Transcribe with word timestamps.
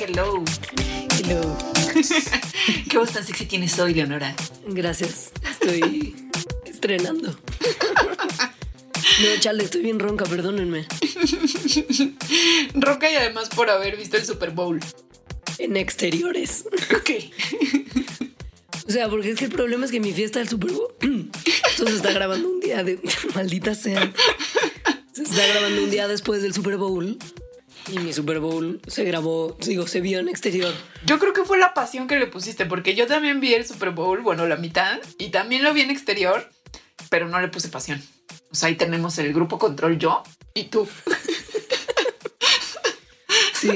Hello. 0.00 0.42
Hello. 1.20 1.56
¿Qué 2.90 2.98
voz 2.98 3.12
tan 3.12 3.24
sexy 3.24 3.46
tienes 3.46 3.78
hoy, 3.78 3.94
Leonora? 3.94 4.34
Gracias. 4.66 5.30
Estoy 5.48 6.16
estrenando. 6.66 7.36
No, 9.20 9.38
chale, 9.38 9.62
estoy 9.62 9.82
bien 9.82 10.00
ronca, 10.00 10.24
perdónenme. 10.24 10.86
Roca 12.74 13.10
y 13.10 13.14
además 13.14 13.48
por 13.50 13.70
haber 13.70 13.96
visto 13.96 14.16
el 14.16 14.24
Super 14.24 14.50
Bowl. 14.50 14.80
En 15.62 15.76
exteriores. 15.76 16.64
Ok. 16.96 17.10
O 18.86 18.90
sea, 18.90 19.08
porque 19.08 19.30
es 19.30 19.38
que 19.38 19.44
el 19.44 19.52
problema 19.52 19.84
es 19.84 19.92
que 19.92 20.00
mi 20.00 20.12
fiesta 20.12 20.40
del 20.40 20.48
Super 20.48 20.72
Bowl. 20.72 20.92
Esto 21.70 21.86
se 21.86 21.94
está 21.94 22.12
grabando 22.12 22.48
un 22.48 22.60
día 22.60 22.82
de. 22.82 22.98
Maldita 23.34 23.74
sea. 23.74 24.12
Se 25.12 25.22
está 25.22 25.46
grabando 25.46 25.84
un 25.84 25.90
día 25.90 26.08
después 26.08 26.42
del 26.42 26.52
Super 26.52 26.76
Bowl. 26.76 27.16
Y 27.90 27.98
mi 27.98 28.12
Super 28.12 28.40
Bowl 28.40 28.80
se 28.86 29.04
grabó, 29.04 29.56
digo, 29.60 29.86
se 29.86 30.00
vio 30.00 30.18
en 30.18 30.28
exterior. 30.28 30.74
Yo 31.06 31.18
creo 31.18 31.32
que 31.32 31.44
fue 31.44 31.58
la 31.58 31.74
pasión 31.74 32.06
que 32.06 32.18
le 32.18 32.26
pusiste, 32.26 32.66
porque 32.66 32.94
yo 32.94 33.06
también 33.06 33.40
vi 33.40 33.54
el 33.54 33.66
Super 33.66 33.90
Bowl, 33.90 34.20
bueno, 34.20 34.46
la 34.46 34.56
mitad, 34.56 35.00
y 35.18 35.30
también 35.30 35.64
lo 35.64 35.74
vi 35.74 35.80
en 35.80 35.90
exterior, 35.90 36.48
pero 37.10 37.28
no 37.28 37.40
le 37.40 37.48
puse 37.48 37.68
pasión. 37.68 38.00
O 38.50 38.54
sea, 38.54 38.68
ahí 38.68 38.76
tenemos 38.76 39.18
el 39.18 39.32
grupo 39.32 39.58
control 39.58 39.98
yo 39.98 40.22
y 40.54 40.64
tú. 40.64 40.88
Sí, 43.62 43.70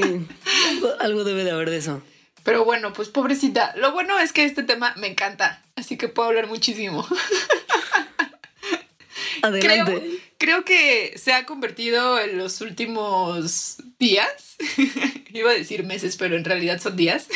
algo, 0.77 1.01
algo 1.01 1.23
debe 1.23 1.43
de 1.43 1.51
haber 1.51 1.69
de 1.69 1.77
eso. 1.77 2.01
Pero 2.43 2.63
bueno, 2.63 2.93
pues 2.93 3.09
pobrecita. 3.09 3.73
Lo 3.75 3.91
bueno 3.91 4.17
es 4.19 4.31
que 4.31 4.45
este 4.45 4.63
tema 4.63 4.93
me 4.95 5.07
encanta, 5.07 5.63
así 5.75 5.97
que 5.97 6.07
puedo 6.07 6.29
hablar 6.29 6.47
muchísimo. 6.47 7.05
Adelante. 9.41 9.93
Creo, 9.93 10.01
creo 10.37 10.63
que 10.63 11.17
se 11.17 11.33
ha 11.33 11.45
convertido 11.45 12.19
en 12.19 12.37
los 12.37 12.61
últimos 12.61 13.77
días, 13.99 14.55
iba 15.33 15.51
a 15.51 15.55
decir 15.55 15.83
meses, 15.83 16.15
pero 16.15 16.37
en 16.37 16.45
realidad 16.45 16.79
son 16.79 16.95
días, 16.95 17.27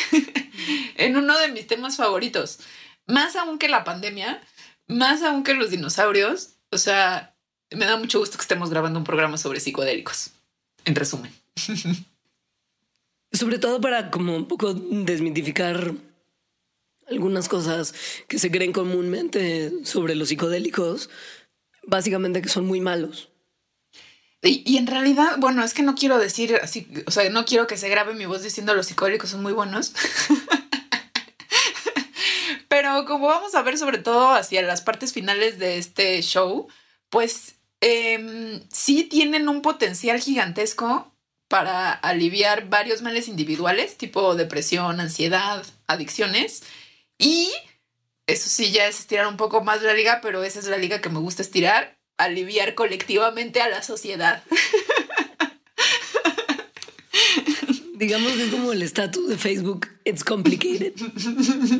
en 0.96 1.16
uno 1.16 1.38
de 1.38 1.48
mis 1.48 1.66
temas 1.66 1.96
favoritos. 1.96 2.60
Más 3.06 3.36
aún 3.36 3.58
que 3.58 3.68
la 3.68 3.84
pandemia, 3.84 4.40
más 4.86 5.22
aún 5.22 5.44
que 5.44 5.54
los 5.54 5.70
dinosaurios. 5.70 6.54
O 6.70 6.78
sea, 6.78 7.34
me 7.70 7.84
da 7.84 7.96
mucho 7.96 8.18
gusto 8.18 8.38
que 8.38 8.42
estemos 8.42 8.70
grabando 8.70 8.98
un 8.98 9.04
programa 9.04 9.36
sobre 9.36 9.60
psicodélicos. 9.60 10.30
En 10.84 10.94
resumen. 10.94 11.32
Sobre 13.32 13.58
todo 13.58 13.80
para 13.80 14.10
como 14.10 14.36
un 14.36 14.46
poco 14.46 14.74
desmitificar 14.74 15.94
algunas 17.08 17.48
cosas 17.48 17.94
que 18.28 18.38
se 18.38 18.50
creen 18.50 18.72
comúnmente 18.72 19.72
sobre 19.84 20.14
los 20.14 20.28
psicodélicos, 20.28 21.10
básicamente 21.84 22.42
que 22.42 22.48
son 22.48 22.66
muy 22.66 22.80
malos. 22.80 23.30
Y, 24.44 24.76
en 24.76 24.88
realidad, 24.88 25.36
bueno, 25.38 25.62
es 25.62 25.72
que 25.72 25.84
no 25.84 25.94
quiero 25.94 26.18
decir 26.18 26.58
así, 26.60 26.88
o 27.06 27.12
sea, 27.12 27.30
no 27.30 27.44
quiero 27.44 27.68
que 27.68 27.76
se 27.76 27.88
grabe 27.88 28.12
mi 28.14 28.26
voz 28.26 28.42
diciendo 28.42 28.74
los 28.74 28.86
psicodélicos 28.86 29.30
son 29.30 29.40
muy 29.40 29.52
buenos. 29.52 29.94
Pero 32.68 33.04
como 33.04 33.28
vamos 33.28 33.54
a 33.54 33.62
ver 33.62 33.78
sobre 33.78 33.98
todo 33.98 34.32
hacia 34.32 34.60
las 34.62 34.80
partes 34.80 35.12
finales 35.12 35.60
de 35.60 35.78
este 35.78 36.20
show, 36.22 36.66
pues 37.08 37.54
eh, 37.80 38.64
sí 38.68 39.04
tienen 39.04 39.48
un 39.48 39.62
potencial 39.62 40.18
gigantesco 40.18 41.11
para 41.52 41.92
aliviar 41.92 42.70
varios 42.70 43.02
males 43.02 43.28
individuales, 43.28 43.98
tipo 43.98 44.34
depresión, 44.36 45.00
ansiedad, 45.00 45.62
adicciones. 45.86 46.62
Y 47.18 47.52
eso 48.26 48.48
sí, 48.48 48.72
ya 48.72 48.86
es 48.86 49.00
estirar 49.00 49.26
un 49.26 49.36
poco 49.36 49.62
más 49.62 49.82
la 49.82 49.92
liga, 49.92 50.20
pero 50.22 50.44
esa 50.44 50.60
es 50.60 50.64
la 50.64 50.78
liga 50.78 51.02
que 51.02 51.10
me 51.10 51.18
gusta 51.18 51.42
estirar, 51.42 51.98
aliviar 52.16 52.74
colectivamente 52.74 53.60
a 53.60 53.68
la 53.68 53.82
sociedad. 53.82 54.42
Digamos 58.02 58.32
que 58.32 58.42
es 58.46 58.50
como 58.50 58.72
el 58.72 58.82
estatus 58.82 59.28
de 59.28 59.38
Facebook, 59.38 59.86
it's 60.04 60.24
complicated. 60.24 60.92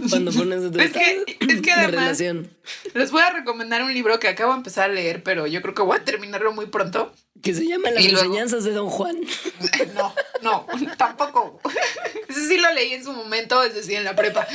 Cuando 0.08 0.30
pones 0.30 0.70
tu 0.70 0.78
Es 0.78 0.92
que, 0.92 1.24
es 1.40 1.60
que 1.60 1.60
de 1.62 1.72
además 1.72 1.90
relación. 1.90 2.48
les 2.94 3.10
voy 3.10 3.22
a 3.22 3.30
recomendar 3.30 3.82
un 3.82 3.92
libro 3.92 4.20
que 4.20 4.28
acabo 4.28 4.52
de 4.52 4.58
empezar 4.58 4.88
a 4.90 4.92
leer, 4.92 5.24
pero 5.24 5.48
yo 5.48 5.60
creo 5.62 5.74
que 5.74 5.82
voy 5.82 5.96
a 5.98 6.04
terminarlo 6.04 6.52
muy 6.52 6.66
pronto. 6.66 7.12
Que 7.42 7.52
se 7.54 7.66
llama 7.66 7.90
Las 7.90 8.04
luego- 8.04 8.18
enseñanzas 8.20 8.62
de 8.62 8.70
Don 8.70 8.88
Juan. 8.88 9.16
No, 9.96 10.14
no, 10.42 10.66
tampoco. 10.96 11.60
Ese 12.28 12.46
sí 12.46 12.56
lo 12.56 12.72
leí 12.72 12.92
en 12.92 13.02
su 13.02 13.12
momento, 13.12 13.60
es 13.64 13.74
decir, 13.74 13.96
en 13.96 14.04
la 14.04 14.14
prepa. 14.14 14.46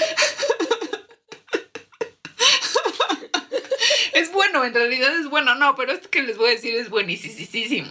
Es 4.13 4.31
bueno, 4.31 4.63
en 4.63 4.73
realidad 4.73 5.15
es 5.19 5.29
bueno, 5.29 5.53
no, 5.55 5.75
pero 5.75 5.91
esto 5.91 6.09
que 6.09 6.23
les 6.23 6.37
voy 6.37 6.47
a 6.47 6.51
decir 6.51 6.75
es 6.75 6.89
buenísimo. 6.89 7.87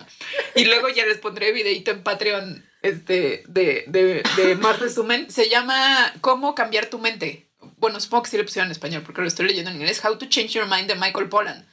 Y 0.55 0.65
luego 0.65 0.89
ya 0.89 1.05
les 1.07 1.19
pondré 1.19 1.53
videito 1.53 1.91
en 1.91 2.03
Patreon 2.03 2.65
este, 2.87 3.43
de, 3.49 3.85
de, 3.87 4.23
de 4.37 4.55
más 4.61 4.79
resumen. 4.79 5.31
Se 5.31 5.49
llama 5.49 6.13
¿Cómo 6.21 6.55
cambiar 6.55 6.87
tu 6.87 6.99
mente? 6.99 7.49
Bueno, 7.79 8.01
supongo 8.01 8.25
que 8.25 8.31
sí 8.31 8.37
le 8.37 8.45
pusieron 8.45 8.69
en 8.69 8.73
español 8.73 9.03
porque 9.05 9.21
lo 9.21 9.29
estoy 9.29 9.47
leyendo 9.47 9.71
en 9.71 9.77
inglés. 9.77 10.03
How 10.05 10.17
to 10.17 10.27
Change 10.27 10.53
Your 10.53 10.69
Mind 10.69 10.89
de 10.89 10.95
Michael 10.95 11.29
Pollan, 11.29 11.67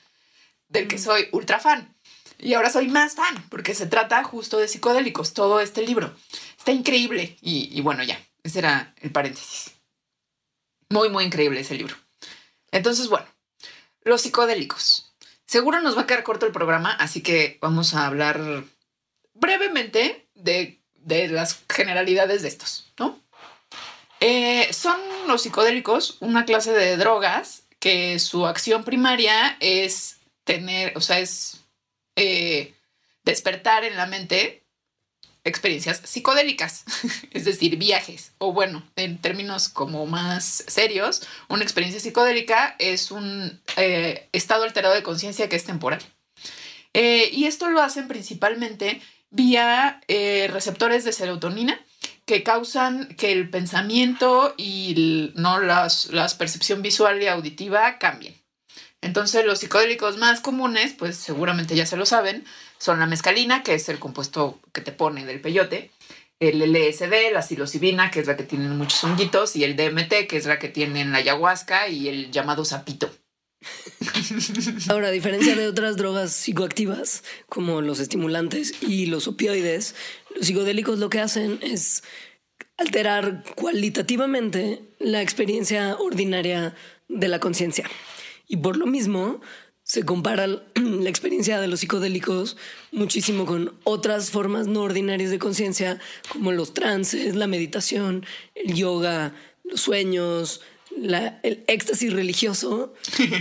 del 0.67 0.87
que 0.87 0.97
soy 0.97 1.29
ultra 1.31 1.59
fan. 1.59 1.95
Y 2.39 2.55
ahora 2.55 2.69
soy 2.69 2.87
más 2.87 3.15
fan 3.15 3.45
porque 3.49 3.73
se 3.73 3.85
trata 3.85 4.23
justo 4.23 4.57
de 4.57 4.67
psicodélicos, 4.67 5.33
todo 5.33 5.59
este 5.59 5.85
libro. 5.85 6.13
Está 6.57 6.71
increíble. 6.71 7.37
Y, 7.41 7.69
y 7.71 7.81
bueno, 7.81 8.03
ya, 8.03 8.19
ese 8.43 8.59
era 8.59 8.93
el 9.01 9.11
paréntesis. 9.11 9.71
Muy, 10.89 11.09
muy 11.09 11.23
increíble 11.23 11.61
ese 11.61 11.75
libro. 11.75 11.95
Entonces, 12.71 13.07
bueno, 13.07 13.27
los 14.03 14.21
psicodélicos. 14.21 15.15
Seguro 15.45 15.81
nos 15.81 15.97
va 15.97 16.01
a 16.01 16.07
quedar 16.07 16.23
corto 16.23 16.45
el 16.45 16.51
programa, 16.51 16.91
así 16.93 17.21
que 17.21 17.57
vamos 17.61 17.93
a 17.93 18.07
hablar 18.07 18.63
brevemente 19.33 20.27
de, 20.35 20.82
de 21.03 21.27
las 21.27 21.63
generalidades 21.69 22.41
de 22.41 22.47
estos, 22.47 22.91
¿no? 22.97 23.19
Eh, 24.25 24.71
son 24.71 24.97
los 25.27 25.41
psicodélicos 25.41 26.15
una 26.21 26.45
clase 26.45 26.71
de 26.71 26.95
drogas 26.95 27.63
que 27.79 28.19
su 28.19 28.45
acción 28.45 28.85
primaria 28.85 29.57
es 29.59 30.15
tener, 30.45 30.97
o 30.97 31.01
sea, 31.01 31.19
es 31.19 31.65
eh, 32.15 32.73
despertar 33.25 33.83
en 33.83 33.97
la 33.97 34.05
mente 34.05 34.63
experiencias 35.43 36.01
psicodélicas, 36.05 36.85
es 37.31 37.43
decir, 37.43 37.75
viajes, 37.75 38.31
o 38.37 38.53
bueno, 38.53 38.81
en 38.95 39.17
términos 39.17 39.67
como 39.67 40.05
más 40.05 40.63
serios, 40.67 41.27
una 41.49 41.63
experiencia 41.63 41.99
psicodélica 41.99 42.77
es 42.79 43.11
un 43.11 43.61
eh, 43.75 44.29
estado 44.31 44.63
alterado 44.63 44.93
de 44.93 45.03
conciencia 45.03 45.49
que 45.49 45.57
es 45.57 45.65
temporal. 45.65 46.01
Y 46.95 47.45
esto 47.45 47.69
lo 47.69 47.81
hacen 47.81 48.07
principalmente 48.07 49.01
vía 49.33 49.99
eh, 50.07 50.47
receptores 50.51 51.03
de 51.03 51.11
serotonina 51.11 51.79
que 52.25 52.43
causan 52.43 53.15
que 53.15 53.33
el 53.33 53.49
pensamiento 53.49 54.53
y 54.55 55.33
no 55.35 55.59
las, 55.59 56.05
las 56.05 56.35
percepción 56.35 56.81
visual 56.81 57.21
y 57.21 57.27
auditiva 57.27 57.97
cambien. 57.97 58.35
Entonces 59.01 59.45
los 59.45 59.59
psicodélicos 59.59 60.17
más 60.17 60.39
comunes, 60.39 60.93
pues 60.97 61.17
seguramente 61.17 61.75
ya 61.75 61.85
se 61.85 61.97
lo 61.97 62.05
saben, 62.05 62.45
son 62.77 62.99
la 62.99 63.05
mescalina, 63.05 63.61
que 63.61 63.73
es 63.73 63.89
el 63.89 63.99
compuesto 63.99 64.59
que 64.71 64.79
te 64.79 64.93
pone 64.93 65.25
del 65.25 65.41
peyote, 65.41 65.91
el 66.39 66.61
LSD, 66.61 67.33
la 67.33 67.41
psilocibina, 67.41 68.11
que 68.11 68.21
es 68.21 68.27
la 68.27 68.37
que 68.37 68.43
tienen 68.43 68.77
muchos 68.77 69.03
honguitos, 69.03 69.55
y 69.55 69.63
el 69.65 69.75
DMT, 69.75 70.27
que 70.27 70.37
es 70.37 70.45
la 70.45 70.59
que 70.59 70.69
tienen 70.69 71.11
la 71.11 71.17
ayahuasca 71.17 71.89
y 71.89 72.07
el 72.07 72.31
llamado 72.31 72.63
sapito. 72.63 73.09
Ahora, 74.89 75.07
a 75.07 75.11
diferencia 75.11 75.55
de 75.55 75.67
otras 75.67 75.97
drogas 75.97 76.33
psicoactivas, 76.33 77.23
como 77.47 77.81
los 77.81 77.99
estimulantes 77.99 78.73
y 78.81 79.05
los 79.07 79.27
opioides, 79.27 79.95
los 80.35 80.47
psicodélicos 80.47 80.99
lo 80.99 81.09
que 81.09 81.19
hacen 81.19 81.59
es 81.61 82.03
alterar 82.77 83.43
cualitativamente 83.55 84.81
la 84.99 85.21
experiencia 85.21 85.95
ordinaria 85.97 86.75
de 87.07 87.27
la 87.27 87.39
conciencia. 87.39 87.89
Y 88.47 88.57
por 88.57 88.77
lo 88.77 88.85
mismo, 88.85 89.41
se 89.83 90.05
compara 90.05 90.47
la 90.75 91.09
experiencia 91.09 91.59
de 91.59 91.67
los 91.67 91.81
psicodélicos 91.81 92.57
muchísimo 92.91 93.45
con 93.45 93.77
otras 93.83 94.31
formas 94.31 94.67
no 94.67 94.81
ordinarias 94.81 95.29
de 95.29 95.39
conciencia, 95.39 95.99
como 96.29 96.51
los 96.51 96.73
trances, 96.73 97.35
la 97.35 97.47
meditación, 97.47 98.25
el 98.55 98.73
yoga, 98.73 99.33
los 99.63 99.81
sueños, 99.81 100.61
la- 100.97 101.39
el 101.43 101.63
éxtasis 101.67 102.13
religioso 102.13 102.93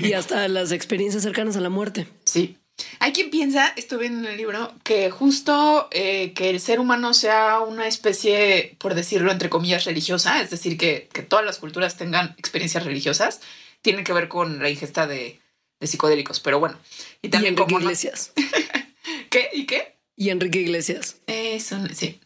y 0.03 0.13
hasta 0.15 0.47
las 0.49 0.73
experiencias 0.73 1.23
cercanas 1.23 1.57
a 1.57 1.61
la 1.61 1.69
muerte. 1.71 2.07
Sí. 2.25 2.57
Hay 3.01 3.13
quien 3.13 3.31
piensa, 3.31 3.73
estuve 3.77 4.07
en 4.07 4.25
el 4.25 4.37
libro, 4.37 4.73
que 4.83 5.11
justo 5.11 5.89
eh, 5.93 6.33
que 6.35 6.49
el 6.51 6.59
ser 6.59 6.81
humano 6.81 7.13
sea 7.15 7.61
una 7.61 7.87
especie, 7.87 8.77
por 8.79 8.95
decirlo 8.95 9.31
entre 9.31 9.51
comillas, 9.51 9.85
religiosa, 9.85 10.41
es 10.41 10.51
decir, 10.51 10.79
que, 10.79 11.09
que 11.13 11.23
todas 11.23 11.45
las 11.45 11.59
culturas 11.59 11.97
tengan 11.97 12.35
experiencias 12.39 12.85
religiosas, 12.85 13.41
tiene 13.83 14.05
que 14.05 14.13
ver 14.15 14.29
con 14.29 14.63
la 14.63 14.71
ingesta 14.71 15.07
de, 15.07 15.39
de 15.81 15.87
psicodélicos. 15.87 16.41
Pero 16.41 16.59
bueno, 16.61 16.79
y 17.21 17.27
Y 17.27 17.31
también 17.31 17.53
Enrique 17.53 17.67
como 17.67 17.79
no- 17.79 17.85
Iglesias. 17.85 18.33
¿Qué? 19.31 19.49
¿Y 19.53 19.67
qué? 19.67 19.97
Y 20.17 20.31
Enrique 20.31 20.61
Iglesias. 20.61 21.17
Eso, 21.27 21.77
sí. 21.95 22.21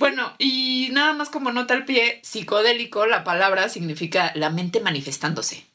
Bueno, 0.00 0.34
y 0.38 0.88
nada 0.92 1.12
más 1.12 1.28
como 1.28 1.52
nota 1.52 1.74
al 1.74 1.84
pie, 1.84 2.20
psicodélico, 2.22 3.04
la 3.04 3.22
palabra 3.22 3.68
significa 3.68 4.32
la 4.34 4.48
mente 4.48 4.80
manifestándose. 4.80 5.66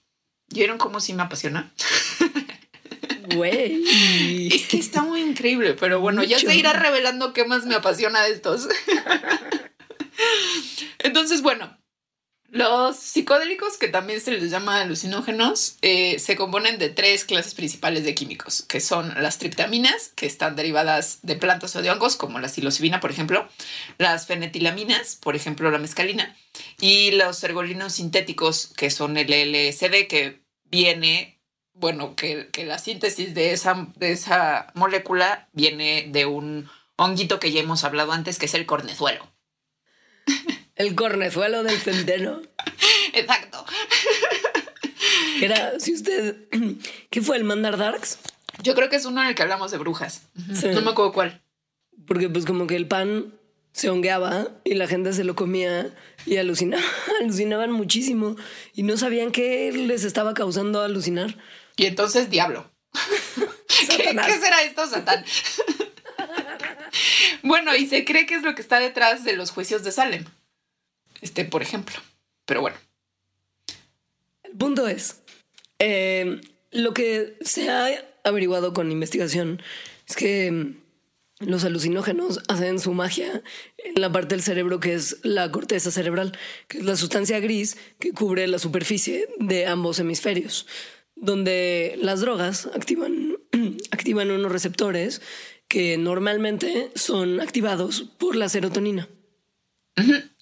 ¿Vieron 0.50 0.80
cómo 0.80 1.00
sí 1.00 1.14
me 1.14 1.22
apasiona? 1.22 1.72
Güey. 3.36 3.84
Es 4.52 4.68
que 4.68 4.78
está 4.78 5.04
muy 5.04 5.22
increíble, 5.22 5.76
pero 5.76 6.00
bueno, 6.00 6.24
ya 6.24 6.40
se 6.40 6.56
irá 6.56 6.74
revelando 6.74 7.34
qué 7.34 7.46
más 7.46 7.68
me 7.68 7.76
apasiona 7.76 8.24
de 8.24 8.32
estos. 8.32 8.68
Entonces, 11.00 11.44
bueno, 11.44 11.78
los 12.50 12.96
psicodélicos, 12.96 13.78
que 13.78 13.88
también 13.88 14.22
se 14.22 14.32
les 14.32 14.50
llama 14.50 14.80
alucinógenos, 14.80 15.78
eh, 15.82 16.20
se 16.20 16.36
componen 16.36 16.78
de 16.78 16.90
tres 16.90 17.26
clases 17.26 17.54
principales 17.54 18.04
de 18.04 18.16
químicos, 18.16 18.64
que 18.64 18.80
son 18.80 19.14
las 19.22 19.40
triptaminas, 19.40 20.14
que 20.16 20.26
están 20.26 20.56
derivadas 20.56 21.20
de 21.24 21.36
plantas 21.36 21.76
o 21.76 21.82
de 21.82 21.92
hongos, 21.92 22.16
como 22.16 22.40
la 22.40 22.48
psilocibina, 22.48 23.00
por 23.00 23.12
ejemplo, 23.12 23.48
las 23.98 24.28
fenetilaminas, 24.28 25.16
por 25.16 25.36
ejemplo, 25.36 25.72
la 25.72 25.80
mescalina, 25.80 26.36
y 26.80 27.12
los 27.12 27.44
ergolinos 27.44 27.94
sintéticos, 27.94 28.68
que 28.78 28.90
son 28.90 29.18
el 29.18 29.28
LSD, 29.28 30.08
que 30.08 30.42
viene, 30.66 31.42
bueno, 31.74 32.16
que, 32.16 32.50
la 32.66 32.78
síntesis 32.78 33.34
de 33.34 33.52
esa, 33.52 33.88
de 33.96 34.12
esa 34.12 34.72
molécula 34.76 35.50
viene 35.52 36.08
de 36.10 36.26
un 36.26 36.70
honguito 36.96 37.40
que 37.40 37.52
ya 37.52 37.60
hemos 37.60 37.84
hablado 37.84 38.12
antes, 38.12 38.40
que 38.40 38.46
es 38.46 38.54
el 38.54 38.66
cornezuelo. 38.66 39.28
El 40.76 40.96
cornezuelo 40.96 41.64
del 41.64 41.80
centeno. 41.80 42.42
Exacto. 43.14 43.66
Era, 45.42 45.80
si 45.80 45.94
usted. 45.94 46.48
¿Qué 47.10 47.22
fue 47.22 47.38
el 47.38 47.44
Mandar 47.44 47.78
Darks? 47.78 48.20
Yo 48.62 48.74
creo 48.76 48.90
que 48.90 48.96
es 48.96 49.06
uno 49.06 49.22
en 49.22 49.30
el 49.30 49.36
que 49.36 49.44
hablamos 49.44 49.72
de 49.72 49.78
brujas. 49.78 50.24
Sí. 50.54 50.68
No 50.74 50.82
me 50.82 50.92
acuerdo 50.92 51.14
cuál. 51.14 51.42
Porque, 52.08 52.30
pues, 52.30 52.46
como 52.46 52.68
que 52.68 52.76
el 52.76 52.88
pan 52.88 53.34
se 53.72 53.90
hongueaba 53.90 54.48
y 54.64 54.76
la 54.76 54.88
gente 54.88 55.12
se 55.12 55.26
lo 55.26 55.36
comía 55.36 55.94
y 56.26 56.38
alucinaba, 56.38 56.84
alucinaban 57.22 57.72
muchísimo 57.72 58.38
y 58.74 58.84
no 58.84 58.96
sabían 58.96 59.32
qué 59.32 59.72
les 59.74 60.04
estaba 60.04 60.34
causando 60.34 60.82
alucinar. 60.82 61.36
Y 61.76 61.86
entonces, 61.86 62.30
diablo. 62.30 62.72
¿Qué, 63.90 63.98
qué 63.98 64.40
será 64.40 64.64
esto, 64.64 64.88
Satán? 64.88 65.26
bueno, 67.44 67.76
y 67.76 67.88
se 67.88 68.06
cree 68.06 68.26
que 68.26 68.36
es 68.36 68.44
lo 68.44 68.56
que 68.56 68.62
está 68.62 68.80
detrás 68.80 69.26
de 69.26 69.36
los 69.36 69.52
juicios 69.52 69.84
de 69.84 69.92
Salem. 69.92 70.26
Este, 71.26 71.44
por 71.44 71.64
ejemplo. 71.64 71.96
Pero 72.46 72.62
bueno. 72.62 72.78
El 74.44 74.52
punto 74.52 74.88
es, 74.88 75.24
eh, 75.80 76.40
lo 76.70 76.94
que 76.94 77.36
se 77.42 77.72
ha 77.72 77.88
averiguado 78.24 78.74
con 78.74 78.92
investigación 78.92 79.60
es 80.08 80.16
que 80.16 80.52
mm, 80.52 81.48
los 81.48 81.64
alucinógenos 81.64 82.44
hacen 82.48 82.78
su 82.78 82.94
magia 82.94 83.42
en 83.78 84.00
la 84.00 84.12
parte 84.12 84.36
del 84.36 84.44
cerebro 84.44 84.80
que 84.80 84.94
es 84.94 85.18
la 85.24 85.52
corteza 85.52 85.90
cerebral, 85.90 86.38
que 86.68 86.78
es 86.78 86.86
la 86.86 86.96
sustancia 86.96 87.40
gris 87.40 87.76
que 87.98 88.12
cubre 88.12 88.46
la 88.46 88.60
superficie 88.60 89.28
de 89.40 89.66
ambos 89.66 89.98
hemisferios, 89.98 90.68
donde 91.16 91.98
las 92.00 92.22
drogas 92.22 92.68
activan, 92.68 93.40
activan 93.90 94.30
unos 94.30 94.52
receptores 94.52 95.24
que 95.68 95.98
normalmente 95.98 96.92
son 96.94 97.42
activados 97.42 98.04
por 98.20 98.36
la 98.36 98.48
serotonina. 98.48 99.10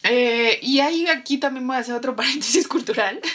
Eh, 0.04 0.60
y 0.62 0.80
ahí 0.80 1.08
aquí 1.08 1.38
también 1.38 1.66
voy 1.66 1.76
a 1.76 1.80
hacer 1.80 1.96
otro 1.96 2.16
paréntesis 2.16 2.68
cultural. 2.68 3.20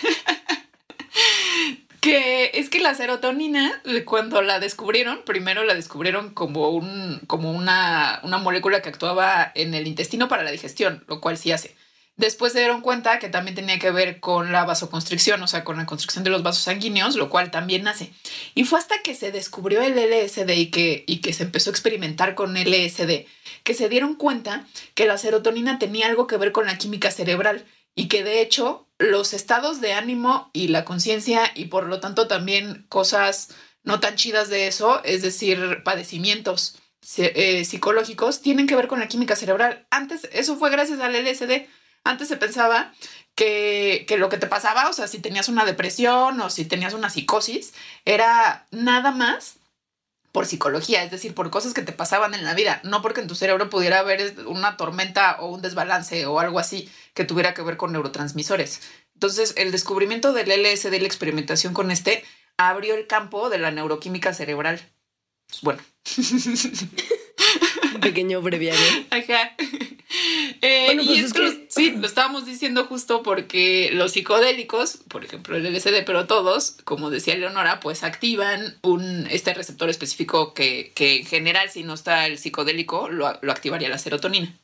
que 2.01 2.53
es 2.55 2.71
que 2.71 2.81
la 2.81 2.95
serotonina, 2.95 3.83
cuando 4.05 4.43
la 4.43 4.61
descubrieron, 4.61 5.23
primero 5.25 5.65
la 5.65 5.75
descubrieron 5.75 6.33
como, 6.33 6.71
un, 6.71 7.21
como 7.27 7.53
una, 7.53 8.21
una 8.23 8.39
molécula 8.39 8.83
que 8.83 8.89
actuaba 8.89 9.51
en 9.55 9.75
el 9.75 9.87
intestino 9.87 10.29
para 10.29 10.45
la 10.45 10.51
digestión, 10.51 11.05
lo 11.09 11.21
cual 11.21 11.37
sí 11.37 11.53
hace. 11.53 11.77
Después 12.19 12.53
se 12.53 12.59
dieron 12.59 12.81
cuenta 12.81 13.21
que 13.21 13.29
también 13.29 13.55
tenía 13.55 13.79
que 13.79 13.93
ver 13.93 14.19
con 14.19 14.51
la 14.51 14.65
vasoconstricción, 14.65 15.41
o 15.41 15.47
sea, 15.47 15.63
con 15.63 15.77
la 15.77 15.87
constricción 15.87 16.25
de 16.25 16.31
los 16.31 16.43
vasos 16.43 16.65
sanguíneos, 16.65 17.15
lo 17.15 17.31
cual 17.31 17.53
también 17.53 17.87
hace. 17.87 18.13
Y 18.57 18.65
fue 18.65 18.81
hasta 18.81 19.03
que 19.03 19.15
se 19.15 19.31
descubrió 19.31 19.81
el 19.83 19.95
LSD 19.95 20.51
y 20.51 20.67
que, 20.67 21.05
y 21.07 21.19
que 21.19 21.33
se 21.33 21.45
empezó 21.45 21.71
a 21.71 21.73
experimentar 21.73 22.35
con 22.35 22.55
LSD, 22.57 23.25
que 23.63 23.75
se 23.75 23.89
dieron 23.89 24.17
cuenta 24.17 24.67
que 24.95 25.07
la 25.07 25.17
serotonina 25.17 25.79
tenía 25.79 26.09
algo 26.09 26.27
que 26.27 26.37
ver 26.37 26.51
con 26.51 26.67
la 26.67 26.77
química 26.77 27.13
cerebral 27.13 27.65
y 27.95 28.09
que 28.09 28.25
de 28.25 28.43
hecho 28.43 28.89
los 28.99 29.33
estados 29.33 29.81
de 29.81 29.93
ánimo 29.93 30.51
y 30.53 30.69
la 30.69 30.85
conciencia 30.85 31.53
y 31.55 31.67
por 31.67 31.87
lo 31.87 32.01
tanto 32.01 32.27
también 32.27 32.85
cosas 32.89 33.55
no 33.85 34.01
tan 34.01 34.17
chidas 34.17 34.49
de 34.49 34.67
eso, 34.67 35.03
es 35.05 35.23
decir, 35.23 35.83
padecimientos 35.85 36.77
eh, 37.17 37.65
psicológicos, 37.65 38.43
tienen 38.43 38.67
que 38.67 38.77
ver 38.77 38.89
con 38.89 39.01
la 39.01 39.09
química 39.09 39.37
cerebral. 39.37 39.87
Antes, 39.91 40.29
eso 40.33 40.57
fue 40.57 40.71
gracias 40.71 41.01
al 41.01 41.15
LSD. 41.15 41.67
Antes 42.09 42.29
se 42.29 42.39
pensaba 42.39 42.93
que, 43.35 44.07
que 44.09 44.17
lo 44.17 44.31
que 44.31 44.39
te 44.39 44.47
pasaba, 44.47 44.89
o 44.89 44.93
sea, 44.93 45.07
si 45.09 45.19
tenías 45.19 45.49
una 45.49 45.65
depresión 45.65 46.41
o 46.41 46.49
si 46.49 46.65
tenías 46.65 46.95
una 46.95 47.11
psicosis, 47.11 47.75
era 48.07 48.67
nada 48.71 49.11
más 49.11 49.57
por 50.33 50.47
psicología, 50.47 51.03
es 51.05 51.11
decir, 51.11 51.35
por 51.35 51.51
cosas 51.51 51.75
que 51.75 51.83
te 51.83 51.93
pasaban 51.93 52.33
en 52.33 52.45
la 52.45 52.55
vida, 52.55 52.81
no 52.83 53.03
porque 53.03 53.21
en 53.21 53.29
tu 53.29 53.35
cerebro 53.35 53.69
pudiera 53.69 53.99
haber 53.99 54.47
una 54.47 54.79
tormenta 54.79 55.37
o 55.41 55.49
un 55.49 55.61
desbalance 55.61 56.25
o 56.27 56.41
algo 56.41 56.59
así 56.59 56.91
que 57.13 57.25
tuviera 57.25 57.53
que 57.55 57.63
ver 57.63 57.77
con 57.77 57.93
neurotransmisores. 57.93 58.81
Entonces, 59.15 59.53
el 59.57 59.71
descubrimiento 59.71 60.33
del 60.33 60.49
LSD 60.49 60.95
y 60.95 61.01
la 61.01 61.07
experimentación 61.07 61.75
con 61.75 61.91
este 61.91 62.25
abrió 62.57 62.95
el 62.95 63.07
campo 63.07 63.51
de 63.51 63.59
la 63.59 63.71
neuroquímica 63.71 64.33
cerebral. 64.33 64.81
Pues, 65.49 65.61
bueno, 65.61 65.83
Un 67.95 68.01
pequeño 68.01 68.41
breviario. 68.41 69.07
Ajá. 69.11 69.55
Eh, 70.63 70.87
Bueno, 70.87 71.03
y 71.03 71.07
pues 71.07 71.19
es 71.21 71.33
que- 71.33 71.67
sí, 71.69 71.91
lo 71.97 72.07
estábamos 72.07 72.47
diciendo 72.47 72.87
justo 72.87 73.23
porque 73.23 73.91
los 73.93 74.13
psicodélicos, 74.13 74.99
por 75.09 75.25
ejemplo 75.25 75.57
el 75.57 75.67
LSD, 75.67 76.03
pero 76.05 76.27
todos, 76.27 76.77
como 76.85 77.11
decía 77.11 77.37
Leonora, 77.37 77.79
pues 77.81 78.03
activan 78.03 78.79
un, 78.83 79.27
este 79.31 79.53
receptor 79.55 79.89
específico 79.91 80.55
que, 80.55 80.93
que 80.95 81.19
en 81.21 81.27
general, 81.27 81.71
si 81.71 81.83
no 81.85 81.95
está 81.95 82.27
el 82.27 82.39
psicodélico, 82.39 83.09
lo, 83.09 83.39
lo 83.43 83.53
activaría 83.53 83.89
la 83.89 83.99
serotonina. 83.99 84.59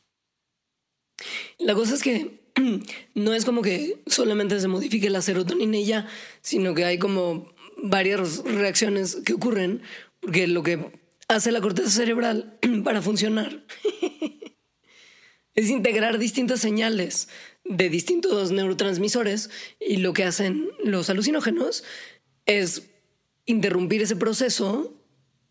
La 1.59 1.75
cosa 1.75 1.93
es 1.95 2.01
que 2.03 2.39
no 3.13 3.33
es 3.33 3.45
como 3.45 3.61
que 3.61 3.99
solamente 4.07 4.59
se 4.59 4.67
modifique 4.67 5.09
la 5.09 5.21
serotonina 5.21 5.77
y 5.77 5.85
ya, 5.85 6.07
sino 6.41 6.73
que 6.73 6.85
hay 6.85 6.97
como 6.97 7.53
varias 7.77 8.43
reacciones 8.43 9.17
que 9.25 9.33
ocurren, 9.33 9.81
porque 10.19 10.47
lo 10.47 10.63
que 10.63 10.79
hace 11.27 11.51
la 11.51 11.61
corteza 11.61 11.89
cerebral 11.89 12.57
para 12.83 13.01
funcionar 13.01 13.63
es 15.55 15.69
integrar 15.69 16.19
distintas 16.19 16.59
señales 16.59 17.29
de 17.63 17.89
distintos 17.89 18.51
neurotransmisores 18.51 19.49
y 19.79 19.97
lo 19.97 20.13
que 20.13 20.23
hacen 20.23 20.69
los 20.83 21.09
alucinógenos 21.09 21.83
es 22.45 22.83
interrumpir 23.45 24.01
ese 24.01 24.15
proceso 24.15 24.93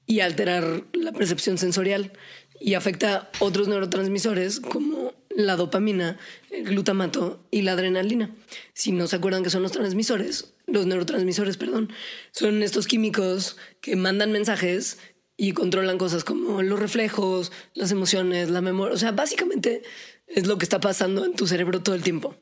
y 0.06 0.20
alterar 0.20 0.84
la 0.92 1.12
percepción 1.12 1.58
sensorial 1.58 2.12
y 2.60 2.74
afecta 2.74 3.30
otros 3.40 3.68
neurotransmisores 3.68 4.60
como 4.60 5.12
la 5.30 5.56
dopamina, 5.56 6.18
el 6.50 6.64
glutamato 6.64 7.44
y 7.50 7.62
la 7.62 7.72
adrenalina. 7.72 8.34
Si 8.72 8.92
no 8.92 9.06
se 9.06 9.16
acuerdan 9.16 9.42
que 9.42 9.50
son 9.50 9.62
los 9.62 9.72
transmisores, 9.72 10.54
los 10.66 10.86
neurotransmisores, 10.86 11.56
perdón, 11.56 11.92
son 12.30 12.62
estos 12.62 12.86
químicos 12.86 13.56
que 13.80 13.96
mandan 13.96 14.30
mensajes 14.30 14.98
y 15.36 15.52
controlan 15.52 15.98
cosas 15.98 16.24
como 16.24 16.62
los 16.62 16.78
reflejos, 16.78 17.52
las 17.74 17.90
emociones, 17.90 18.50
la 18.50 18.60
memoria. 18.60 18.94
O 18.94 18.98
sea, 18.98 19.12
básicamente 19.12 19.82
es 20.26 20.46
lo 20.46 20.58
que 20.58 20.64
está 20.64 20.80
pasando 20.80 21.24
en 21.24 21.34
tu 21.34 21.46
cerebro 21.46 21.82
todo 21.82 21.94
el 21.94 22.02
tiempo. 22.02 22.36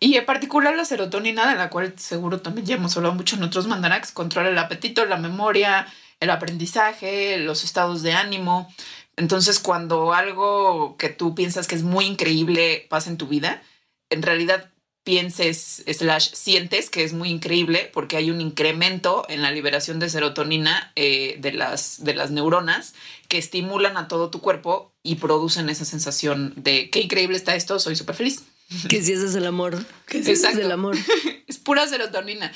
Y 0.00 0.16
en 0.16 0.26
particular 0.26 0.76
la 0.76 0.84
serotonina, 0.84 1.48
de 1.48 1.56
la 1.56 1.70
cual 1.70 1.94
seguro 1.98 2.40
también 2.40 2.66
ya 2.66 2.74
hemos 2.74 2.96
hablado 2.96 3.14
mucho 3.14 3.36
en 3.36 3.44
otros 3.44 3.66
mandarax, 3.66 4.12
controla 4.12 4.50
el 4.50 4.58
apetito, 4.58 5.06
la 5.06 5.16
memoria, 5.16 5.86
el 6.20 6.30
aprendizaje, 6.30 7.38
los 7.38 7.64
estados 7.64 8.02
de 8.02 8.12
ánimo. 8.12 8.68
Entonces, 9.16 9.60
cuando 9.60 10.12
algo 10.12 10.96
que 10.98 11.08
tú 11.08 11.34
piensas 11.34 11.66
que 11.66 11.74
es 11.74 11.82
muy 11.82 12.04
increíble 12.04 12.86
pasa 12.90 13.08
en 13.08 13.16
tu 13.16 13.28
vida, 13.28 13.62
en 14.10 14.22
realidad 14.22 14.70
pienses 15.04 15.84
slash 15.86 16.30
sientes 16.32 16.88
que 16.88 17.04
es 17.04 17.12
muy 17.12 17.28
increíble 17.28 17.90
porque 17.92 18.16
hay 18.16 18.30
un 18.30 18.40
incremento 18.40 19.26
en 19.28 19.42
la 19.42 19.50
liberación 19.50 20.00
de 20.00 20.08
serotonina 20.08 20.92
eh, 20.96 21.36
de, 21.40 21.52
las, 21.52 22.02
de 22.02 22.14
las 22.14 22.30
neuronas 22.30 22.94
que 23.28 23.36
estimulan 23.36 23.98
a 23.98 24.08
todo 24.08 24.30
tu 24.30 24.40
cuerpo 24.40 24.92
y 25.02 25.16
producen 25.16 25.68
esa 25.68 25.84
sensación 25.84 26.54
de 26.56 26.88
qué 26.88 27.00
increíble 27.00 27.36
está 27.36 27.54
esto, 27.54 27.78
soy 27.78 27.94
súper 27.96 28.16
feliz. 28.16 28.42
Que 28.88 29.02
si 29.02 29.12
ese 29.12 29.26
es 29.26 29.34
el 29.34 29.46
amor, 29.46 29.84
que 30.06 30.22
si 30.24 30.32
ese 30.32 30.48
es 30.48 30.56
el 30.56 30.72
amor. 30.72 30.96
Es 31.46 31.58
pura 31.58 31.86
serotonina. 31.86 32.50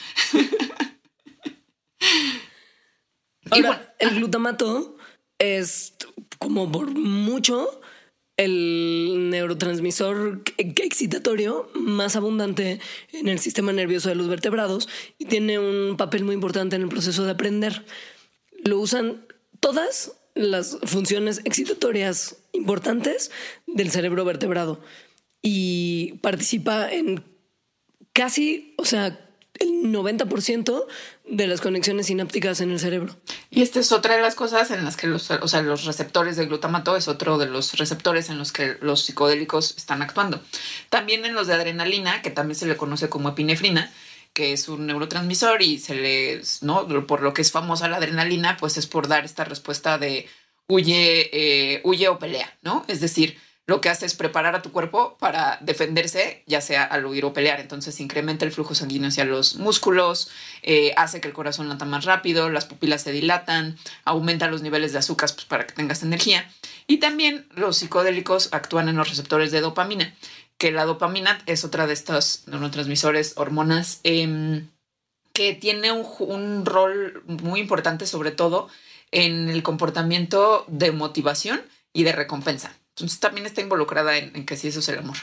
Ahora, 3.50 3.68
bueno, 3.68 3.78
el 3.98 4.14
glutamato 4.14 4.96
es 5.38 5.92
como 6.38 6.72
por 6.72 6.90
mucho 6.90 7.82
el 8.38 9.30
neurotransmisor 9.30 10.42
excitatorio 10.56 11.68
más 11.74 12.16
abundante 12.16 12.80
en 13.12 13.28
el 13.28 13.40
sistema 13.40 13.72
nervioso 13.72 14.08
de 14.08 14.14
los 14.14 14.28
vertebrados 14.28 14.88
y 15.18 15.26
tiene 15.26 15.58
un 15.58 15.96
papel 15.96 16.24
muy 16.24 16.34
importante 16.34 16.76
en 16.76 16.82
el 16.82 16.88
proceso 16.88 17.24
de 17.24 17.32
aprender. 17.32 17.84
Lo 18.64 18.78
usan 18.78 19.26
todas 19.60 20.12
las 20.34 20.78
funciones 20.84 21.40
excitatorias 21.44 22.36
importantes 22.52 23.32
del 23.66 23.90
cerebro 23.90 24.24
vertebrado 24.24 24.80
y 25.42 26.14
participa 26.22 26.90
en 26.92 27.24
casi, 28.12 28.74
o 28.78 28.84
sea, 28.84 29.27
el 29.60 29.92
90% 29.92 30.86
de 31.26 31.46
las 31.46 31.60
conexiones 31.60 32.06
sinápticas 32.06 32.60
en 32.60 32.70
el 32.70 32.80
cerebro. 32.80 33.16
Y 33.50 33.62
esta 33.62 33.80
es 33.80 33.92
otra 33.92 34.16
de 34.16 34.22
las 34.22 34.34
cosas 34.34 34.70
en 34.70 34.84
las 34.84 34.96
que 34.96 35.06
los, 35.06 35.30
o 35.30 35.48
sea, 35.48 35.62
los 35.62 35.84
receptores 35.84 36.36
de 36.36 36.46
glutamato 36.46 36.96
es 36.96 37.08
otro 37.08 37.38
de 37.38 37.46
los 37.46 37.76
receptores 37.78 38.30
en 38.30 38.38
los 38.38 38.52
que 38.52 38.76
los 38.80 39.04
psicodélicos 39.04 39.76
están 39.76 40.02
actuando. 40.02 40.40
También 40.88 41.24
en 41.24 41.34
los 41.34 41.46
de 41.46 41.54
adrenalina, 41.54 42.22
que 42.22 42.30
también 42.30 42.56
se 42.56 42.66
le 42.66 42.76
conoce 42.76 43.08
como 43.08 43.30
epinefrina, 43.30 43.92
que 44.32 44.52
es 44.52 44.68
un 44.68 44.86
neurotransmisor 44.86 45.62
y 45.62 45.78
se 45.78 45.94
le, 45.94 46.42
¿no? 46.62 46.86
Por 47.06 47.22
lo 47.22 47.34
que 47.34 47.42
es 47.42 47.50
famosa 47.50 47.88
la 47.88 47.96
adrenalina, 47.96 48.56
pues 48.56 48.76
es 48.76 48.86
por 48.86 49.08
dar 49.08 49.24
esta 49.24 49.44
respuesta 49.44 49.98
de 49.98 50.28
huye, 50.68 51.30
eh, 51.32 51.80
huye 51.84 52.08
o 52.08 52.18
pelea, 52.18 52.56
¿no? 52.62 52.84
Es 52.88 53.00
decir, 53.00 53.38
lo 53.68 53.82
que 53.82 53.90
hace 53.90 54.06
es 54.06 54.14
preparar 54.14 54.56
a 54.56 54.62
tu 54.62 54.72
cuerpo 54.72 55.18
para 55.20 55.58
defenderse, 55.60 56.42
ya 56.46 56.62
sea 56.62 56.84
al 56.84 57.04
huir 57.04 57.26
o 57.26 57.34
pelear. 57.34 57.60
Entonces 57.60 58.00
incrementa 58.00 58.46
el 58.46 58.50
flujo 58.50 58.74
sanguíneo 58.74 59.10
hacia 59.10 59.26
los 59.26 59.56
músculos, 59.56 60.30
eh, 60.62 60.94
hace 60.96 61.20
que 61.20 61.28
el 61.28 61.34
corazón 61.34 61.68
lata 61.68 61.84
más 61.84 62.06
rápido, 62.06 62.48
las 62.48 62.64
pupilas 62.64 63.02
se 63.02 63.12
dilatan, 63.12 63.76
aumenta 64.06 64.48
los 64.48 64.62
niveles 64.62 64.92
de 64.92 65.00
azúcar 65.00 65.28
pues, 65.34 65.44
para 65.44 65.66
que 65.66 65.74
tengas 65.74 66.02
energía. 66.02 66.50
Y 66.86 66.96
también 66.96 67.46
los 67.54 67.76
psicodélicos 67.76 68.48
actúan 68.52 68.88
en 68.88 68.96
los 68.96 69.10
receptores 69.10 69.50
de 69.52 69.60
dopamina, 69.60 70.14
que 70.56 70.72
la 70.72 70.86
dopamina 70.86 71.38
es 71.44 71.62
otra 71.62 71.86
de 71.86 71.92
estos 71.92 72.44
neurotransmisores, 72.46 73.34
hormonas, 73.36 74.00
em, 74.02 74.68
que 75.34 75.52
tiene 75.52 75.92
un, 75.92 76.06
un 76.20 76.64
rol 76.64 77.22
muy 77.26 77.60
importante 77.60 78.06
sobre 78.06 78.30
todo 78.30 78.70
en 79.10 79.50
el 79.50 79.62
comportamiento 79.62 80.64
de 80.68 80.90
motivación 80.90 81.60
y 81.92 82.04
de 82.04 82.12
recompensa. 82.12 82.77
Entonces 82.98 83.20
también 83.20 83.46
está 83.46 83.60
involucrada 83.60 84.18
en, 84.18 84.44
que 84.44 84.56
sí 84.56 84.68
eso 84.68 84.80
es 84.80 84.88
el 84.88 84.98
amor. 84.98 85.16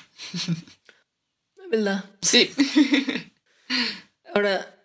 ¿Verdad? 1.69 2.05
Sí. 2.21 2.51
Ahora, 4.33 4.81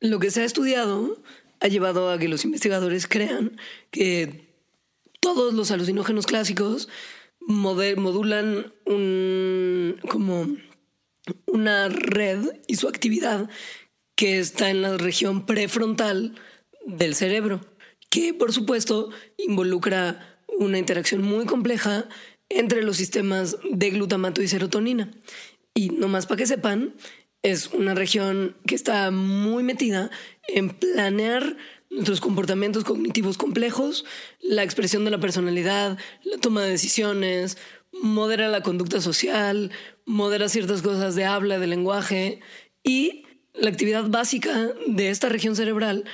lo 0.00 0.18
que 0.18 0.30
se 0.32 0.42
ha 0.42 0.44
estudiado 0.44 1.22
ha 1.60 1.68
llevado 1.68 2.10
a 2.10 2.18
que 2.18 2.28
los 2.28 2.44
investigadores 2.44 3.06
crean 3.06 3.60
que 3.90 4.52
todos 5.20 5.54
los 5.54 5.70
alucinógenos 5.70 6.26
clásicos 6.26 6.88
modulan 7.40 8.72
un, 8.84 10.00
como 10.08 10.56
una 11.46 11.88
red 11.88 12.60
y 12.66 12.76
su 12.76 12.88
actividad 12.88 13.48
que 14.16 14.40
está 14.40 14.70
en 14.70 14.82
la 14.82 14.96
región 14.96 15.46
prefrontal 15.46 16.34
del 16.84 17.14
cerebro, 17.14 17.60
que 18.10 18.34
por 18.34 18.52
supuesto 18.52 19.10
involucra 19.36 20.37
una 20.58 20.78
interacción 20.78 21.22
muy 21.22 21.46
compleja 21.46 22.08
entre 22.48 22.82
los 22.82 22.96
sistemas 22.96 23.56
de 23.70 23.90
glutamato 23.90 24.42
y 24.42 24.48
serotonina. 24.48 25.10
Y 25.74 25.90
nomás 25.90 26.26
para 26.26 26.38
que 26.38 26.46
sepan, 26.46 26.94
es 27.42 27.68
una 27.68 27.94
región 27.94 28.56
que 28.66 28.74
está 28.74 29.10
muy 29.10 29.62
metida 29.62 30.10
en 30.48 30.70
planear 30.70 31.56
nuestros 31.90 32.20
comportamientos 32.20 32.84
cognitivos 32.84 33.38
complejos, 33.38 34.04
la 34.40 34.62
expresión 34.62 35.04
de 35.04 35.10
la 35.10 35.20
personalidad, 35.20 35.98
la 36.22 36.38
toma 36.38 36.62
de 36.62 36.70
decisiones, 36.70 37.56
modera 37.92 38.48
la 38.48 38.62
conducta 38.62 39.00
social, 39.00 39.70
modera 40.04 40.48
ciertas 40.48 40.82
cosas 40.82 41.14
de 41.14 41.24
habla, 41.24 41.58
de 41.58 41.66
lenguaje 41.66 42.40
y 42.82 43.24
la 43.54 43.70
actividad 43.70 44.08
básica 44.08 44.72
de 44.86 45.10
esta 45.10 45.28
región 45.28 45.56
cerebral 45.56 46.04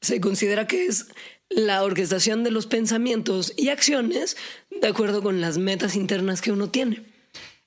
se 0.00 0.20
considera 0.20 0.66
que 0.66 0.86
es 0.86 1.08
la 1.54 1.82
orquestación 1.82 2.44
de 2.44 2.50
los 2.50 2.66
pensamientos 2.66 3.52
y 3.56 3.68
acciones 3.68 4.36
de 4.70 4.88
acuerdo 4.88 5.22
con 5.22 5.40
las 5.40 5.58
metas 5.58 5.96
internas 5.96 6.40
que 6.40 6.52
uno 6.52 6.68
tiene. 6.68 7.04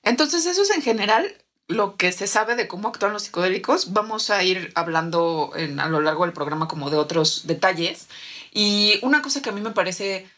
Entonces, 0.02 0.46
eso 0.46 0.62
es 0.62 0.70
en 0.70 0.82
general 0.82 1.36
lo 1.68 1.96
que 1.96 2.12
se 2.12 2.26
sabe 2.26 2.54
de 2.54 2.68
cómo 2.68 2.88
actúan 2.88 3.12
los 3.12 3.24
psicodélicos. 3.24 3.92
Vamos 3.92 4.30
a 4.30 4.42
ir 4.44 4.72
hablando 4.74 5.52
a 5.54 5.88
lo 5.88 6.00
largo 6.00 6.24
del 6.24 6.32
programa 6.32 6.68
como 6.68 6.90
de 6.90 6.96
otros 6.96 7.46
detalles. 7.46 8.08
Y 8.52 8.98
una 9.02 9.22
cosa 9.22 9.42
que 9.42 9.50
a 9.50 9.52
mí 9.52 9.60
me 9.60 9.72
parece 9.72 10.28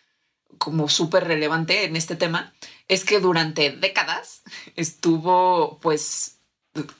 como 0.56 0.88
súper 0.88 1.24
relevante 1.24 1.84
en 1.84 1.96
este 1.96 2.16
tema 2.16 2.54
es 2.88 3.04
que 3.04 3.20
durante 3.20 3.70
décadas 3.70 4.42
estuvo 4.76 5.78
pues 5.80 6.38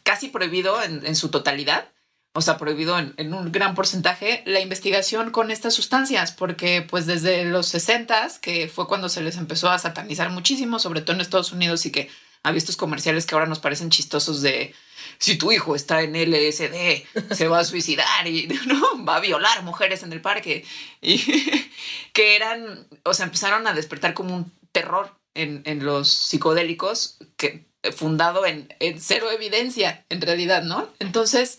casi 0.02 0.28
prohibido 0.28 0.82
en 0.82 1.14
su 1.14 1.30
totalidad 1.30 1.88
o 2.34 2.42
sea, 2.42 2.56
prohibido 2.58 2.98
en, 2.98 3.34
un 3.34 3.50
gran 3.50 3.74
porcentaje, 3.74 4.42
la 4.46 4.60
investigación 4.60 5.30
con 5.30 5.50
estas 5.50 5.74
sustancias, 5.74 6.32
porque 6.32 6.82
pues 6.82 7.06
desde 7.06 7.44
los 7.44 7.66
60, 7.68 8.28
que 8.40 8.68
fue 8.68 8.86
cuando 8.86 9.08
se 9.08 9.22
les 9.22 9.36
empezó 9.36 9.70
a 9.70 9.78
satanizar 9.78 10.30
muchísimo, 10.30 10.78
sobre 10.78 11.00
todo 11.00 11.14
en 11.14 11.20
Estados 11.20 11.52
Unidos, 11.52 11.84
y 11.86 11.90
que 11.90 12.10
había 12.42 12.58
estos 12.58 12.76
comerciales 12.76 13.26
que 13.26 13.34
ahora 13.34 13.46
nos 13.46 13.58
parecen 13.58 13.90
chistosos 13.90 14.42
de 14.42 14.74
si 15.18 15.36
tu 15.36 15.50
hijo 15.50 15.74
está 15.74 16.02
en 16.02 16.12
LSD, 16.12 17.34
se 17.34 17.48
va 17.48 17.60
a 17.60 17.64
suicidar 17.64 18.26
y 18.26 18.46
no 18.66 19.04
va 19.04 19.16
a 19.16 19.20
violar 19.20 19.62
mujeres 19.64 20.02
en 20.02 20.12
el 20.12 20.20
parque. 20.20 20.64
Y 21.00 21.18
que 22.12 22.36
eran, 22.36 22.86
o 23.04 23.14
sea, 23.14 23.26
empezaron 23.26 23.66
a 23.66 23.72
despertar 23.72 24.14
como 24.14 24.36
un 24.36 24.52
terror 24.70 25.12
en, 25.34 25.62
en 25.64 25.84
los 25.84 26.08
psicodélicos 26.08 27.18
que 27.36 27.66
fundado 27.96 28.44
en, 28.46 28.72
en 28.80 29.00
cero 29.00 29.30
evidencia, 29.30 30.04
en 30.08 30.20
realidad, 30.20 30.62
¿no? 30.62 30.88
Entonces, 30.98 31.58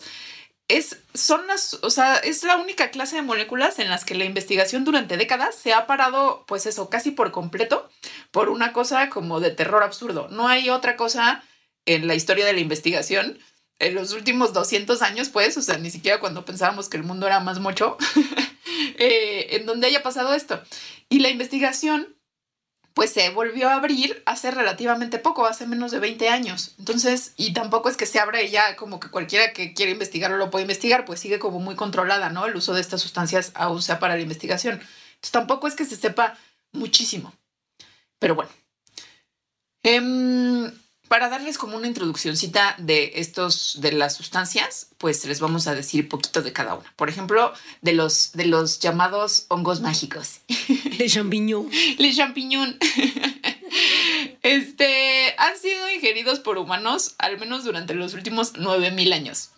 es, 0.76 0.98
son 1.14 1.46
las, 1.46 1.74
o 1.82 1.90
sea, 1.90 2.16
es 2.16 2.42
la 2.44 2.56
única 2.56 2.90
clase 2.90 3.16
de 3.16 3.22
moléculas 3.22 3.78
en 3.78 3.88
las 3.88 4.04
que 4.04 4.14
la 4.14 4.24
investigación 4.24 4.84
durante 4.84 5.16
décadas 5.16 5.54
se 5.54 5.72
ha 5.72 5.86
parado, 5.86 6.44
pues 6.46 6.66
eso, 6.66 6.88
casi 6.88 7.10
por 7.10 7.32
completo, 7.32 7.88
por 8.30 8.48
una 8.48 8.72
cosa 8.72 9.10
como 9.10 9.40
de 9.40 9.50
terror 9.50 9.82
absurdo. 9.82 10.28
No 10.28 10.48
hay 10.48 10.70
otra 10.70 10.96
cosa 10.96 11.42
en 11.86 12.06
la 12.06 12.14
historia 12.14 12.46
de 12.46 12.52
la 12.52 12.60
investigación 12.60 13.38
en 13.80 13.94
los 13.94 14.12
últimos 14.12 14.52
200 14.52 15.02
años, 15.02 15.30
pues, 15.30 15.56
o 15.56 15.62
sea, 15.62 15.78
ni 15.78 15.90
siquiera 15.90 16.20
cuando 16.20 16.44
pensábamos 16.44 16.88
que 16.88 16.98
el 16.98 17.02
mundo 17.02 17.26
era 17.26 17.40
más 17.40 17.58
mucho, 17.58 17.96
eh, 18.98 19.48
en 19.56 19.66
donde 19.66 19.86
haya 19.86 20.02
pasado 20.02 20.34
esto. 20.34 20.62
Y 21.08 21.20
la 21.20 21.30
investigación 21.30 22.14
pues 22.94 23.12
se 23.12 23.30
volvió 23.30 23.68
a 23.68 23.74
abrir 23.74 24.22
hace 24.26 24.50
relativamente 24.50 25.18
poco, 25.18 25.46
hace 25.46 25.66
menos 25.66 25.92
de 25.92 26.00
20 26.00 26.28
años. 26.28 26.74
Entonces, 26.78 27.34
y 27.36 27.52
tampoco 27.52 27.88
es 27.88 27.96
que 27.96 28.06
se 28.06 28.18
abra 28.18 28.42
ya 28.42 28.76
como 28.76 29.00
que 29.00 29.08
cualquiera 29.08 29.52
que 29.52 29.74
quiera 29.74 29.92
investigarlo 29.92 30.36
lo 30.36 30.50
puede 30.50 30.64
investigar, 30.64 31.04
pues 31.04 31.20
sigue 31.20 31.38
como 31.38 31.60
muy 31.60 31.76
controlada, 31.76 32.30
¿no? 32.30 32.46
El 32.46 32.56
uso 32.56 32.74
de 32.74 32.80
estas 32.80 33.00
sustancias 33.00 33.52
aún 33.54 33.82
sea 33.82 33.98
para 33.98 34.16
la 34.16 34.22
investigación. 34.22 34.74
Entonces, 34.74 35.30
tampoco 35.30 35.68
es 35.68 35.74
que 35.74 35.84
se 35.84 35.96
sepa 35.96 36.36
muchísimo. 36.72 37.32
Pero 38.18 38.34
bueno. 38.34 38.50
Em, 39.82 40.70
para 41.10 41.28
darles 41.28 41.58
como 41.58 41.76
una 41.76 41.88
introduccióncita 41.88 42.76
de 42.78 43.14
estos, 43.16 43.80
de 43.80 43.90
las 43.90 44.14
sustancias, 44.14 44.90
pues 44.96 45.24
les 45.26 45.40
vamos 45.40 45.66
a 45.66 45.74
decir 45.74 46.08
poquito 46.08 46.40
de 46.40 46.52
cada 46.52 46.76
una. 46.76 46.94
Por 46.94 47.08
ejemplo, 47.08 47.52
de 47.82 47.94
los, 47.94 48.30
de 48.30 48.44
los 48.44 48.78
llamados 48.78 49.46
hongos 49.48 49.80
mágicos. 49.80 50.42
Le 50.98 51.08
champignon. 51.08 51.68
Le 51.98 52.14
champignon. 52.16 52.78
Este, 54.42 55.34
han 55.36 55.56
sido 55.58 55.90
ingeridos 55.90 56.40
por 56.40 56.58
humanos 56.58 57.14
al 57.18 57.38
menos 57.38 57.62
durante 57.62 57.94
los 57.94 58.14
últimos 58.14 58.56
9000 58.56 59.12
años. 59.12 59.50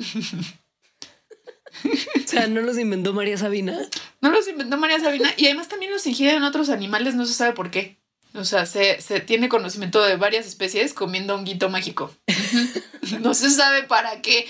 O 1.84 2.28
sea, 2.28 2.46
no 2.46 2.60
los 2.60 2.78
inventó 2.78 3.12
María 3.12 3.38
Sabina. 3.38 3.78
No 4.20 4.30
los 4.30 4.48
inventó 4.48 4.76
María 4.76 5.00
Sabina 5.00 5.32
y 5.36 5.46
además 5.46 5.68
también 5.68 5.92
los 5.92 6.06
ingieren 6.06 6.44
otros 6.44 6.68
animales, 6.68 7.14
no 7.14 7.24
se 7.24 7.34
sabe 7.34 7.52
por 7.52 7.70
qué. 7.70 8.01
O 8.34 8.44
sea, 8.44 8.64
se, 8.66 8.96
tiene 9.26 9.48
conocimiento 9.48 10.02
de 10.02 10.16
varias 10.16 10.46
especies 10.46 10.94
comiendo 10.94 11.36
un 11.36 11.44
guito 11.44 11.68
mágico. 11.68 12.14
no 13.20 13.34
se 13.34 13.50
sabe 13.50 13.82
para 13.82 14.22
qué. 14.22 14.46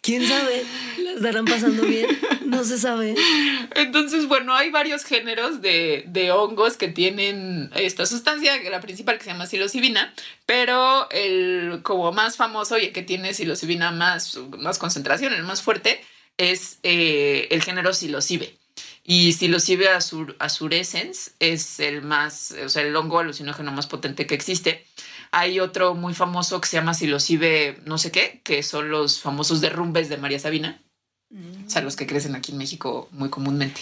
¿Quién 0.00 0.26
sabe? 0.26 0.64
¿La 1.02 1.12
estarán 1.12 1.44
pasando 1.44 1.82
bien? 1.84 2.06
No 2.46 2.64
se 2.64 2.78
sabe. 2.78 3.14
Entonces, 3.74 4.26
bueno, 4.26 4.54
hay 4.54 4.70
varios 4.70 5.04
géneros 5.04 5.60
de, 5.60 6.30
hongos 6.32 6.78
que 6.78 6.88
tienen 6.88 7.70
esta 7.74 8.06
sustancia, 8.06 8.58
la 8.70 8.80
principal 8.80 9.18
que 9.18 9.24
se 9.24 9.30
llama 9.30 9.44
psilocibina, 9.44 10.14
pero 10.46 11.10
el 11.10 11.80
como 11.82 12.10
más 12.10 12.38
famoso 12.38 12.78
y 12.78 12.86
el 12.86 12.92
que 12.92 13.02
tiene 13.02 13.34
psilocibina 13.34 13.90
más, 13.90 14.38
más 14.56 14.78
concentración, 14.78 15.34
el 15.34 15.42
más 15.42 15.60
fuerte, 15.60 16.00
es 16.38 16.78
eh, 16.84 17.48
el 17.50 17.62
género 17.62 17.92
psilocibe. 17.92 18.57
Y 19.10 19.32
psilocybe 19.32 19.88
azur, 19.88 20.36
azurescens 20.38 21.30
es 21.40 21.80
el 21.80 22.02
más, 22.02 22.54
o 22.62 22.68
sea, 22.68 22.82
el 22.82 22.94
hongo 22.94 23.18
alucinógeno 23.18 23.72
más 23.72 23.86
potente 23.86 24.26
que 24.26 24.34
existe. 24.34 24.84
Hay 25.30 25.60
otro 25.60 25.94
muy 25.94 26.12
famoso 26.12 26.60
que 26.60 26.68
se 26.68 26.76
llama 26.76 26.92
psilocybe 26.92 27.80
no 27.86 27.96
sé 27.96 28.10
qué, 28.12 28.42
que 28.44 28.62
son 28.62 28.90
los 28.90 29.22
famosos 29.22 29.62
derrumbes 29.62 30.10
de 30.10 30.18
María 30.18 30.38
Sabina. 30.38 30.82
O 31.66 31.70
sea, 31.70 31.80
los 31.80 31.96
que 31.96 32.06
crecen 32.06 32.36
aquí 32.36 32.52
en 32.52 32.58
México 32.58 33.08
muy 33.10 33.30
comúnmente. 33.30 33.80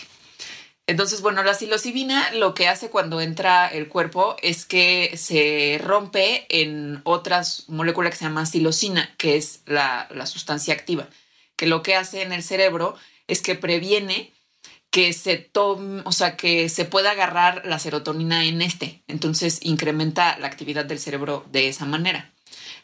Entonces, 0.87 1.21
bueno, 1.23 1.43
la 1.43 1.55
psilocibina 1.55 2.33
lo 2.35 2.55
que 2.55 2.69
hace 2.69 2.89
cuando 2.89 3.21
entra 3.21 3.67
el 3.67 3.89
cuerpo 3.89 4.37
es 4.43 4.65
que 4.65 5.17
se 5.17 5.81
rompe 5.83 6.47
en 6.51 7.01
otras 7.03 7.65
moléculas 7.67 8.13
que 8.13 8.19
se 8.19 8.27
llama 8.27 8.47
psilocina, 8.47 9.13
que 9.17 9.37
es 9.37 9.63
la, 9.67 10.07
la 10.15 10.27
sustancia 10.27 10.73
activa, 10.73 11.09
que 11.57 11.67
lo 11.67 11.83
que 11.83 11.97
hace 11.97 12.23
en 12.23 12.33
el 12.33 12.45
cerebro 12.45 12.95
es 13.27 13.43
que 13.43 13.57
previene 13.57 14.36
que 14.91 15.13
se 15.13 15.37
tome, 15.37 16.03
o 16.05 16.13
sea, 16.13 16.37
que 16.37 16.69
se 16.69 16.85
pueda 16.85 17.11
agarrar 17.11 17.63
la 17.65 17.79
serotonina 17.79 18.45
en 18.45 18.63
este. 18.63 19.03
Entonces 19.09 19.61
incrementa 19.63 20.39
la 20.39 20.47
actividad 20.47 20.85
del 20.85 20.99
cerebro 20.99 21.45
de 21.53 21.69
esa 21.69 21.85
manera. 21.85 22.33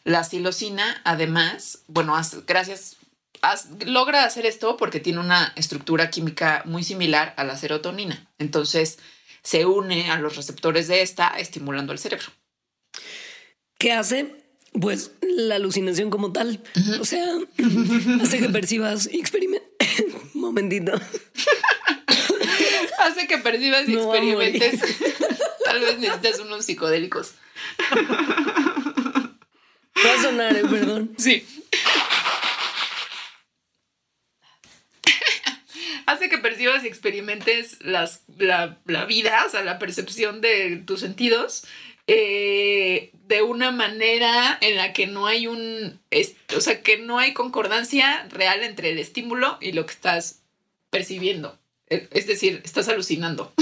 La 0.03 0.23
psilocina, 0.23 1.01
además, 1.05 1.83
bueno, 1.87 2.15
gracias, 2.45 2.97
logra 3.85 4.25
hacer 4.25 4.45
esto 4.45 4.77
porque 4.77 4.99
tiene 4.99 5.19
una 5.19 5.53
estructura 5.55 6.09
química 6.09 6.61
muy 6.65 6.83
similar 6.83 7.33
a 7.37 7.43
la 7.43 7.57
serotonina. 7.57 8.27
Entonces 8.37 8.99
se 9.43 9.65
une 9.65 10.09
a 10.09 10.17
los 10.19 10.35
receptores 10.35 10.87
de 10.87 11.01
esta, 11.01 11.29
estimulando 11.37 11.93
el 11.93 11.99
cerebro. 11.99 12.27
¿Qué 13.77 13.91
hace? 13.91 14.35
Pues 14.79 15.11
la 15.21 15.55
alucinación 15.55 16.09
como 16.09 16.31
tal. 16.31 16.63
O 16.99 17.05
sea, 17.05 17.25
hace 18.21 18.39
que 18.39 18.49
percibas 18.49 19.09
y. 19.11 19.23
Momentito. 20.33 20.93
hace 23.03 23.27
que 23.27 23.37
percibas 23.37 23.87
y 23.87 23.95
experimentes. 23.95 24.79
Tal 25.65 25.79
vez 25.79 25.99
necesitas 25.99 26.39
unos 26.39 26.65
psicodélicos. 26.65 27.35
Va 30.05 30.13
a 30.13 30.21
sonar, 30.21 30.55
eh, 30.55 30.63
perdón. 30.69 31.13
Sí. 31.17 31.45
Hace 36.05 36.29
que 36.29 36.37
percibas 36.37 36.83
y 36.83 36.87
experimentes 36.87 37.77
las, 37.81 38.23
la, 38.37 38.77
la, 38.85 39.05
vida, 39.05 39.45
o 39.45 39.49
sea, 39.49 39.63
la 39.63 39.79
percepción 39.79 40.41
de 40.41 40.83
tus 40.85 40.99
sentidos 40.99 41.65
eh, 42.07 43.11
de 43.27 43.41
una 43.41 43.71
manera 43.71 44.57
en 44.59 44.75
la 44.75 44.91
que 44.91 45.07
no 45.07 45.25
hay 45.25 45.47
un, 45.47 46.01
o 46.55 46.61
sea, 46.61 46.81
que 46.81 46.97
no 46.97 47.19
hay 47.19 47.33
concordancia 47.33 48.27
real 48.29 48.63
entre 48.63 48.89
el 48.89 48.99
estímulo 48.99 49.57
y 49.61 49.71
lo 49.71 49.85
que 49.85 49.93
estás 49.93 50.41
percibiendo. 50.89 51.57
Es 51.87 52.27
decir, 52.27 52.61
estás 52.63 52.87
alucinando. 52.89 53.53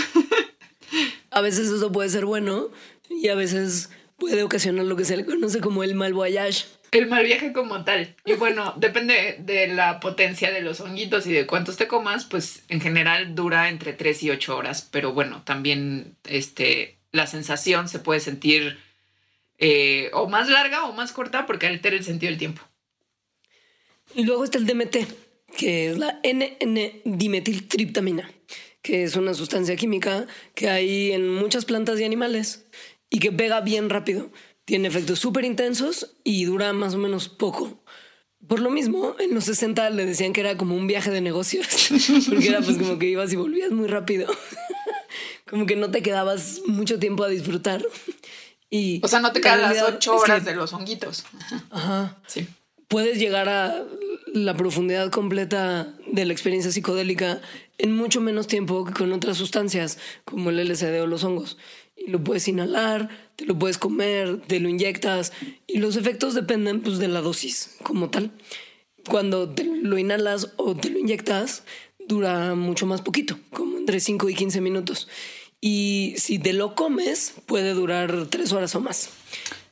A 1.32 1.42
veces 1.42 1.70
eso 1.70 1.92
puede 1.92 2.10
ser 2.10 2.26
bueno 2.26 2.70
y 3.10 3.30
a 3.30 3.36
veces 3.36 3.90
puede 4.18 4.44
ocasionar 4.44 4.86
lo 4.86 4.96
que 4.98 5.06
se 5.06 5.18
le 5.18 5.26
conoce 5.26 5.62
como 5.62 5.84
el 5.84 5.96
mal 5.96 6.14
voyage. 6.14 6.66
El 6.92 7.08
mal 7.08 7.24
viaje 7.24 7.54
como 7.54 7.86
tal. 7.86 8.16
Y 8.26 8.34
bueno, 8.34 8.74
depende 8.78 9.38
de 9.40 9.68
la 9.68 10.02
potencia 10.02 10.52
de 10.52 10.62
los 10.62 10.82
honguitos 10.82 11.26
y 11.26 11.32
de 11.32 11.48
cuántos 11.48 11.78
te 11.78 11.88
comas, 11.88 12.26
pues 12.26 12.64
en 12.68 12.82
general 12.82 13.34
dura 13.34 13.70
entre 13.70 13.94
3 13.94 14.24
y 14.24 14.30
8 14.30 14.58
horas. 14.58 14.88
Pero 14.92 15.14
bueno, 15.14 15.42
también 15.46 16.18
este, 16.26 16.98
la 17.14 17.28
sensación 17.28 17.88
se 17.88 18.00
puede 18.00 18.20
sentir 18.20 18.78
eh, 19.58 20.12
o 20.14 20.28
más 20.28 20.50
larga 20.50 20.84
o 20.84 20.94
más 20.94 21.14
corta 21.14 21.46
porque 21.46 21.68
altera 21.68 21.96
el 21.96 22.04
sentido 22.04 22.30
del 22.30 22.40
tiempo. 22.40 22.62
Y 24.14 24.26
luego 24.26 24.44
está 24.44 24.58
el 24.58 24.66
DMT, 24.66 24.98
que 25.58 25.90
es 25.90 25.98
la 25.98 26.20
NN-dimetiltriptamina, 26.24 28.32
que 28.82 29.04
es 29.04 29.16
una 29.16 29.34
sustancia 29.34 29.76
química 29.76 30.28
que 30.56 30.70
hay 30.70 31.12
en 31.12 31.34
muchas 31.34 31.66
plantas 31.66 32.00
y 32.00 32.04
animales 32.04 32.66
y 33.10 33.20
que 33.20 33.32
pega 33.32 33.62
bien 33.62 33.90
rápido. 33.90 34.30
Tiene 34.66 34.88
efectos 34.88 35.20
súper 35.20 35.46
intensos 35.46 36.16
y 36.24 36.46
dura 36.46 36.74
más 36.74 36.96
o 36.96 36.98
menos 36.98 37.30
poco. 37.30 37.84
Por 38.48 38.60
lo 38.60 38.70
mismo, 38.70 39.16
en 39.20 39.36
los 39.36 39.46
60 39.46 39.90
le 39.92 40.06
decían 40.06 40.34
que 40.34 40.42
era 40.42 40.58
como 40.58 40.76
un 40.76 40.88
viaje 40.88 41.12
de 41.12 41.22
negocios, 41.22 41.68
porque 42.30 42.48
era 42.48 42.62
pues 42.62 42.78
como 42.78 42.98
que 42.98 43.08
ibas 43.08 43.32
y 43.34 43.36
volvías 43.36 43.72
muy 43.72 43.88
rápido 43.88 44.28
como 45.52 45.66
que 45.66 45.76
no 45.76 45.92
te 45.92 46.02
quedabas 46.02 46.62
mucho 46.66 46.98
tiempo 46.98 47.24
a 47.24 47.28
disfrutar. 47.28 47.86
Y 48.70 49.02
o 49.04 49.08
sea, 49.10 49.20
no 49.20 49.34
te 49.34 49.42
quedan 49.42 49.62
las 49.62 49.84
ocho 49.84 50.16
horas 50.16 50.46
de 50.46 50.56
los 50.56 50.72
honguitos. 50.72 51.26
Ajá. 51.70 52.18
Sí. 52.26 52.48
Puedes 52.92 53.20
llegar 53.20 53.48
a 53.48 53.86
la 54.34 54.58
profundidad 54.58 55.10
completa 55.12 55.94
de 56.12 56.26
la 56.26 56.34
experiencia 56.34 56.74
psicodélica 56.74 57.40
en 57.78 57.96
mucho 57.96 58.20
menos 58.20 58.48
tiempo 58.48 58.84
que 58.84 58.92
con 58.92 59.14
otras 59.14 59.38
sustancias 59.38 59.98
como 60.26 60.50
el 60.50 60.58
LSD 60.58 61.02
o 61.02 61.08
los 61.08 61.24
hongos. 61.24 61.58
Y 61.96 62.12
lo 62.12 62.22
puedes 62.22 62.50
inhalar, 62.50 63.08
te 63.38 63.46
lo 63.46 63.58
puedes 63.58 63.78
comer, 63.78 64.42
te 64.42 64.60
lo 64.60 64.68
inyectas 64.68 65.32
y 65.68 65.78
los 65.78 65.96
efectos 65.96 66.34
dependen 66.34 66.82
pues, 66.82 66.98
de 66.98 67.08
la 67.08 67.22
dosis 67.22 67.78
como 67.82 68.10
tal. 68.10 68.32
Cuando 69.08 69.50
te 69.50 69.64
lo 69.64 69.98
inhalas 69.98 70.52
o 70.58 70.76
te 70.76 70.90
lo 70.90 71.00
inyectas, 71.00 71.64
dura 71.98 72.56
mucho 72.56 72.88
más 72.88 73.02
poquito, 73.02 73.40
como 73.54 73.78
entre 73.78 74.02
5 74.02 74.28
y 74.28 74.36
15 74.36 74.60
minutos. 74.60 75.08
Y 75.62 76.16
si 76.18 76.40
te 76.40 76.52
lo 76.52 76.76
comes, 76.76 77.36
puede 77.46 77.74
durar 77.74 78.28
tres 78.30 78.52
horas 78.52 78.76
o 78.76 78.82
más. 78.82 79.12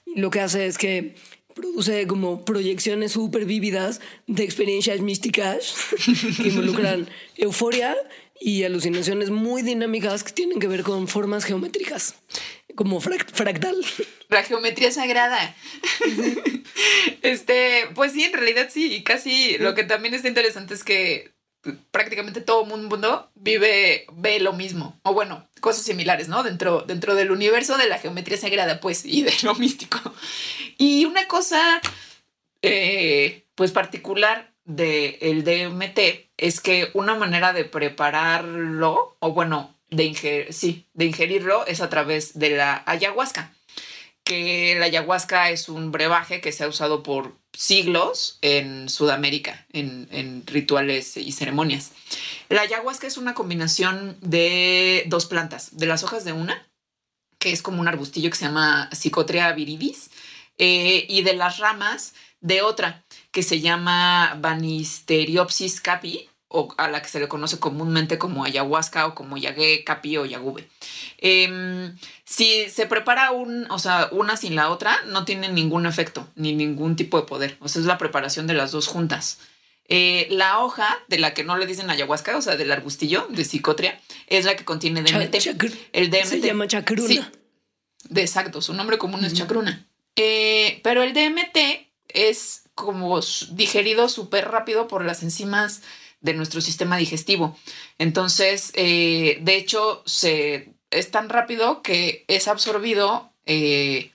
lo 0.05 0.29
que 0.29 0.39
hace 0.39 0.67
es 0.67 0.77
que 0.77 1.15
produce 1.53 2.07
como 2.07 2.45
proyecciones 2.45 3.13
súper 3.13 3.45
vívidas 3.45 4.01
de 4.27 4.43
experiencias 4.43 5.01
místicas 5.01 5.75
que 6.41 6.47
involucran 6.47 7.09
euforia 7.35 7.95
y 8.39 8.63
alucinaciones 8.63 9.29
muy 9.29 9.61
dinámicas 9.61 10.23
que 10.23 10.31
tienen 10.31 10.59
que 10.59 10.67
ver 10.67 10.83
con 10.83 11.07
formas 11.07 11.43
geométricas, 11.43 12.15
como 12.75 13.01
fractal. 13.01 13.75
La 14.29 14.43
geometría 14.43 14.91
sagrada. 14.91 15.55
este, 17.21 17.87
pues 17.95 18.13
sí, 18.13 18.23
en 18.23 18.33
realidad 18.33 18.69
sí, 18.71 18.93
y 18.93 19.03
casi 19.03 19.57
lo 19.57 19.75
que 19.75 19.83
también 19.83 20.13
está 20.13 20.27
interesante 20.29 20.73
es 20.73 20.83
que 20.83 21.31
prácticamente 21.91 22.41
todo 22.41 22.65
mundo 22.65 23.29
vive, 23.35 24.05
ve 24.13 24.39
lo 24.39 24.53
mismo, 24.53 24.99
o 25.03 25.13
bueno, 25.13 25.47
cosas 25.59 25.83
similares, 25.83 26.27
¿no? 26.27 26.43
Dentro, 26.43 26.81
dentro 26.81 27.15
del 27.15 27.31
universo 27.31 27.77
de 27.77 27.87
la 27.87 27.99
geometría 27.99 28.37
sagrada, 28.37 28.79
pues, 28.79 29.05
y 29.05 29.23
de 29.23 29.33
lo 29.43 29.55
místico. 29.55 29.99
Y 30.77 31.05
una 31.05 31.27
cosa, 31.27 31.81
eh, 32.61 33.45
pues, 33.55 33.71
particular 33.71 34.53
del 34.65 35.43
DMT 35.43 35.99
es 36.37 36.61
que 36.61 36.89
una 36.93 37.15
manera 37.15 37.53
de 37.53 37.65
prepararlo, 37.65 39.17
o 39.19 39.33
bueno, 39.33 39.75
de, 39.89 40.03
ingerir, 40.03 40.53
sí, 40.53 40.87
de 40.93 41.05
ingerirlo 41.05 41.65
es 41.65 41.81
a 41.81 41.89
través 41.89 42.37
de 42.37 42.51
la 42.51 42.83
ayahuasca 42.85 43.53
que 44.29 44.75
la 44.77 44.85
ayahuasca 44.85 45.49
es 45.49 45.69
un 45.69 45.91
brebaje 45.91 46.39
que 46.39 46.51
se 46.51 46.63
ha 46.63 46.67
usado 46.67 47.01
por 47.01 47.35
siglos 47.51 48.37
en 48.43 48.87
Sudamérica, 48.87 49.65
en, 49.73 50.43
rituales 50.45 51.17
y 51.17 51.31
ceremonias. 51.31 51.93
La 52.47 52.61
ayahuasca 52.61 53.07
es 53.07 53.17
una 53.17 53.33
combinación 53.33 54.17
de 54.21 55.03
dos 55.07 55.25
plantas, 55.25 55.75
de 55.75 55.87
las 55.87 56.03
hojas 56.03 56.25
de 56.25 56.33
una, 56.33 56.63
que 57.39 57.51
es 57.51 57.63
como 57.63 57.81
un 57.81 57.87
arbustillo 57.87 58.29
que 58.29 58.37
se 58.37 58.45
llama 58.45 58.87
Psychotria 58.91 59.51
viridis, 59.53 60.11
eh, 60.59 61.07
y 61.09 61.23
de 61.23 61.33
las 61.33 61.57
ramas 61.57 62.13
de 62.39 62.61
otra, 62.61 63.03
que 63.31 63.41
se 63.41 63.61
llama 63.61 64.37
Banisteriopsis 64.39 65.81
capi, 65.81 66.28
o 66.49 66.73
a 66.77 66.89
la 66.89 67.01
que 67.01 67.07
se 67.07 67.19
le 67.19 67.27
conoce 67.27 67.59
comúnmente 67.59 68.17
como 68.17 68.43
ayahuasca 68.43 69.05
o 69.05 69.15
como 69.15 69.37
yagué, 69.37 69.83
capi 69.83 70.17
o 70.17 70.25
yagube. 70.25 70.67
Em, 71.19 71.95
si 72.25 72.69
se 72.69 72.87
prepara 72.87 73.31
un, 73.31 73.69
o 73.69 73.77
sea, 73.77 74.09
una 74.11 74.35
sin 74.35 74.55
la 74.55 74.71
otra, 74.71 74.99
no 75.05 75.25
tiene 75.25 75.49
ningún 75.49 75.85
efecto 75.85 76.27
ni 76.35 76.53
ningún 76.53 76.95
tipo 76.95 77.21
de 77.21 77.27
poder. 77.27 77.57
O 77.59 77.69
sea, 77.69 77.81
es 77.81 77.85
la 77.85 77.99
preparación 77.99 78.47
de 78.47 78.55
las 78.55 78.71
dos 78.71 78.87
juntas. 78.87 79.39
Eh, 79.91 80.27
la 80.31 80.59
hoja 80.59 80.97
de 81.07 81.19
la 81.19 81.33
que 81.35 81.43
no 81.43 81.55
le 81.55 81.67
dicen 81.67 81.89
ayahuasca, 81.89 82.35
o 82.35 82.41
sea, 82.41 82.57
del 82.57 82.71
arbustillo 82.71 83.27
de 83.29 83.45
psicotria, 83.45 83.99
es 84.27 84.45
la 84.45 84.55
que 84.55 84.65
contiene 84.65 85.03
DMT. 85.03 85.35
el 85.93 86.09
DMT 86.09 86.25
se 86.25 86.41
llama 86.41 86.67
chacruna. 86.67 87.07
Sí, 87.07 87.21
de 88.09 88.21
exacto, 88.21 88.61
su 88.61 88.73
nombre 88.73 88.97
común 88.97 89.23
es 89.23 89.33
chacruna. 89.33 89.87
Eh, 90.15 90.79
pero 90.83 91.03
el 91.03 91.13
DMT 91.13 91.57
es 92.07 92.63
como 92.73 93.19
digerido 93.51 94.09
súper 94.09 94.49
rápido 94.49 94.87
por 94.87 95.05
las 95.05 95.21
enzimas 95.21 95.81
de 96.21 96.33
nuestro 96.33 96.61
sistema 96.61 96.97
digestivo. 96.97 97.57
Entonces, 97.97 98.71
eh, 98.75 99.39
de 99.41 99.55
hecho, 99.55 100.03
se, 100.05 100.73
es 100.91 101.11
tan 101.11 101.29
rápido 101.29 101.81
que 101.81 102.25
es 102.27 102.47
absorbido, 102.47 103.31
eh, 103.45 104.11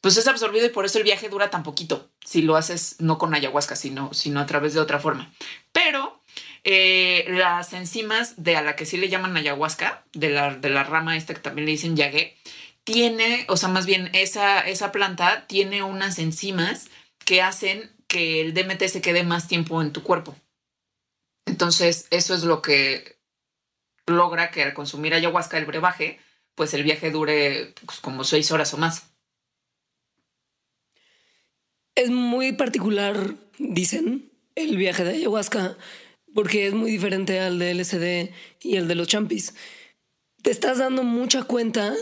pues 0.00 0.16
es 0.16 0.26
absorbido 0.26 0.66
y 0.66 0.70
por 0.70 0.84
eso 0.84 0.98
el 0.98 1.04
viaje 1.04 1.28
dura 1.28 1.50
tan 1.50 1.62
poquito, 1.62 2.10
si 2.24 2.42
lo 2.42 2.56
haces 2.56 2.96
no 3.00 3.18
con 3.18 3.34
ayahuasca, 3.34 3.76
sino, 3.76 4.14
sino 4.14 4.40
a 4.40 4.46
través 4.46 4.74
de 4.74 4.80
otra 4.80 4.98
forma. 4.98 5.32
Pero 5.72 6.22
eh, 6.64 7.26
las 7.28 7.72
enzimas 7.72 8.42
de 8.42 8.56
a 8.56 8.62
la 8.62 8.76
que 8.76 8.86
sí 8.86 8.96
le 8.96 9.08
llaman 9.08 9.36
ayahuasca, 9.36 10.04
de 10.12 10.30
la, 10.30 10.54
de 10.54 10.70
la 10.70 10.84
rama 10.84 11.16
esta 11.16 11.34
que 11.34 11.40
también 11.40 11.66
le 11.66 11.72
dicen 11.72 11.96
yagué, 11.96 12.36
tiene, 12.84 13.44
o 13.48 13.56
sea, 13.56 13.68
más 13.68 13.86
bien 13.86 14.10
esa, 14.14 14.60
esa 14.60 14.90
planta 14.90 15.46
tiene 15.46 15.82
unas 15.82 16.18
enzimas 16.18 16.88
que 17.24 17.42
hacen 17.42 17.92
que 18.06 18.40
el 18.40 18.54
DMT 18.54 18.84
se 18.88 19.00
quede 19.00 19.22
más 19.22 19.48
tiempo 19.48 19.80
en 19.82 19.92
tu 19.92 20.02
cuerpo. 20.02 20.34
Entonces, 21.46 22.06
eso 22.10 22.34
es 22.34 22.44
lo 22.44 22.62
que 22.62 23.20
logra 24.06 24.50
que 24.50 24.62
al 24.62 24.74
consumir 24.74 25.14
ayahuasca, 25.14 25.58
el 25.58 25.66
brebaje, 25.66 26.18
pues 26.54 26.74
el 26.74 26.82
viaje 26.82 27.10
dure 27.10 27.74
pues, 27.86 28.00
como 28.00 28.24
seis 28.24 28.50
horas 28.50 28.74
o 28.74 28.76
más. 28.76 29.12
Es 31.94 32.10
muy 32.10 32.52
particular, 32.52 33.34
dicen, 33.58 34.30
el 34.54 34.76
viaje 34.76 35.04
de 35.04 35.10
ayahuasca, 35.10 35.76
porque 36.34 36.66
es 36.66 36.74
muy 36.74 36.90
diferente 36.90 37.40
al 37.40 37.58
de 37.58 37.74
LSD 37.74 38.32
y 38.62 38.76
el 38.76 38.88
de 38.88 38.94
los 38.94 39.08
champis. 39.08 39.54
Te 40.42 40.50
estás 40.50 40.78
dando 40.78 41.02
mucha 41.02 41.44
cuenta 41.44 41.94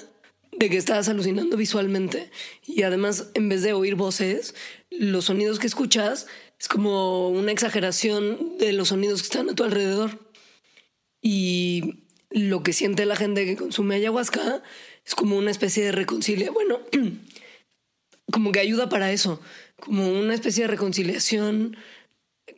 de 0.53 0.70
que 0.70 0.77
estás 0.77 1.09
alucinando 1.09 1.57
visualmente 1.57 2.31
y 2.66 2.83
además 2.83 3.31
en 3.35 3.48
vez 3.48 3.62
de 3.62 3.72
oír 3.72 3.94
voces, 3.94 4.55
los 4.90 5.27
sonidos 5.27 5.59
que 5.59 5.66
escuchas 5.66 6.27
es 6.58 6.68
como 6.68 7.28
una 7.28 7.52
exageración 7.52 8.58
de 8.58 8.72
los 8.72 8.88
sonidos 8.88 9.22
que 9.22 9.26
están 9.26 9.48
a 9.48 9.54
tu 9.54 9.64
alrededor. 9.64 10.18
Y 11.22 12.04
lo 12.30 12.62
que 12.62 12.72
siente 12.72 13.06
la 13.06 13.16
gente 13.16 13.46
que 13.46 13.56
consume 13.56 13.96
ayahuasca 13.96 14.62
es 15.04 15.14
como 15.14 15.36
una 15.36 15.50
especie 15.50 15.84
de 15.84 15.92
reconciliación. 15.92 16.54
Bueno, 16.54 16.80
como 18.32 18.52
que 18.52 18.60
ayuda 18.60 18.88
para 18.88 19.12
eso, 19.12 19.40
como 19.78 20.08
una 20.08 20.34
especie 20.34 20.64
de 20.64 20.68
reconciliación 20.68 21.76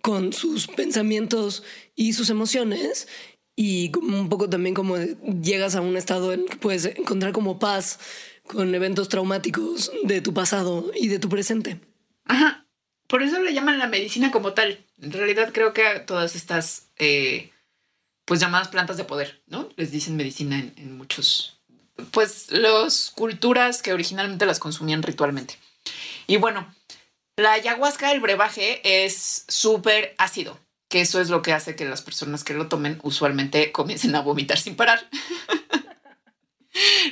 con 0.02 0.32
sus 0.32 0.66
pensamientos 0.66 1.62
y 1.94 2.14
sus 2.14 2.30
emociones 2.30 3.08
y 3.56 3.90
como 3.90 4.18
un 4.18 4.28
poco 4.28 4.48
también 4.48 4.74
como 4.74 4.96
llegas 4.96 5.74
a 5.74 5.80
un 5.80 5.96
estado 5.96 6.32
en 6.32 6.46
que 6.46 6.56
puedes 6.56 6.86
encontrar 6.86 7.32
como 7.32 7.58
paz 7.58 7.98
con 8.46 8.74
eventos 8.74 9.08
traumáticos 9.08 9.92
de 10.04 10.20
tu 10.20 10.32
pasado 10.32 10.90
y 10.94 11.08
de 11.08 11.18
tu 11.18 11.28
presente. 11.28 11.80
Ajá. 12.24 12.66
Por 13.10 13.24
eso 13.24 13.42
le 13.42 13.52
llaman 13.52 13.80
la 13.80 13.88
medicina 13.88 14.30
como 14.30 14.52
tal. 14.52 14.78
En 15.02 15.10
realidad 15.10 15.50
creo 15.52 15.72
que 15.72 15.98
todas 16.06 16.36
estas, 16.36 16.86
eh, 16.96 17.50
pues 18.24 18.38
llamadas 18.38 18.68
plantas 18.68 18.96
de 18.96 19.02
poder, 19.02 19.42
¿no? 19.48 19.68
Les 19.74 19.90
dicen 19.90 20.16
medicina 20.16 20.60
en, 20.60 20.72
en 20.76 20.96
muchos, 20.96 21.58
pues 22.12 22.52
las 22.52 23.10
culturas 23.10 23.82
que 23.82 23.92
originalmente 23.92 24.46
las 24.46 24.60
consumían 24.60 25.02
ritualmente. 25.02 25.58
Y 26.28 26.36
bueno, 26.36 26.72
la 27.36 27.54
ayahuasca, 27.54 28.12
el 28.12 28.20
brebaje, 28.20 28.80
es 29.04 29.44
súper 29.48 30.14
ácido, 30.16 30.56
que 30.88 31.00
eso 31.00 31.20
es 31.20 31.30
lo 31.30 31.42
que 31.42 31.52
hace 31.52 31.74
que 31.74 31.86
las 31.86 32.02
personas 32.02 32.44
que 32.44 32.54
lo 32.54 32.68
tomen 32.68 33.00
usualmente 33.02 33.72
comiencen 33.72 34.14
a 34.14 34.20
vomitar 34.20 34.58
sin 34.58 34.76
parar. 34.76 35.08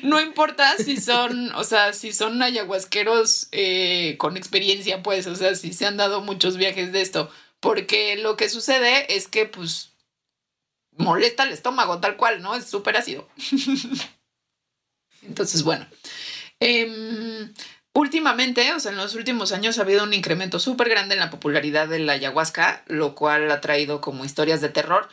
no 0.02 0.20
importa 0.20 0.76
si 0.76 0.98
son, 0.98 1.52
o 1.54 1.64
sea, 1.64 1.92
si 1.92 2.12
son 2.12 2.42
ayahuasqueros 2.42 3.48
eh, 3.52 4.16
con 4.18 4.36
experiencia, 4.36 5.02
pues, 5.02 5.26
o 5.26 5.36
sea, 5.36 5.54
si 5.54 5.72
se 5.72 5.86
han 5.86 5.96
dado 5.96 6.20
muchos 6.20 6.56
viajes 6.56 6.92
de 6.92 7.00
esto, 7.00 7.30
porque 7.60 8.16
lo 8.16 8.36
que 8.36 8.48
sucede 8.48 9.14
es 9.14 9.28
que, 9.28 9.46
pues, 9.46 9.92
molesta 10.92 11.44
el 11.44 11.52
estómago 11.52 12.00
tal 12.00 12.16
cual, 12.16 12.42
¿no? 12.42 12.54
Es 12.54 12.66
súper 12.66 12.96
ácido. 12.96 13.28
Entonces, 15.22 15.62
bueno. 15.62 15.86
Eh, 16.60 17.50
Últimamente, 17.98 18.72
o 18.74 18.78
sea, 18.78 18.92
en 18.92 18.96
los 18.96 19.16
últimos 19.16 19.50
años 19.50 19.76
ha 19.76 19.82
habido 19.82 20.04
un 20.04 20.14
incremento 20.14 20.60
súper 20.60 20.88
grande 20.88 21.14
en 21.14 21.20
la 21.20 21.30
popularidad 21.30 21.88
de 21.88 21.98
la 21.98 22.12
ayahuasca, 22.12 22.84
lo 22.86 23.16
cual 23.16 23.50
ha 23.50 23.60
traído 23.60 24.00
como 24.00 24.24
historias 24.24 24.60
de 24.60 24.68
terror 24.68 25.08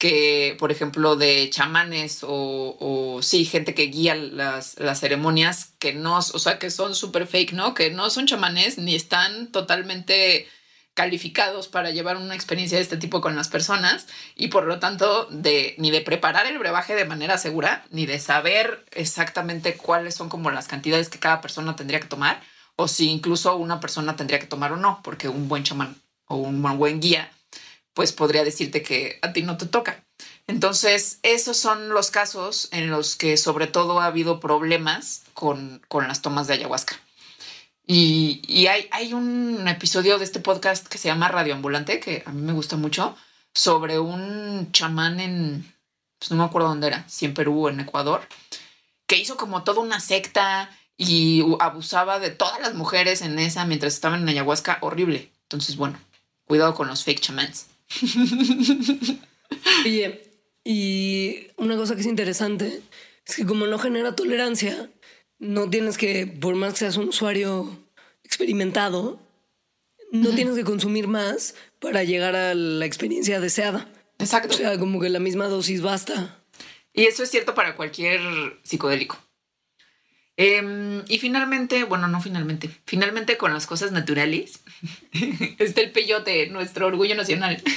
que, 0.00 0.56
por 0.58 0.72
ejemplo, 0.72 1.14
de 1.14 1.50
chamanes 1.50 2.24
o, 2.24 2.74
o 2.80 3.22
sí, 3.22 3.44
gente 3.44 3.74
que 3.74 3.88
guía 3.88 4.14
las, 4.14 4.78
las, 4.78 4.98
ceremonias 4.98 5.74
que 5.78 5.92
no, 5.92 6.16
o 6.16 6.22
sea, 6.22 6.58
que 6.58 6.70
son 6.70 6.94
súper 6.94 7.26
fake, 7.26 7.52
¿no? 7.52 7.74
Que 7.74 7.90
no 7.90 8.08
son 8.08 8.26
chamanes 8.26 8.78
ni 8.78 8.94
están 8.94 9.52
totalmente 9.52 10.48
calificados 10.94 11.68
para 11.68 11.90
llevar 11.90 12.16
una 12.16 12.34
experiencia 12.34 12.78
de 12.78 12.82
este 12.82 12.96
tipo 12.96 13.20
con 13.20 13.36
las 13.36 13.48
personas 13.48 14.06
y 14.36 14.48
por 14.48 14.64
lo 14.64 14.78
tanto 14.78 15.26
de 15.26 15.74
ni 15.76 15.90
de 15.90 16.00
preparar 16.00 16.46
el 16.46 16.58
brebaje 16.58 16.94
de 16.94 17.04
manera 17.04 17.36
segura 17.36 17.84
ni 17.90 18.06
de 18.06 18.18
saber 18.18 18.86
exactamente 18.92 19.76
cuáles 19.76 20.14
son 20.14 20.30
como 20.30 20.50
las 20.50 20.66
cantidades 20.66 21.10
que 21.10 21.18
cada 21.18 21.42
persona 21.42 21.76
tendría 21.76 22.00
que 22.00 22.08
tomar 22.08 22.42
o 22.76 22.88
si 22.88 23.10
incluso 23.10 23.54
una 23.56 23.80
persona 23.80 24.16
tendría 24.16 24.38
que 24.38 24.46
tomar 24.46 24.72
o 24.72 24.76
no 24.76 25.00
porque 25.04 25.28
un 25.28 25.46
buen 25.46 25.62
chamán 25.62 25.94
o 26.26 26.36
un 26.36 26.62
buen 26.78 27.00
guía 27.00 27.30
pues 27.94 28.12
podría 28.12 28.44
decirte 28.44 28.82
que 28.82 29.18
a 29.22 29.32
ti 29.32 29.42
no 29.42 29.56
te 29.56 29.66
toca. 29.66 30.04
Entonces, 30.46 31.20
esos 31.22 31.56
son 31.56 31.90
los 31.90 32.10
casos 32.10 32.68
en 32.72 32.90
los 32.90 33.16
que 33.16 33.36
sobre 33.36 33.66
todo 33.66 34.00
ha 34.00 34.06
habido 34.06 34.40
problemas 34.40 35.22
con, 35.34 35.80
con 35.88 36.08
las 36.08 36.22
tomas 36.22 36.46
de 36.46 36.54
ayahuasca. 36.54 37.00
Y, 37.86 38.66
hay, 38.68 38.88
hay, 38.92 39.14
un 39.14 39.66
episodio 39.66 40.18
de 40.18 40.24
este 40.24 40.38
podcast 40.38 40.86
que 40.86 40.98
se 40.98 41.08
llama 41.08 41.28
Radioambulante, 41.28 41.98
que 41.98 42.22
a 42.24 42.30
mí 42.30 42.40
me 42.40 42.52
gusta 42.52 42.76
mucho, 42.76 43.16
sobre 43.52 43.98
un 43.98 44.70
chamán 44.70 45.18
en, 45.18 45.74
pues 46.18 46.30
no 46.30 46.36
me 46.36 46.44
acuerdo 46.44 46.68
dónde 46.68 46.86
era, 46.86 47.08
si 47.08 47.26
en 47.26 47.34
Perú 47.34 47.66
o 47.66 47.68
en 47.68 47.80
Ecuador, 47.80 48.28
que 49.08 49.16
hizo 49.16 49.36
como 49.36 49.64
toda 49.64 49.80
una 49.80 49.98
secta 49.98 50.70
y 50.96 51.44
abusaba 51.58 52.20
de 52.20 52.30
todas 52.30 52.60
las 52.60 52.74
mujeres 52.74 53.22
en 53.22 53.38
esa 53.40 53.64
mientras 53.64 53.94
estaban 53.94 54.22
en 54.22 54.28
ayahuasca, 54.28 54.78
horrible. 54.82 55.32
Entonces, 55.42 55.76
bueno, 55.76 55.98
cuidado 56.44 56.74
con 56.74 56.86
los 56.86 57.02
fake 57.02 57.20
chamans. 57.20 57.69
Oye, 59.84 60.22
y 60.64 61.48
una 61.56 61.76
cosa 61.76 61.94
que 61.94 62.02
es 62.02 62.06
interesante 62.06 62.82
es 63.26 63.36
que 63.36 63.46
como 63.46 63.66
no 63.66 63.78
genera 63.78 64.14
tolerancia, 64.14 64.90
no 65.38 65.68
tienes 65.70 65.98
que, 65.98 66.26
por 66.26 66.54
más 66.54 66.74
que 66.74 66.80
seas 66.80 66.96
un 66.96 67.08
usuario 67.08 67.78
experimentado, 68.24 69.20
no 70.12 70.30
tienes 70.30 70.54
que 70.54 70.64
consumir 70.64 71.08
más 71.08 71.54
para 71.78 72.04
llegar 72.04 72.36
a 72.36 72.54
la 72.54 72.84
experiencia 72.84 73.40
deseada. 73.40 73.88
Exacto. 74.18 74.54
O 74.54 74.56
sea, 74.56 74.78
como 74.78 75.00
que 75.00 75.08
la 75.08 75.20
misma 75.20 75.46
dosis 75.46 75.82
basta. 75.82 76.42
Y 76.92 77.04
eso 77.04 77.22
es 77.22 77.30
cierto 77.30 77.54
para 77.54 77.76
cualquier 77.76 78.20
psicodélico. 78.62 79.18
Eh, 80.42 81.02
y 81.06 81.18
finalmente, 81.18 81.84
bueno, 81.84 82.08
no 82.08 82.22
finalmente, 82.22 82.70
finalmente 82.86 83.36
con 83.36 83.52
las 83.52 83.66
cosas 83.66 83.92
naturales, 83.92 84.60
está 85.58 85.82
el 85.82 85.92
peyote, 85.92 86.46
nuestro 86.46 86.86
orgullo 86.86 87.14
nacional. 87.14 87.62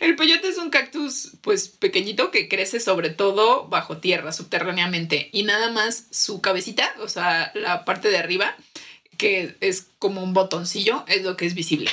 El 0.00 0.14
peyote 0.14 0.48
es 0.48 0.58
un 0.58 0.70
cactus 0.70 1.32
pues 1.40 1.68
pequeñito 1.68 2.30
que 2.30 2.48
crece 2.48 2.80
sobre 2.80 3.10
todo 3.10 3.66
bajo 3.66 3.98
tierra, 3.98 4.32
subterráneamente 4.32 5.28
y 5.32 5.42
nada 5.42 5.72
más 5.72 6.06
su 6.10 6.40
cabecita, 6.40 6.94
o 7.00 7.08
sea, 7.08 7.50
la 7.54 7.84
parte 7.84 8.08
de 8.08 8.18
arriba, 8.18 8.56
que 9.16 9.56
es 9.60 9.88
como 9.98 10.22
un 10.22 10.34
botoncillo, 10.34 11.04
es 11.08 11.24
lo 11.24 11.36
que 11.36 11.46
es 11.46 11.54
visible. 11.54 11.90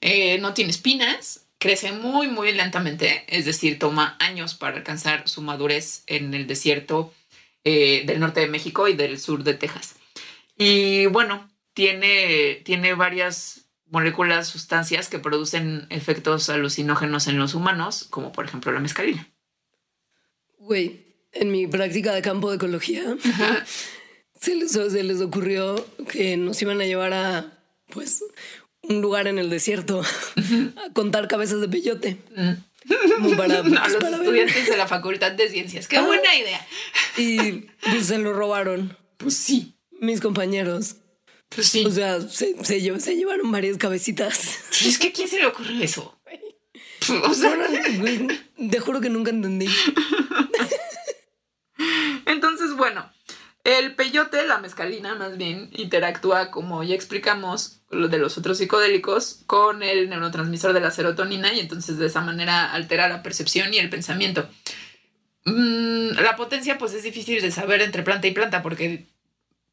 Eh, 0.00 0.38
no 0.38 0.54
tiene 0.54 0.70
espinas, 0.70 1.46
crece 1.58 1.92
muy 1.92 2.28
muy 2.28 2.52
lentamente, 2.52 3.24
es 3.26 3.44
decir, 3.44 3.78
toma 3.78 4.16
años 4.20 4.54
para 4.54 4.76
alcanzar 4.76 5.28
su 5.28 5.42
madurez 5.42 6.04
en 6.06 6.32
el 6.34 6.46
desierto 6.46 7.12
eh, 7.64 8.04
del 8.06 8.20
norte 8.20 8.40
de 8.40 8.48
México 8.48 8.88
y 8.88 8.94
del 8.94 9.18
sur 9.18 9.44
de 9.44 9.54
Texas. 9.54 9.96
Y 10.56 11.06
bueno, 11.06 11.48
tiene, 11.74 12.62
tiene 12.64 12.94
varias 12.94 13.68
moléculas, 13.86 14.48
sustancias 14.48 15.08
que 15.08 15.18
producen 15.18 15.86
efectos 15.90 16.50
alucinógenos 16.50 17.26
en 17.26 17.38
los 17.38 17.54
humanos, 17.54 18.06
como 18.10 18.32
por 18.32 18.44
ejemplo 18.44 18.72
la 18.72 18.80
mescalina. 18.80 19.28
Güey, 20.58 21.06
en 21.32 21.50
mi 21.50 21.66
práctica 21.66 22.14
de 22.14 22.22
campo 22.22 22.50
de 22.50 22.56
ecología, 22.56 23.16
se 24.40 24.56
les, 24.56 24.72
se 24.72 25.02
les 25.02 25.20
ocurrió 25.20 25.86
que 26.10 26.36
nos 26.36 26.60
iban 26.62 26.80
a 26.80 26.84
llevar 26.84 27.12
a, 27.12 27.62
pues, 27.90 28.24
un 28.82 29.00
lugar 29.00 29.26
en 29.26 29.38
el 29.38 29.50
desierto 29.50 30.02
a 30.86 30.92
contar 30.92 31.28
cabezas 31.28 31.60
de 31.60 31.68
peyote. 31.68 32.18
para, 33.36 33.62
pues, 33.62 33.76
a 33.76 33.88
los 33.88 34.02
estudiantes 34.02 34.70
de 34.70 34.76
la 34.76 34.86
Facultad 34.86 35.32
de 35.32 35.48
Ciencias. 35.48 35.88
¡Qué 35.88 35.98
ah, 35.98 36.02
buena 36.02 36.34
idea! 36.34 36.66
Y 37.16 37.66
pues 37.90 38.06
se 38.06 38.18
lo 38.18 38.32
robaron. 38.32 38.96
Pues 39.16 39.36
sí. 39.36 39.74
Mis 40.00 40.20
compañeros. 40.20 40.96
Pues 41.48 41.68
sí. 41.68 41.84
O 41.84 41.90
sea, 41.90 42.20
se, 42.20 42.64
se, 42.64 43.16
llevaron 43.16 43.50
varias 43.50 43.78
cabecitas. 43.78 44.58
Es 44.84 44.98
que 44.98 45.12
¿quién 45.12 45.28
se 45.28 45.38
le 45.38 45.46
ocurrió 45.46 45.82
eso? 45.82 46.14
O 47.24 47.34
sea, 47.34 47.56
te 48.70 48.80
juro 48.80 49.00
que 49.00 49.08
nunca 49.08 49.30
entendí. 49.30 49.66
Entonces, 52.26 52.76
bueno, 52.76 53.10
el 53.68 53.94
peyote, 53.94 54.46
la 54.46 54.58
mezcalina 54.58 55.14
más 55.14 55.36
bien, 55.36 55.68
interactúa, 55.72 56.50
como 56.50 56.82
ya 56.82 56.94
explicamos, 56.94 57.80
lo 57.90 58.08
de 58.08 58.18
los 58.18 58.38
otros 58.38 58.58
psicodélicos, 58.58 59.42
con 59.46 59.82
el 59.82 60.08
neurotransmisor 60.08 60.72
de 60.72 60.80
la 60.80 60.90
serotonina 60.90 61.52
y 61.52 61.60
entonces 61.60 61.98
de 61.98 62.06
esa 62.06 62.22
manera 62.22 62.72
altera 62.72 63.08
la 63.08 63.22
percepción 63.22 63.74
y 63.74 63.78
el 63.78 63.90
pensamiento. 63.90 64.48
Mm, 65.44 66.18
la 66.20 66.36
potencia, 66.36 66.78
pues 66.78 66.94
es 66.94 67.02
difícil 67.02 67.42
de 67.42 67.50
saber 67.50 67.82
entre 67.82 68.02
planta 68.02 68.26
y 68.26 68.32
planta 68.32 68.62
porque 68.62 69.06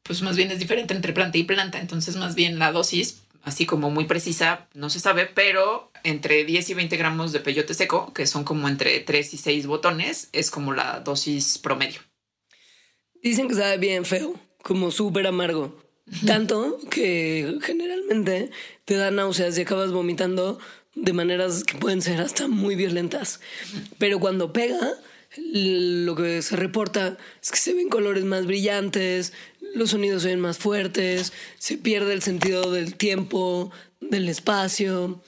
pues 0.02 0.22
más 0.22 0.36
bien 0.36 0.50
es 0.50 0.58
diferente 0.58 0.94
entre 0.94 1.12
planta 1.12 1.38
y 1.38 1.44
planta. 1.44 1.80
Entonces, 1.80 2.16
más 2.16 2.34
bien 2.34 2.58
la 2.58 2.72
dosis, 2.72 3.22
así 3.42 3.66
como 3.66 3.90
muy 3.90 4.04
precisa, 4.04 4.68
no 4.74 4.90
se 4.90 5.00
sabe, 5.00 5.26
pero 5.26 5.90
entre 6.04 6.44
10 6.44 6.70
y 6.70 6.74
20 6.74 6.96
gramos 6.96 7.32
de 7.32 7.40
peyote 7.40 7.74
seco, 7.74 8.12
que 8.12 8.26
son 8.26 8.44
como 8.44 8.68
entre 8.68 9.00
3 9.00 9.34
y 9.34 9.38
6 9.38 9.66
botones, 9.66 10.28
es 10.32 10.50
como 10.50 10.72
la 10.72 11.00
dosis 11.00 11.58
promedio. 11.58 12.00
Dicen 13.22 13.48
que 13.48 13.54
sabe 13.54 13.78
bien 13.78 14.04
feo, 14.04 14.34
como 14.62 14.90
súper 14.90 15.26
amargo. 15.26 15.76
Tanto 16.24 16.78
que 16.88 17.58
generalmente 17.62 18.50
te 18.84 18.94
da 18.94 19.10
náuseas 19.10 19.58
y 19.58 19.62
acabas 19.62 19.90
vomitando 19.90 20.58
de 20.94 21.12
maneras 21.12 21.64
que 21.64 21.76
pueden 21.78 22.00
ser 22.00 22.20
hasta 22.20 22.46
muy 22.46 22.76
violentas. 22.76 23.40
Pero 23.98 24.20
cuando 24.20 24.52
pega, 24.52 24.94
lo 25.36 26.14
que 26.14 26.42
se 26.42 26.56
reporta 26.56 27.18
es 27.42 27.50
que 27.50 27.58
se 27.58 27.74
ven 27.74 27.88
colores 27.88 28.24
más 28.24 28.46
brillantes, 28.46 29.32
los 29.74 29.90
sonidos 29.90 30.22
se 30.22 30.28
ven 30.28 30.40
más 30.40 30.58
fuertes, 30.58 31.32
se 31.58 31.76
pierde 31.76 32.12
el 32.12 32.22
sentido 32.22 32.70
del 32.70 32.94
tiempo, 32.94 33.70
del 34.00 34.28
espacio 34.28 35.22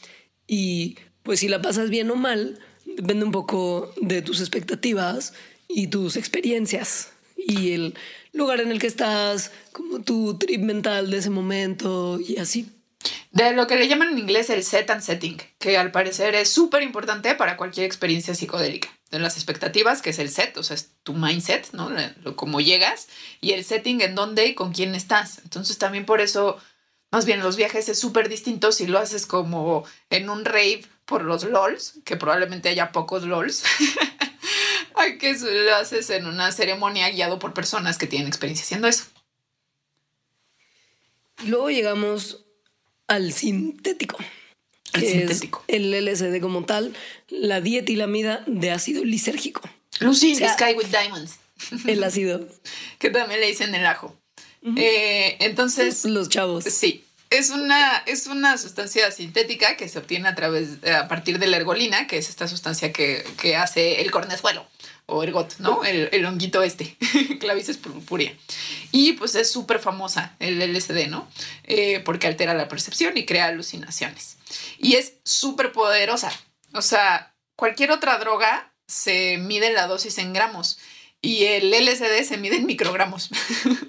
y 0.46 0.96
pues 1.22 1.40
si 1.40 1.48
la 1.48 1.61
pasas 1.61 1.90
bien 1.90 2.11
o 2.11 2.16
mal, 2.16 2.59
depende 2.87 3.24
un 3.24 3.33
poco 3.33 3.92
de 4.01 4.22
tus 4.22 4.40
expectativas 4.40 5.35
y 5.68 5.88
tus 5.88 6.16
experiencias 6.16 7.12
y 7.38 7.72
el 7.72 7.94
lugar 8.33 8.61
en 8.61 8.70
el 8.70 8.79
que 8.79 8.87
estás, 8.87 9.53
como 9.72 10.01
tu 10.01 10.37
trip 10.38 10.61
mental 10.61 11.11
de 11.11 11.18
ese 11.18 11.31
momento 11.31 12.18
y 12.20 12.38
así. 12.38 12.68
de 13.31 13.53
lo 13.53 13.66
que 13.66 13.77
le 13.77 13.88
llaman 13.88 14.11
en 14.11 14.18
inglés 14.18 14.51
el 14.51 14.64
set 14.64 14.90
and 14.90 15.03
setting, 15.03 15.40
que 15.59 15.79
al 15.79 15.92
parecer 15.92 16.35
es 16.35 16.51
súper 16.51 16.83
importante 16.83 17.35
para 17.35 17.57
cualquier 17.57 17.87
experiencia 17.87 18.35
psicodélica. 18.35 18.88
De 19.11 19.18
las 19.18 19.37
expectativas, 19.37 20.03
que 20.03 20.11
es 20.11 20.18
el 20.18 20.29
set, 20.29 20.57
o 20.59 20.62
sea, 20.62 20.74
es 20.74 20.90
tu 21.03 21.14
mindset, 21.14 21.72
¿no? 21.72 21.90
Lo, 22.22 22.37
cómo 22.37 22.61
llegas, 22.61 23.09
y 23.40 23.53
el 23.53 23.64
setting 23.64 24.03
en 24.03 24.14
dónde 24.14 24.46
y 24.46 24.55
con 24.55 24.72
quién 24.72 24.94
estás. 24.94 25.38
Entonces 25.44 25.79
también 25.79 26.05
por 26.05 26.20
eso, 26.20 26.59
más 27.11 27.24
bien 27.24 27.40
los 27.40 27.57
viajes 27.57 27.88
es 27.88 27.98
súper 27.98 28.29
distinto 28.29 28.70
si 28.70 28.87
lo 28.87 28.98
haces 28.98 29.24
como 29.24 29.85
en 30.11 30.29
un 30.29 30.44
rave 30.44 30.83
por 31.07 31.24
los 31.24 31.44
LOLs, 31.44 31.94
que 32.05 32.16
probablemente 32.16 32.68
haya 32.68 32.92
pocos 32.92 33.22
LOLs. 33.22 33.62
Hay 34.99 35.17
que 35.19 35.33
lo 35.35 35.77
haces 35.77 36.11
en 36.11 36.27
una 36.27 36.51
ceremonia 36.53 37.09
guiado 37.11 37.39
por 37.39 37.55
personas 37.55 37.99
que 37.99 38.07
tienen 38.07 38.29
experiencia 38.29 38.65
haciendo 38.65 38.89
eso. 38.89 39.05
Luego 41.45 41.71
llegamos 41.71 42.45
al 43.07 43.33
sintético. 43.33 44.19
El 44.93 45.03
sintético. 45.03 45.65
el 45.69 45.93
LSD 45.93 46.41
como 46.41 46.65
tal, 46.65 46.97
la 47.29 47.61
dietilamida 47.61 48.43
de 48.47 48.71
ácido 48.71 49.05
lisérgico. 49.05 49.63
Lucy 50.01 50.35
Sky 50.35 50.75
with 50.77 50.87
Diamonds. 50.87 51.39
El 51.87 52.03
ácido. 52.03 52.49
que 52.99 53.11
también 53.11 53.41
le 53.41 53.47
dicen 53.47 53.75
el 53.75 53.87
ajo. 53.87 54.17
Eh, 54.77 55.37
entonces. 55.41 56.05
Los 56.05 56.29
chavos. 56.29 56.65
Sí. 56.65 57.05
Es 57.31 57.51
una, 57.51 57.99
es 58.07 58.27
una 58.27 58.57
sustancia 58.57 59.11
sintética 59.11 59.77
que 59.77 59.88
se 59.88 59.99
obtiene 59.99 60.29
a 60.29 60.35
través, 60.35 60.83
a 60.85 61.09
partir 61.09 61.38
de 61.38 61.47
la 61.47 61.59
ergolina, 61.59 62.07
que 62.07 62.19
es 62.19 62.29
esta 62.29 62.49
sustancia 62.49 62.93
que, 62.93 63.25
que 63.41 63.57
hace 63.57 64.01
el 64.01 64.11
cornezuelo 64.11 64.67
o 65.11 65.23
ergot, 65.23 65.57
¿no? 65.59 65.85
El, 65.85 66.11
el 66.12 66.27
honguito 66.27 66.62
este, 66.62 66.97
clavices 67.41 67.79
purpurea. 67.79 68.33
Y 68.93 69.14
pues 69.14 69.35
es 69.35 69.51
súper 69.51 69.79
famosa 69.79 70.37
el 70.38 70.59
LSD, 70.61 71.09
¿no? 71.09 71.29
Eh, 71.64 72.01
porque 72.01 72.27
altera 72.27 72.53
la 72.53 72.69
percepción 72.69 73.17
y 73.17 73.25
crea 73.25 73.47
alucinaciones. 73.47 74.37
Y 74.79 74.95
es 74.97 75.14
súper 75.25 75.73
poderosa. 75.73 76.31
O 76.75 76.83
sea, 76.83 77.35
cualquier 77.57 77.91
otra 77.91 78.19
droga 78.19 78.73
se 78.87 79.38
mide 79.38 79.73
la 79.73 79.87
dosis 79.87 80.19
en 80.19 80.35
gramos 80.35 80.79
y 81.21 81.45
el 81.45 81.71
LSD 81.71 82.25
se 82.25 82.37
mide 82.37 82.57
en 82.57 82.67
microgramos. 82.67 83.31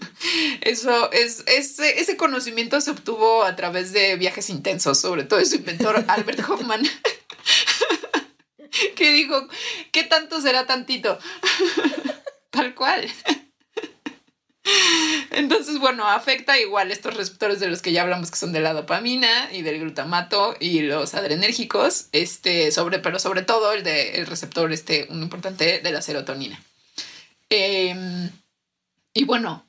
Eso 0.62 1.12
es, 1.12 1.44
ese, 1.48 2.00
ese 2.00 2.18
conocimiento 2.18 2.80
se 2.82 2.92
obtuvo 2.92 3.44
a 3.44 3.56
través 3.56 3.94
de 3.94 4.16
viajes 4.16 4.50
intensos, 4.50 5.00
sobre 5.00 5.24
todo 5.24 5.40
de 5.40 5.46
su 5.46 5.58
inventor 5.58 6.04
Albert 6.08 6.48
Hoffman. 6.48 6.84
que 8.96 9.12
dijo, 9.12 9.48
¿qué 9.92 10.04
tanto 10.04 10.42
será 10.42 10.66
tantito? 10.66 11.18
Tal 12.50 12.76
cual. 12.76 13.10
Entonces, 15.32 15.80
bueno, 15.80 16.08
afecta 16.08 16.60
igual 16.60 16.92
estos 16.92 17.16
receptores 17.16 17.60
de 17.60 17.68
los 17.68 17.82
que 17.82 17.92
ya 17.92 18.02
hablamos 18.02 18.30
que 18.30 18.38
son 18.38 18.52
de 18.52 18.60
la 18.60 18.74
dopamina 18.74 19.52
y 19.52 19.62
del 19.62 19.80
glutamato 19.80 20.56
y 20.60 20.82
los 20.82 21.14
adrenérgicos, 21.14 22.08
este, 22.12 22.72
sobre, 22.72 23.00
pero 23.00 23.20
sobre 23.20 23.42
todo 23.42 23.74
el 23.74 23.84
de 23.84 24.26
receptor, 24.28 24.72
este, 24.72 25.08
un 25.10 25.24
importante 25.24 25.80
de 25.80 25.92
la 25.92 26.02
serotonina. 26.02 26.62
Em, 27.50 28.30
y 29.14 29.26
bueno, 29.26 29.68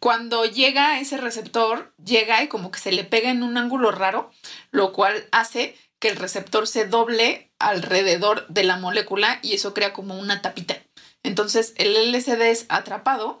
cuando 0.00 0.44
llega 0.44 1.00
ese 1.00 1.16
receptor, 1.16 1.94
llega 2.04 2.42
y 2.42 2.48
como 2.48 2.70
que 2.70 2.78
se 2.78 2.92
le 2.92 3.04
pega 3.04 3.30
en 3.30 3.42
un 3.42 3.56
ángulo 3.56 3.90
raro, 3.90 4.30
lo 4.70 4.92
cual 4.92 5.28
hace 5.32 5.76
que 5.98 6.08
el 6.08 6.16
receptor 6.16 6.66
se 6.66 6.86
doble 6.86 7.52
alrededor 7.58 8.46
de 8.48 8.64
la 8.64 8.76
molécula 8.76 9.38
y 9.42 9.54
eso 9.54 9.74
crea 9.74 9.92
como 9.92 10.18
una 10.18 10.42
tapita. 10.42 10.76
Entonces 11.22 11.74
el 11.76 12.12
LSD 12.12 12.50
es 12.50 12.66
atrapado, 12.68 13.40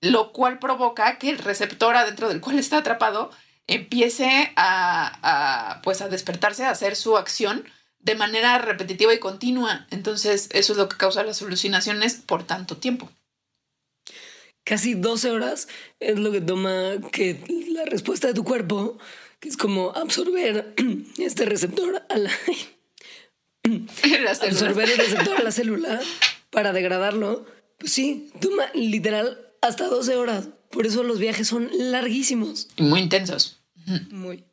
lo 0.00 0.32
cual 0.32 0.58
provoca 0.58 1.18
que 1.18 1.30
el 1.30 1.38
receptor 1.38 1.96
adentro 1.96 2.28
del 2.28 2.40
cual 2.40 2.58
está 2.58 2.78
atrapado 2.78 3.30
empiece 3.66 4.52
a, 4.56 5.80
pues 5.82 6.02
a 6.02 6.08
despertarse, 6.08 6.64
a 6.64 6.70
hacer 6.70 6.96
su 6.96 7.16
acción 7.16 7.64
de 8.04 8.14
manera 8.14 8.58
repetitiva 8.58 9.12
y 9.12 9.18
continua. 9.18 9.86
Entonces 9.90 10.48
eso 10.52 10.72
es 10.72 10.78
lo 10.78 10.88
que 10.88 10.96
causa 10.96 11.24
las 11.24 11.42
alucinaciones 11.42 12.14
por 12.14 12.44
tanto 12.44 12.76
tiempo. 12.76 13.10
Casi 14.64 14.94
12 14.94 15.30
horas 15.30 15.68
es 16.00 16.18
lo 16.18 16.32
que 16.32 16.40
toma 16.40 16.92
que 17.12 17.42
la 17.70 17.84
respuesta 17.84 18.28
de 18.28 18.34
tu 18.34 18.44
cuerpo 18.44 18.98
que 19.40 19.48
es 19.48 19.56
como 19.56 19.90
absorber 19.90 20.74
este 21.18 21.44
receptor 21.44 22.02
a 22.08 22.16
la, 22.16 22.30
absorber 24.42 24.88
el 24.88 24.96
receptor 24.96 25.36
a 25.36 25.42
la 25.42 25.52
célula 25.52 26.00
para 26.50 26.72
degradarlo. 26.72 27.44
Pues 27.78 27.92
sí, 27.92 28.30
toma 28.40 28.64
literal 28.74 29.38
hasta 29.60 29.86
12 29.88 30.16
horas. 30.16 30.48
Por 30.70 30.86
eso 30.86 31.02
los 31.02 31.18
viajes 31.18 31.48
son 31.48 31.68
larguísimos. 31.72 32.68
Y 32.76 32.84
muy 32.84 33.00
intensos. 33.00 33.60
Muy. 34.10 34.44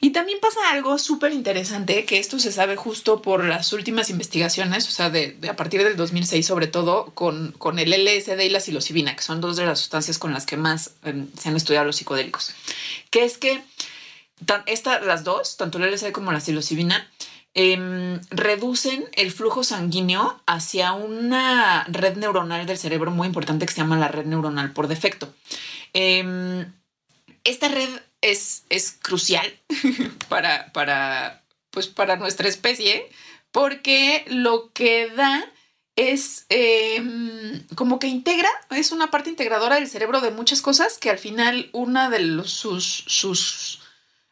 Y 0.00 0.10
también 0.10 0.38
pasa 0.40 0.70
algo 0.70 0.98
súper 0.98 1.32
interesante, 1.32 2.04
que 2.04 2.18
esto 2.18 2.38
se 2.38 2.52
sabe 2.52 2.76
justo 2.76 3.22
por 3.22 3.44
las 3.44 3.72
últimas 3.72 4.10
investigaciones, 4.10 4.86
o 4.88 4.90
sea, 4.90 5.10
de, 5.10 5.36
a 5.48 5.56
partir 5.56 5.82
del 5.82 5.96
2006 5.96 6.46
sobre 6.46 6.66
todo, 6.66 7.06
con, 7.14 7.52
con, 7.52 7.78
el 7.78 7.90
LSD 7.90 8.40
y 8.40 8.48
la 8.48 8.60
psilocibina, 8.60 9.16
que 9.16 9.22
son 9.22 9.40
dos 9.40 9.56
de 9.56 9.66
las 9.66 9.80
sustancias 9.80 10.18
con 10.18 10.32
las 10.32 10.46
que 10.46 10.56
más 10.56 10.92
em, 11.04 11.28
se 11.36 11.48
han 11.48 11.56
estudiado 11.56 11.84
los 11.84 11.96
psicodélicos, 11.96 12.54
que 13.10 13.24
es 13.24 13.38
que 13.38 13.62
esta, 14.66 15.00
las 15.00 15.24
dos, 15.24 15.56
tanto 15.56 15.78
el 15.78 15.92
LSD 15.92 16.12
como 16.12 16.32
la 16.32 16.40
psilocibina, 16.40 17.10
em, 17.54 18.20
reducen 18.30 19.06
el 19.14 19.32
flujo 19.32 19.64
sanguíneo 19.64 20.40
hacia 20.46 20.92
una 20.92 21.84
red 21.88 22.16
neuronal 22.16 22.66
del 22.66 22.78
cerebro 22.78 23.10
muy 23.10 23.26
importante 23.26 23.66
que 23.66 23.72
se 23.72 23.80
llama 23.80 23.98
la 23.98 24.08
red 24.08 24.26
neuronal 24.26 24.72
por 24.72 24.88
defecto. 24.88 25.34
Em, 25.94 26.70
esta 27.44 27.68
red 27.68 27.88
es, 28.30 28.64
es 28.68 28.92
crucial 29.00 29.58
para, 30.28 30.72
para, 30.72 31.44
pues 31.70 31.86
para 31.86 32.16
nuestra 32.16 32.48
especie 32.48 33.08
porque 33.52 34.24
lo 34.28 34.70
que 34.72 35.10
da 35.10 35.50
es 35.96 36.44
em, 36.50 37.66
como 37.74 37.98
que 37.98 38.06
integra, 38.06 38.50
es 38.70 38.92
una 38.92 39.10
parte 39.10 39.30
integradora 39.30 39.76
del 39.76 39.88
cerebro 39.88 40.20
de 40.20 40.30
muchas 40.30 40.60
cosas 40.60 40.98
que 40.98 41.08
al 41.08 41.18
final 41.18 41.70
una 41.72 42.10
de 42.10 42.18
los, 42.18 42.50
sus, 42.50 43.04
sus 43.06 43.80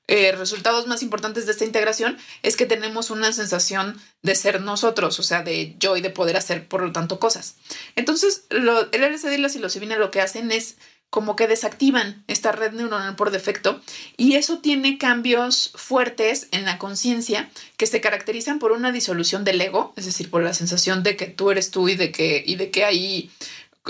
eh, 0.06 0.32
resultados 0.32 0.86
más 0.86 1.02
importantes 1.02 1.46
de 1.46 1.52
esta 1.52 1.64
integración 1.64 2.18
es 2.42 2.58
que 2.58 2.66
tenemos 2.66 3.08
una 3.08 3.32
sensación 3.32 3.98
de 4.20 4.34
ser 4.34 4.60
nosotros, 4.60 5.18
o 5.18 5.22
sea, 5.22 5.42
de 5.42 5.74
yo 5.78 5.96
y 5.96 6.02
de 6.02 6.10
poder 6.10 6.36
hacer, 6.36 6.68
por 6.68 6.82
lo 6.82 6.92
tanto, 6.92 7.18
cosas. 7.18 7.56
Entonces, 7.96 8.44
lo, 8.50 8.92
el 8.92 9.14
LSD 9.14 9.32
y 9.32 9.38
la 9.38 9.48
psilocibina 9.48 9.96
lo 9.96 10.10
que 10.10 10.20
hacen 10.20 10.52
es 10.52 10.76
como 11.14 11.36
que 11.36 11.46
desactivan 11.46 12.24
esta 12.26 12.50
red 12.50 12.72
neuronal 12.72 13.14
por 13.14 13.30
defecto 13.30 13.80
y 14.16 14.34
eso 14.34 14.58
tiene 14.58 14.98
cambios 14.98 15.70
fuertes 15.76 16.48
en 16.50 16.64
la 16.64 16.76
conciencia 16.76 17.48
que 17.76 17.86
se 17.86 18.00
caracterizan 18.00 18.58
por 18.58 18.72
una 18.72 18.90
disolución 18.90 19.44
del 19.44 19.60
ego, 19.60 19.92
es 19.96 20.06
decir, 20.06 20.28
por 20.28 20.42
la 20.42 20.54
sensación 20.54 21.04
de 21.04 21.16
que 21.16 21.26
tú 21.26 21.52
eres 21.52 21.70
tú 21.70 21.88
y 21.88 21.94
de 21.94 22.10
que, 22.10 22.42
y 22.44 22.56
de 22.56 22.72
que 22.72 22.84
hay 22.84 23.30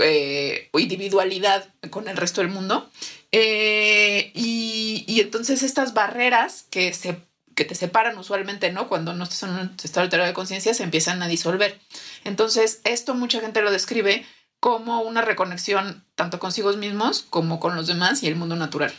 eh, 0.03 0.69
individualidad 0.75 1.67
con 1.89 2.09
el 2.09 2.19
resto 2.19 2.43
del 2.43 2.51
mundo 2.51 2.91
eh, 3.33 4.31
y, 4.35 5.19
entonces 5.19 5.63
estas 5.63 5.95
barreras 5.95 6.67
que, 6.69 6.93
se, 6.93 7.17
que 7.55 7.65
te 7.65 7.75
separan 7.75 8.19
usualmente, 8.19 8.71
¿no? 8.71 8.87
Cuando 8.87 9.15
no 9.15 9.25
estás 9.25 9.45
en 9.45 9.49
un 9.49 9.77
estado 9.83 10.03
alterado 10.03 10.29
de 10.29 10.35
conciencia, 10.35 10.75
se 10.75 10.83
empiezan 10.83 11.23
a 11.23 11.29
disolver. 11.29 11.81
Entonces, 12.25 12.83
esto 12.85 13.15
mucha 13.15 13.41
gente 13.41 13.63
lo 13.63 13.71
describe 13.71 14.27
como 14.65 15.03
una 15.03 15.21
reconexión 15.21 16.07
tanto 16.15 16.39
consigo 16.39 16.73
mismos 16.73 17.27
como 17.29 17.61
con 17.61 17.77
los 17.77 17.87
demás 17.87 18.23
y 18.23 18.29
el 18.29 18.35
mundo 18.35 18.57
natural. 18.57 18.95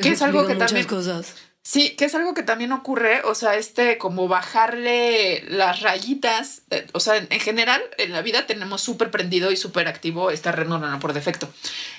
Que 0.00 0.08
es 0.08 0.22
algo 0.22 0.46
que 0.46 0.54
también... 0.54 0.86
Cosas. 0.86 1.34
Sí, 1.60 1.90
que 1.90 2.06
es 2.06 2.14
algo 2.14 2.32
que 2.32 2.42
también 2.42 2.72
ocurre, 2.72 3.20
o 3.24 3.34
sea, 3.34 3.56
este 3.56 3.98
como 3.98 4.28
bajarle 4.28 5.44
las 5.46 5.82
rayitas, 5.82 6.62
eh, 6.70 6.86
o 6.94 7.00
sea, 7.00 7.18
en, 7.18 7.28
general 7.38 7.82
en 7.98 8.12
la 8.12 8.22
vida 8.22 8.46
tenemos 8.46 8.80
súper 8.80 9.10
prendido 9.10 9.52
y 9.52 9.58
súper 9.58 9.88
activo 9.88 10.30
esta 10.30 10.50
red 10.50 10.66
neuronal 10.66 10.98
por 10.98 11.12
defecto. 11.12 11.52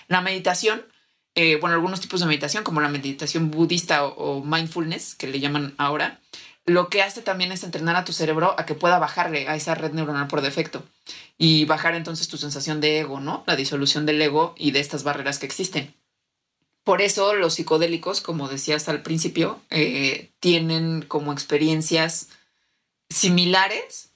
La 0.08 0.22
meditación, 0.22 0.84
eh, 1.36 1.58
bueno, 1.58 1.76
algunos 1.76 2.02
tipos 2.02 2.22
de 2.22 2.26
meditación 2.26 2.64
como 2.64 2.82
la 2.82 2.90
meditación 2.90 3.52
budista 3.52 4.04
o, 4.04 4.44
mindfulness, 4.44 5.14
que 5.14 5.28
le 5.28 5.40
llaman 5.40 5.76
ahora, 5.78 6.22
lo 6.66 6.90
que 6.90 7.02
hace 7.02 7.22
también 7.22 7.52
es 7.52 7.64
entrenar 7.64 7.96
a 7.96 8.06
tu 8.06 8.14
cerebro 8.14 8.56
a 8.58 8.66
que 8.66 8.76
pueda 8.76 9.00
bajarle 9.00 9.48
a 9.48 9.56
esa 9.56 9.76
red 9.76 9.92
neuronal 9.92 10.28
por 10.28 10.42
defecto 10.42 10.84
y 11.38 11.66
bajar 11.66 11.96
entonces 11.96 12.28
tu 12.28 12.38
sensación 12.38 12.80
de 12.80 13.00
ego, 13.00 13.20
¿no? 13.20 13.44
La 13.48 13.56
disolución 13.56 14.06
del 14.06 14.22
ego 14.22 14.54
y 14.58 14.72
de 14.72 14.80
estas 14.80 15.04
barreras 15.04 15.40
que 15.40 15.46
existen. 15.46 15.94
Por 16.84 17.02
eso 17.02 17.34
los 17.34 17.56
psicodélicos, 17.56 18.22
como 18.22 18.48
decías 18.48 18.88
al 18.90 19.02
principio, 19.02 19.62
eh, 19.70 20.32
tienen 20.40 21.02
como 21.02 21.32
experiencias 21.34 22.30
similares, 23.10 24.10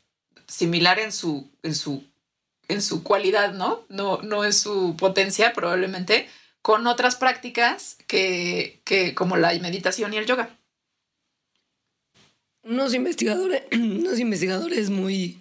similar 0.48 1.00
en 1.00 1.12
su, 1.12 1.50
en 1.64 1.76
su, 1.76 2.04
en 2.68 2.82
su 2.82 3.04
cualidad, 3.04 3.54
¿no? 3.54 3.84
¿no? 3.90 4.22
No 4.22 4.44
en 4.44 4.54
su 4.54 4.96
potencia, 4.98 5.54
probablemente, 5.54 6.30
con 6.62 6.88
otras 6.88 7.16
prácticas 7.16 7.98
que, 8.08 8.82
que 8.84 9.16
como 9.16 9.38
la 9.38 9.54
meditación 9.60 10.14
y 10.14 10.18
el 10.18 10.26
yoga. 10.26 10.57
Unos 12.68 12.94
investigadores, 12.94 13.64
unos 13.72 14.20
investigadores 14.20 14.90
muy 14.90 15.40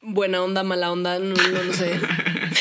buena 0.00 0.42
onda, 0.42 0.62
mala 0.62 0.92
onda, 0.92 1.18
no, 1.18 1.34
no, 1.34 1.64
no 1.64 1.72
sé, 1.72 1.98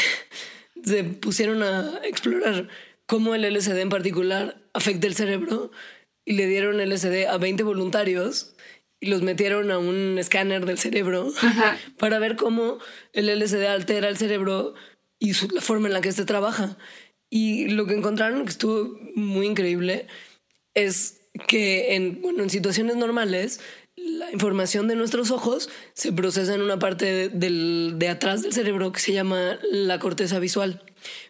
se 0.84 1.04
pusieron 1.04 1.62
a 1.62 2.00
explorar 2.04 2.70
cómo 3.06 3.36
el 3.36 3.44
LSD 3.44 3.78
en 3.80 3.90
particular 3.90 4.58
afecta 4.74 5.08
el 5.08 5.16
cerebro 5.16 5.72
y 6.26 6.34
le 6.34 6.48
dieron 6.48 6.78
LSD 6.78 7.28
a 7.28 7.38
20 7.38 7.64
voluntarios 7.64 8.56
y 9.00 9.08
los 9.08 9.22
metieron 9.22 9.70
a 9.70 9.78
un 9.78 10.18
escáner 10.18 10.66
del 10.66 10.78
cerebro 10.80 11.32
para 12.00 12.20
ver 12.20 12.38
cómo 12.38 12.80
el 13.12 13.28
LSD 13.28 13.66
altera 13.66 14.08
el 14.08 14.18
cerebro 14.18 14.74
y 15.20 15.34
la 15.54 15.62
forma 15.62 15.88
en 15.88 15.94
la 15.94 16.02
que 16.02 16.10
este 16.10 16.26
trabaja. 16.26 16.78
Y 17.30 17.68
lo 17.68 17.86
que 17.86 17.96
encontraron, 17.96 18.44
que 18.46 18.52
estuvo 18.52 18.98
muy 19.16 19.48
increíble, 19.48 20.08
es 20.74 21.23
que 21.48 21.96
en, 21.96 22.22
bueno, 22.22 22.44
en 22.44 22.50
situaciones 22.50 22.96
normales 22.96 23.60
la 23.96 24.32
información 24.32 24.88
de 24.88 24.96
nuestros 24.96 25.32
ojos 25.32 25.70
se 25.94 26.12
procesa 26.12 26.56
en 26.56 26.62
una 26.62 26.80
parte 26.80 27.30
del, 27.30 27.96
de 27.98 28.10
atrás 28.10 28.42
del 28.42 28.54
cerebro 28.54 28.92
que 28.92 29.00
se 29.00 29.14
llama 29.14 29.60
la 29.72 30.00
corteza 30.00 30.40
visual. 30.40 30.82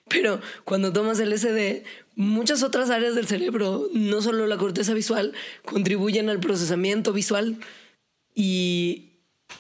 Pero 0.08 0.40
cuando 0.64 0.94
tomas 0.94 1.20
el 1.20 1.38
SD, 1.38 1.84
muchas 2.16 2.64
otras 2.64 2.90
áreas 2.90 3.16
del 3.16 3.28
cerebro, 3.28 3.90
no 3.94 4.22
solo 4.22 4.48
la 4.48 4.58
corteza 4.58 4.94
visual, 4.94 5.34
contribuyen 5.66 6.30
al 6.30 6.40
procesamiento 6.40 7.12
visual. 7.12 7.58
Y 8.34 9.10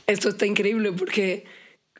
esto 0.07 0.29
está 0.29 0.45
increíble 0.45 0.91
porque 0.91 1.45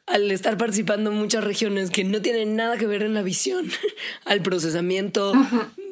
al 0.05 0.31
estar 0.31 0.57
participando 0.57 1.11
en 1.11 1.17
muchas 1.17 1.43
regiones 1.43 1.89
que 1.89 2.03
no 2.03 2.21
tienen 2.21 2.55
nada 2.55 2.77
que 2.77 2.87
ver 2.87 3.03
en 3.03 3.13
la 3.13 3.23
visión, 3.23 3.69
al 4.25 4.41
procesamiento 4.41 5.33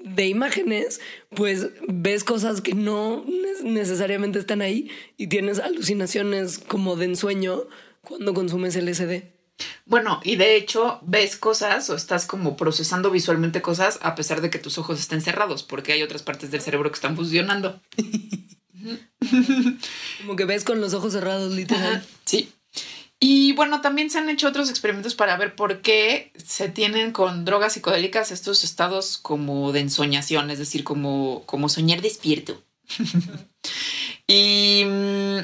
de 0.04 0.28
imágenes, 0.28 1.02
pues 1.36 1.70
ves 1.88 2.24
cosas 2.24 2.62
que 2.62 2.74
no 2.74 3.26
necesariamente 3.64 4.40
están 4.40 4.62
ahí 4.62 4.90
y 5.18 5.28
tienes 5.28 5.60
alucinaciones 5.60 6.60
como 6.60 6.96
de 6.96 7.06
ensueño 7.06 7.64
cuando 8.02 8.34
consumes 8.34 8.76
LSD. 8.76 9.24
Bueno, 9.86 10.20
y 10.24 10.38
de 10.38 10.56
hecho 10.56 11.00
ves 11.04 11.36
cosas 11.36 11.90
o 11.90 11.96
estás 11.96 12.26
como 12.26 12.58
procesando 12.58 13.12
visualmente 13.12 13.62
cosas 13.62 14.00
a 14.02 14.16
pesar 14.16 14.42
de 14.42 14.50
que 14.50 14.60
tus 14.60 14.78
ojos 14.78 15.00
estén 15.00 15.22
cerrados, 15.22 15.64
porque 15.64 15.94
hay 15.94 16.02
otras 16.04 16.24
partes 16.24 16.52
del 16.52 16.62
cerebro 16.62 16.90
que 16.90 16.96
están 16.96 17.16
funcionando. 17.16 17.80
como 20.22 20.36
que 20.36 20.46
ves 20.46 20.64
con 20.64 20.82
los 20.82 20.94
ojos 20.94 21.14
cerrados, 21.14 21.54
literal. 21.54 22.04
sí. 22.26 22.52
Y 23.24 23.52
bueno, 23.54 23.82
también 23.82 24.10
se 24.10 24.18
han 24.18 24.30
hecho 24.32 24.48
otros 24.48 24.72
experimentos 24.72 25.14
para 25.14 25.38
ver 25.38 25.56
por 25.56 25.82
qué 25.82 26.34
se 26.44 26.70
tienen 26.70 27.12
con 27.12 27.46
drogas 27.46 27.74
psicodélicas 27.74 28.32
estos 28.32 28.64
estados 28.64 29.20
como 29.20 29.72
de 29.72 29.82
ensoñación, 29.82 30.50
es 30.50 30.58
decir, 30.58 30.84
como, 30.84 31.44
como 31.46 31.70
soñar 31.70 32.02
despierto. 32.02 32.64
y 34.28 34.84
mm, 34.88 35.38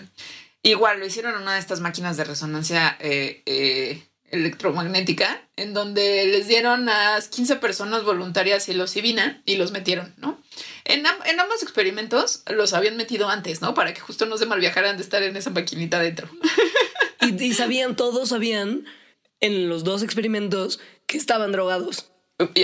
igual 0.64 1.00
lo 1.00 1.06
hicieron 1.06 1.36
en 1.36 1.44
una 1.44 1.54
de 1.54 1.60
estas 1.60 1.80
máquinas 1.80 2.18
de 2.18 2.24
resonancia 2.24 2.98
eh, 3.00 3.44
eh, 3.46 4.04
electromagnética, 4.32 5.48
en 5.56 5.76
donde 5.76 6.26
les 6.26 6.48
dieron 6.48 6.90
a 6.90 7.20
15 7.30 7.58
personas 7.58 8.04
voluntarias 8.04 8.64
psilocibina 8.64 9.44
y 9.46 9.58
los 9.58 9.72
metieron, 9.72 10.16
¿no? 10.18 10.42
En, 10.84 11.06
en, 11.06 11.40
ambos 11.40 11.62
experimentos 11.62 12.42
los 12.48 12.74
habían 12.74 12.98
metido 12.98 13.30
antes, 13.30 13.62
¿no? 13.62 13.76
Para 13.76 13.94
que 13.94 14.02
justo 14.02 14.26
no 14.26 14.40
se 14.40 14.48
malviajaran 14.48 14.98
de 14.98 15.04
estar 15.04 15.22
en 15.22 15.38
esa 15.38 15.52
maquinita 15.52 16.00
dentro. 16.00 16.28
Y, 17.28 17.54
sabían, 17.54 17.96
todos 17.96 18.30
sabían 18.30 18.86
en 19.40 19.70
los 19.70 19.84
dos 19.84 20.04
experimentos 20.04 20.80
que 21.06 21.18
estaban 21.18 21.52
drogados. 21.52 22.12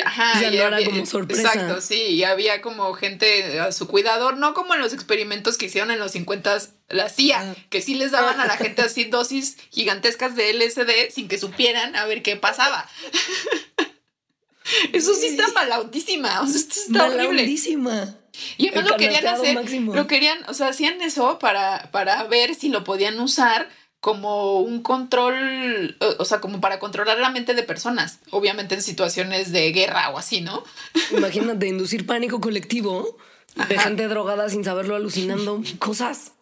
Ajá, 0.05 0.51
y 0.51 0.57
era 0.57 0.83
como 0.85 1.05
sorpresa. 1.07 1.41
Exacto, 1.41 1.81
sí, 1.81 1.95
y 1.95 2.23
había 2.23 2.61
como 2.61 2.93
gente 2.93 3.59
a 3.59 3.71
su 3.71 3.87
cuidador, 3.87 4.37
no 4.37 4.53
como 4.53 4.75
en 4.75 4.81
los 4.81 4.93
experimentos 4.93 5.57
que 5.57 5.65
hicieron 5.65 5.89
en 5.89 5.99
los 5.99 6.11
50 6.11 6.59
la 6.89 7.09
CIA, 7.09 7.41
ah. 7.41 7.55
que 7.71 7.81
sí 7.81 7.95
les 7.95 8.11
daban 8.11 8.39
a 8.39 8.45
la 8.45 8.57
gente 8.57 8.83
así 8.83 9.05
dosis 9.05 9.57
gigantescas 9.71 10.35
de 10.35 10.53
LSD 10.53 11.11
sin 11.11 11.27
que 11.27 11.39
supieran 11.39 11.95
a 11.95 12.05
ver 12.05 12.21
qué 12.21 12.35
pasaba. 12.35 12.87
Eso 14.93 15.13
sí 15.15 15.27
está 15.27 15.47
malautísima, 15.49 16.41
o 16.41 16.47
sea, 16.47 16.55
esto 16.55 16.75
está 16.87 17.07
horrible. 17.07 17.43
Y 18.57 18.69
además 18.69 18.91
lo 18.91 18.97
querían 18.97 19.27
hacer, 19.27 19.81
lo 19.81 20.07
querían, 20.07 20.39
o 20.47 20.53
sea, 20.53 20.69
hacían 20.69 21.01
eso 21.01 21.37
para, 21.37 21.91
para 21.91 22.23
ver 22.23 22.55
si 22.55 22.69
lo 22.69 22.83
podían 22.83 23.19
usar 23.19 23.69
como 24.03 24.59
un 24.59 24.83
control, 24.83 25.95
o 26.19 26.25
sea, 26.25 26.41
como 26.41 26.59
para 26.59 26.77
controlar 26.77 27.19
la 27.19 27.29
mente 27.29 27.53
de 27.53 27.63
personas, 27.63 28.19
obviamente 28.31 28.75
en 28.75 28.81
situaciones 28.81 29.53
de 29.53 29.71
guerra 29.71 30.09
o 30.09 30.17
así, 30.17 30.41
¿no? 30.41 30.61
Imagínate, 31.17 31.67
inducir 31.67 32.05
pánico 32.05 32.41
colectivo 32.41 33.15
de 33.69 33.79
gente 33.79 34.09
drogada 34.09 34.49
sin 34.49 34.65
saberlo, 34.65 34.97
alucinando 34.97 35.63
cosas. 35.79 36.33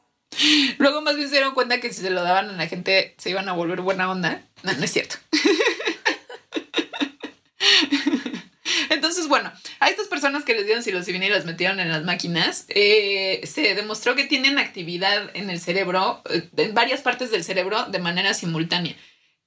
Luego 0.80 1.04
más 1.04 1.18
bien 1.18 1.28
se 1.28 1.36
dieron 1.36 1.54
cuenta 1.54 1.80
que 1.80 1.94
si 1.94 2.02
se 2.02 2.10
lo 2.10 2.24
daban 2.24 2.50
a 2.50 2.54
la 2.54 2.66
gente 2.66 3.14
se 3.20 3.30
iban 3.30 3.48
a 3.48 3.54
volver 3.54 3.82
buena 3.82 4.10
onda. 4.10 4.42
No, 4.64 4.74
no 4.74 4.84
es 4.84 4.92
cierto. 4.92 5.18
Entonces, 9.12 9.28
bueno, 9.28 9.52
a 9.82 9.90
estas 9.90 10.08
personas 10.08 10.46
que 10.46 10.54
les 10.54 10.64
dieron 10.64 10.84
psilocibina 10.84 11.26
y 11.26 11.30
las 11.30 11.44
metieron 11.44 11.82
en 11.82 11.90
las 11.90 12.06
máquinas, 12.06 12.64
eh, 12.70 13.42
se 13.44 13.76
demostró 13.76 14.16
que 14.16 14.24
tienen 14.24 14.58
actividad 14.58 15.30
en 15.34 15.50
el 15.50 15.60
cerebro, 15.60 16.22
eh, 16.30 16.48
en 16.56 16.74
varias 16.74 17.02
partes 17.02 17.30
del 17.30 17.44
cerebro 17.44 17.88
de 17.88 18.00
manera 18.00 18.34
simultánea, 18.34 18.96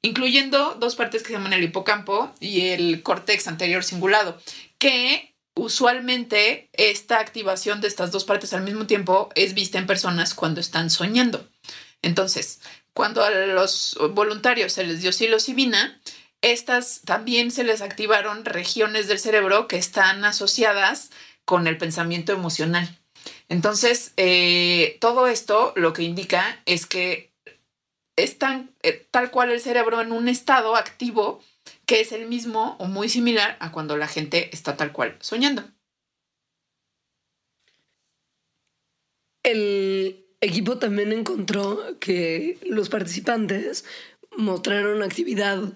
incluyendo 0.03 0.75
dos 0.75 0.97
partes 0.97 1.23
que 1.23 1.29
se 1.29 1.33
llaman 1.33 1.55
el 1.55 1.65
hipocampo 1.65 2.31
y 2.41 2.69
el 2.69 3.03
córtex 3.03 3.49
anterior 3.49 3.83
cingulado, 3.83 4.39
que 4.77 5.35
usualmente 5.55 6.69
esta 6.75 7.19
activación 7.19 7.81
de 7.81 7.89
estas 7.89 8.13
dos 8.13 8.27
partes 8.27 8.53
al 8.53 8.65
mismo 8.65 8.87
tiempo 8.87 9.31
es 9.35 9.55
vista 9.55 9.79
en 9.79 9.87
personas 9.87 10.35
cuando 10.35 10.61
están 10.61 10.91
soñando. 10.91 11.49
Entonces, 12.03 12.61
cuando 12.93 13.25
a 13.25 13.31
los 13.31 13.97
voluntarios 14.11 14.75
se 14.75 14.85
les 14.85 15.01
dio 15.01 15.11
psilocibina, 15.11 15.99
estas 16.53 17.01
también 17.05 17.51
se 17.51 17.65
les 17.65 17.81
activaron 17.81 18.45
regiones 18.45 19.09
del 19.09 19.19
cerebro 19.19 19.67
que 19.69 19.77
están 19.77 20.25
asociadas 20.25 21.11
con 21.45 21.67
el 21.67 21.79
pensamiento 21.79 22.33
emocional. 22.33 22.89
Entonces, 23.49 24.13
eh, 24.17 24.99
todo 25.01 25.27
esto 25.27 25.73
lo 25.77 25.93
que 25.93 26.03
indica 26.03 26.61
es 26.67 26.87
que 26.87 27.33
están 28.17 28.71
eh, 28.83 29.07
tal 29.11 29.31
cual 29.31 29.51
el 29.51 29.61
cerebro 29.61 30.01
en 30.01 30.13
un 30.13 30.29
estado 30.29 30.77
activo 30.77 31.43
que 31.87 32.01
es 32.01 32.13
el 32.13 32.27
mismo 32.29 32.77
o 32.79 32.87
muy 32.87 33.09
similar 33.09 33.57
a 33.61 33.73
cuando 33.73 33.97
la 33.97 34.09
gente 34.09 34.51
está 34.53 34.77
tal 34.77 34.93
cual 34.93 35.17
soñando. 35.21 35.65
El 39.43 40.27
equipo 40.41 40.79
también 40.79 41.13
encontró 41.13 41.99
que 42.01 42.59
los 42.65 42.89
participantes 42.89 43.85
mostraron 44.37 45.03
actividad 45.03 45.75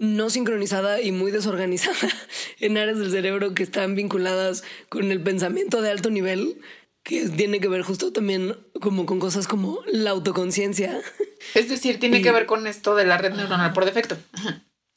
no 0.00 0.30
sincronizada 0.30 1.02
y 1.02 1.12
muy 1.12 1.30
desorganizada 1.30 2.08
en 2.58 2.78
áreas 2.78 2.98
del 2.98 3.10
cerebro 3.12 3.54
que 3.54 3.62
están 3.62 3.94
vinculadas 3.94 4.64
con 4.88 5.12
el 5.12 5.22
pensamiento 5.22 5.82
de 5.82 5.90
alto 5.90 6.10
nivel, 6.10 6.58
que 7.02 7.28
tiene 7.28 7.60
que 7.60 7.68
ver 7.68 7.82
justo 7.82 8.12
también 8.12 8.56
como 8.80 9.04
con 9.06 9.20
cosas 9.20 9.46
como 9.46 9.80
la 9.86 10.10
autoconciencia. 10.10 11.00
Es 11.54 11.70
decir, 11.70 11.98
tiene 11.98 12.20
que 12.20 12.32
ver 12.32 12.44
con 12.44 12.66
esto 12.66 12.94
de 12.94 13.06
la 13.06 13.16
red 13.16 13.32
neuronal 13.32 13.72
por 13.72 13.86
defecto. 13.86 14.16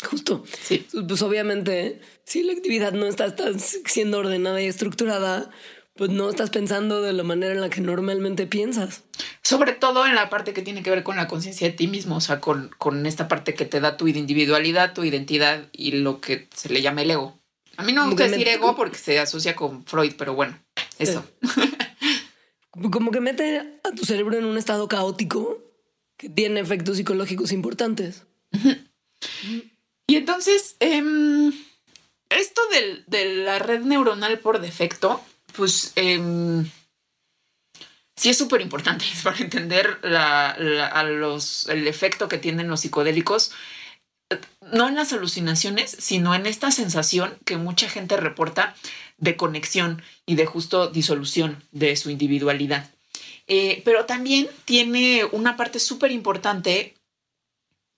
Justo. 0.10 0.44
Sí. 0.62 0.86
Pues 1.08 1.22
obviamente, 1.22 2.02
si 2.26 2.44
la 2.44 2.52
actividad 2.52 2.92
no 2.92 3.06
está, 3.06 3.28
está 3.28 3.46
siendo 3.58 4.20
ordenada 4.20 4.62
y 4.62 4.66
estructurada, 4.66 5.50
pues 5.96 6.10
no 6.10 6.30
estás 6.30 6.50
pensando 6.50 7.02
de 7.02 7.14
la 7.14 7.24
manera 7.24 7.54
en 7.54 7.62
la 7.62 7.70
que 7.70 7.82
normalmente 7.82 8.48
piensas. 8.48 9.04
Sobre 9.44 9.74
todo 9.74 10.06
en 10.08 10.16
la 10.16 10.30
parte 10.30 10.54
que 10.54 10.62
tiene 10.64 10.82
que 10.82 10.90
ver 10.90 11.04
con 11.04 11.16
la 11.16 11.28
conciencia 11.28 11.68
de 11.68 11.74
ti 11.74 11.88
mismo, 11.88 12.16
o 12.16 12.22
sea, 12.22 12.40
con, 12.40 12.72
con, 12.78 13.06
esta 13.06 13.28
parte 13.28 13.54
que 13.54 13.66
te 13.66 13.80
da 13.80 13.98
tu 13.98 14.08
individualidad, 14.08 14.94
tu 14.94 15.04
identidad 15.04 15.68
y 15.72 15.92
lo 15.92 16.20
que 16.20 16.48
se 16.56 16.70
le 16.70 16.82
llama 16.82 17.04
el 17.04 17.12
ego. 17.12 17.40
A 17.78 17.84
mí 17.84 17.92
no 17.92 18.04
me 18.04 18.12
gusta 18.12 18.28
decir 18.28 18.48
ego 18.48 18.76
porque 18.76 18.98
se 18.98 19.20
asocia 19.20 19.56
con 19.56 19.86
Freud, 19.86 20.14
pero 20.18 20.34
bueno, 20.34 20.58
eso. 20.98 21.26
Como 22.72 23.12
que 23.12 23.20
mete 23.20 23.60
a 23.84 23.92
tu 23.96 24.04
cerebro 24.04 24.38
en 24.38 24.46
un 24.46 24.58
estado 24.58 24.88
caótico 24.88 25.62
que 26.18 26.30
tiene 26.30 26.60
efectos 26.60 26.98
psicológicos 26.98 27.52
importantes. 27.52 28.26
Y 30.08 30.16
entonces, 30.16 30.76
em, 30.80 31.54
esto 32.30 32.62
de 33.08 33.36
la 33.36 33.60
red 33.60 33.82
neuronal 33.82 34.40
por 34.40 34.60
defecto 34.60 35.22
pues 35.56 35.94
em, 35.96 36.70
sí 38.16 38.30
es 38.30 38.38
súper 38.38 38.62
importante 38.62 39.06
para 39.24 39.38
entender 39.38 40.00
el 40.04 41.88
efecto 41.88 42.28
que 42.28 42.38
tienen 42.38 42.68
los 42.68 42.82
psicodélicos, 42.82 43.52
no 44.72 44.88
en 44.88 44.96
las 44.96 45.14
alucinaciones, 45.14 45.96
sino 46.00 46.34
en 46.34 46.46
esta 46.46 46.72
sensación 46.72 47.38
que 47.46 47.58
mucha 47.58 47.90
gente 47.90 48.18
reporta 48.18 48.76
de 49.18 49.36
conexión 49.36 50.02
y 50.26 50.36
de 50.36 50.46
justo 50.46 50.88
disolución 50.88 51.64
de 51.72 51.96
su 51.96 52.10
individualidad. 52.10 52.90
Eh, 53.48 53.82
pero 53.86 54.06
también 54.06 54.50
tiene 54.66 55.26
una 55.26 55.56
parte 55.58 55.80
súper 55.80 56.12
importante 56.12 56.96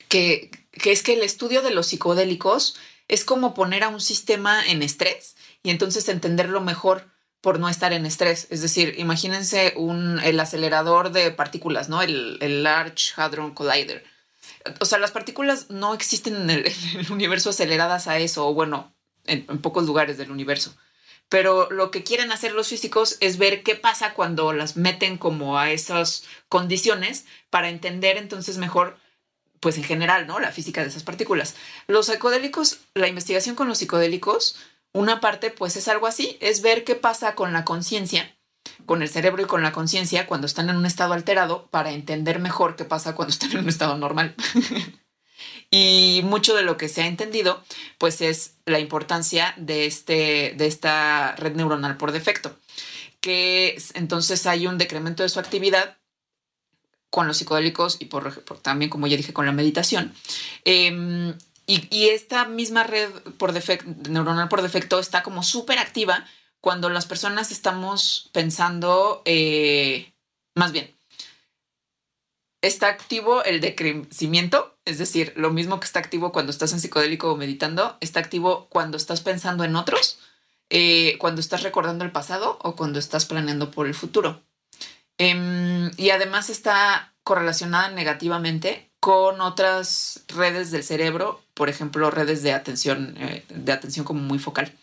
que, 0.10 0.52
que 0.72 0.92
es 0.92 1.04
que 1.04 1.14
el 1.14 1.22
estudio 1.22 1.62
de 1.62 1.72
los 1.72 1.88
psicodélicos 1.88 2.76
es 3.08 3.24
como 3.24 3.54
poner 3.54 3.84
a 3.84 3.90
un 3.90 4.02
sistema 4.02 4.66
en 4.66 4.82
estrés 4.82 5.36
y 5.64 5.70
entonces 5.70 6.10
entenderlo 6.10 6.62
mejor 6.62 7.15
por 7.46 7.60
no 7.60 7.70
estar 7.70 7.94
en 7.94 8.08
estrés. 8.08 8.48
Es 8.50 8.64
decir, 8.64 8.96
imagínense 8.98 9.74
un, 9.76 10.20
el 10.24 10.40
acelerador 10.40 11.12
de 11.12 11.30
partículas, 11.30 11.90
¿no? 11.90 12.02
El, 12.02 12.64
Large 12.64 13.14
Hadron 13.16 13.54
Collider. 13.54 14.04
O 14.80 14.86
sea, 14.86 14.98
las 14.98 15.12
partículas 15.12 15.70
no 15.70 15.94
existen 15.94 16.50
en 16.50 16.50
el, 16.50 16.74
universo 17.12 17.52
aceleradas 17.52 18.08
a 18.08 18.18
eso, 18.18 18.48
o 18.48 18.56
bueno, 18.56 18.96
en, 19.28 19.46
pocos 19.60 19.86
lugares 19.86 20.18
del 20.18 20.32
universo. 20.32 20.76
pero 21.30 21.70
lo 21.70 21.92
que 21.92 22.04
quieren 22.04 22.32
hacer 22.32 22.54
los 22.54 22.70
físicos 22.70 23.18
es 23.20 23.38
ver 23.38 23.62
qué 23.62 23.76
pasa 23.76 24.16
cuando 24.16 24.52
las 24.52 24.76
meten 24.76 25.20
como 25.20 25.60
a 25.60 25.70
esas 25.70 26.24
condiciones 26.50 27.28
para 27.52 27.70
entender 27.70 28.18
entonces 28.18 28.58
mejor 28.58 28.98
pues 29.60 29.78
en 29.78 29.84
general, 29.84 30.26
¿no? 30.26 30.40
La 30.40 30.52
física 30.52 30.82
de 30.82 30.90
esas 30.90 31.04
partículas. 31.04 31.56
Los 31.88 32.08
psicodélicos, 32.08 32.80
la 32.96 33.08
investigación 33.08 33.56
con 33.56 33.68
los 33.68 33.78
psicodélicos, 33.78 34.58
una 34.96 35.20
parte 35.20 35.52
pues 35.52 35.76
es 35.76 35.90
algo 35.90 36.08
así, 36.08 36.38
es 36.40 36.62
ver 36.62 36.86
qué 36.86 36.96
pasa 36.96 37.36
con 37.36 37.52
la 37.52 37.66
conciencia, 37.66 38.38
con 38.86 39.02
el 39.02 39.10
cerebro 39.10 39.44
y 39.44 39.46
con 39.46 39.62
la 39.62 39.74
conciencia 39.74 40.26
cuando 40.26 40.48
están 40.48 40.70
en 40.70 40.78
un 40.78 40.86
estado 40.86 41.14
alterado 41.14 41.68
para 41.70 41.92
entender 41.92 42.40
mejor 42.40 42.78
qué 42.78 42.86
pasa 42.86 43.14
cuando 43.14 43.34
están 43.34 43.52
en 43.52 43.60
un 43.60 43.70
estado 43.70 43.98
normal. 43.98 44.36
y 45.70 46.22
mucho 46.24 46.56
de 46.56 46.64
lo 46.64 46.78
que 46.78 46.88
se 46.88 47.02
ha 47.02 47.08
entendido 47.08 47.62
pues 47.98 48.22
es 48.22 48.56
la 48.66 48.80
importancia 48.80 49.54
de, 49.58 49.86
este, 49.86 50.54
de 50.56 50.66
esta 50.66 51.36
red 51.36 51.56
neuronal 51.56 51.98
por 51.98 52.14
defecto, 52.14 52.58
que 53.20 53.78
entonces 53.96 54.48
hay 54.48 54.66
un 54.66 54.78
decremento 54.78 55.24
de 55.24 55.30
su 55.30 55.42
actividad 55.42 55.98
con 57.10 57.28
los 57.28 57.36
psicodélicos 57.36 57.98
y 58.00 58.06
por, 58.06 58.34
también, 58.62 58.90
como 58.90 59.08
ya 59.08 59.18
dije, 59.18 59.34
con 59.34 59.46
la 59.46 59.52
meditación. 59.52 60.14
Em, 60.64 61.34
y, 61.68 62.10
esta 62.10 62.46
misma 62.46 62.84
red 62.84 63.10
por 63.38 63.54
neuronal 64.08 64.50
por 64.50 64.62
defecto 64.62 65.00
está 65.00 65.24
como 65.24 65.42
súper 65.42 65.80
activa 65.80 66.26
cuando 66.62 66.90
las 66.90 67.06
personas 67.06 67.52
estamos 67.52 68.30
pensando, 68.34 69.22
eh, 69.26 70.14
más 70.56 70.72
bien, 70.72 70.96
está 72.62 72.88
activo 72.88 73.44
el 73.44 73.62
decrecimiento, 73.62 74.76
es 74.86 74.98
decir, 74.98 75.34
lo 75.36 75.52
mismo 75.52 75.80
que 75.80 75.86
está 75.86 76.00
activo 76.00 76.32
cuando 76.32 76.52
estás 76.52 76.74
en 76.74 76.80
psicodélico 76.80 77.32
o 77.32 77.38
meditando, 77.38 77.98
está 78.02 78.20
activo 78.20 78.68
cuando 78.70 78.98
estás 78.98 79.22
pensando 79.22 79.64
en 79.64 79.76
otros, 79.76 80.20
eh, 80.70 81.18
cuando 81.20 81.42
estás 81.42 81.64
recordando 81.64 82.04
el 82.04 82.12
pasado 82.12 82.58
o 82.62 82.76
cuando 82.76 83.00
estás 83.00 83.26
planeando 83.26 83.72
por 83.72 83.88
el 83.88 83.94
futuro. 83.94 84.42
Em, 85.18 85.92
y 85.98 86.10
además 86.10 86.50
está 86.50 87.14
correlacionada 87.24 87.90
negativamente 87.90 88.92
con 89.06 89.40
otras 89.40 90.24
redes 90.30 90.72
del 90.72 90.84
cerebro, 90.84 91.40
por 91.54 91.70
ejemplo, 91.70 92.10
redes 92.10 92.42
de 92.42 92.54
atención, 92.54 93.16
eh, 93.20 93.46
de 93.50 93.72
atención 93.72 94.04
como 94.04 94.20
muy 94.20 94.40
focal. 94.40 94.74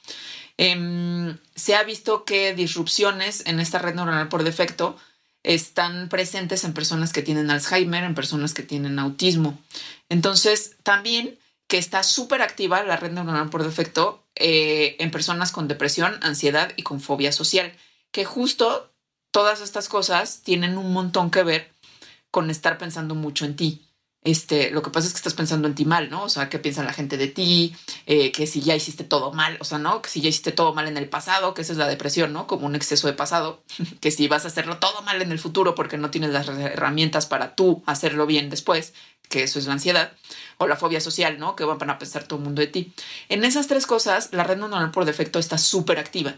Em, 0.59 1.37
se 1.57 1.75
ha 1.75 1.83
visto 1.83 2.25
que 2.25 2.55
disrupciones 2.55 3.43
en 3.47 3.59
esta 3.59 3.81
red 3.81 3.97
neuronal 3.97 4.29
por 4.29 4.45
defecto 4.45 4.97
están 5.43 6.09
presentes 6.09 6.63
en 6.63 6.73
personas 6.73 7.13
que 7.13 7.23
tienen 7.23 7.51
Alzheimer, 7.51 8.05
en 8.05 8.15
personas 8.15 8.55
que 8.55 8.63
tienen 8.63 9.01
autismo. 9.01 9.59
Entonces, 10.09 10.77
también 10.85 11.37
que 11.67 11.79
está 11.79 12.05
súper 12.05 12.43
activa 12.43 12.85
la 12.85 12.99
red 12.99 13.11
neuronal 13.11 13.51
por 13.51 13.65
defecto 13.65 14.23
eh, 14.37 14.95
en 15.01 15.11
personas 15.11 15.51
con 15.51 15.67
depresión, 15.67 16.21
ansiedad 16.23 16.73
y 16.77 16.85
con 16.85 17.01
fobia 17.01 17.33
social, 17.33 17.73
que 18.13 18.25
justo 18.25 18.89
todas 19.33 19.61
estas 19.61 19.89
cosas 19.89 20.43
tienen 20.45 20.79
un 20.79 20.93
montón 20.93 21.33
que 21.33 21.43
ver 21.43 21.73
con 22.31 22.51
estar 22.51 22.79
pensando 22.79 23.17
mucho 23.17 23.47
en 23.47 23.57
ti. 23.57 23.83
Este, 24.25 24.71
lo 24.71 24.83
que 24.83 24.91
pasa 24.91 25.09
es 25.09 25.15
que 25.15 25.19
estás 25.19 25.35
pensando 25.35 25.67
en 25.67 25.75
ti 25.75 25.85
mal, 25.85 26.09
¿no? 26.09 26.23
O 26.23 26.29
sea, 26.29 26.49
qué 26.49 26.61
piensa 26.61 26.85
la 26.85 26.93
gente 26.93 27.17
de 27.17 27.27
ti, 27.27 27.75
eh, 28.07 28.31
que 28.31 28.47
si 28.47 28.61
ya 28.61 28.77
hiciste 28.77 29.03
todo 29.03 29.33
mal, 29.33 29.57
o 29.61 29.65
sea, 29.65 29.79
¿no? 29.79 30.01
Que 30.01 30.11
si 30.11 30.21
ya 30.21 30.29
hiciste 30.29 30.53
todo 30.53 30.75
mal 30.75 30.87
en 30.87 30.97
el 30.97 31.09
pasado, 31.09 31.55
que 31.55 31.63
esa 31.63 31.73
es 31.73 31.79
la 31.79 31.89
depresión, 31.89 32.33
¿no? 32.33 32.47
Como 32.47 32.67
un 32.67 32.77
exceso 32.77 33.09
de 33.09 33.15
pasado, 33.15 33.65
que 34.01 34.13
si 34.13 34.29
vas 34.29 34.45
a 34.45 34.49
hacerlo 34.49 34.79
todo 34.79 35.03
mal 35.03 35.21
en 35.23 35.33
el 35.33 35.41
futuro 35.41 35.75
porque 35.75 35.99
no 35.99 36.11
tienes 36.11 36.31
las 36.31 36.47
herramientas 36.49 37.27
para 37.27 37.57
tú 37.57 37.83
hacerlo 37.87 38.27
bien 38.27 38.49
después, 38.49 38.93
que 39.29 39.43
eso 39.43 39.59
es 39.59 39.67
la 39.67 39.73
ansiedad, 39.73 40.13
o 40.59 40.69
la 40.69 40.77
fobia 40.77 41.01
social, 41.01 41.39
¿no? 41.39 41.57
Que 41.57 41.65
van 41.65 41.91
a 41.91 41.99
pensar 41.99 42.25
todo 42.25 42.39
el 42.39 42.45
mundo 42.45 42.61
de 42.61 42.69
ti. 42.69 42.93
En 43.29 43.45
esas 43.45 43.67
tres 43.67 43.87
cosas, 43.87 44.29
la 44.33 44.45
red 44.45 44.59
neuronal 44.59 44.93
por 44.93 45.05
defecto 45.05 45.41
está 45.41 45.59
súper 45.59 45.99
activa. 45.99 46.35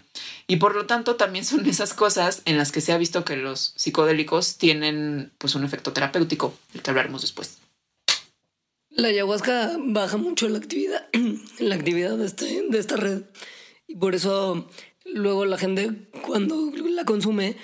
Y 0.46 0.56
por 0.56 0.74
lo 0.74 0.86
tanto, 0.86 1.16
también 1.16 1.44
son 1.44 1.66
esas 1.66 1.92
cosas 1.92 2.40
en 2.46 2.56
las 2.56 2.72
que 2.72 2.80
se 2.80 2.92
ha 2.92 2.96
visto 2.96 3.24
que 3.24 3.36
los 3.36 3.74
psicodélicos 3.76 4.56
tienen 4.56 5.32
pues 5.36 5.54
un 5.54 5.64
efecto 5.64 5.92
terapéutico, 5.92 6.54
del 6.72 6.82
que 6.82 6.90
hablaremos 6.90 7.20
después. 7.20 7.58
La 8.96 9.08
ayahuasca 9.08 9.76
baja 9.78 10.16
mucho 10.16 10.48
la 10.48 10.58
actividad, 10.58 11.08
la 11.58 11.74
actividad 11.74 12.16
de, 12.16 12.26
este, 12.26 12.64
de 12.68 12.78
esta 12.78 12.96
red. 12.96 13.22
Y 13.86 13.96
por 13.96 14.14
eso 14.14 14.68
luego 15.04 15.44
la 15.44 15.58
gente 15.58 16.08
cuando 16.26 16.70
la 16.72 17.04
consume 17.04 17.56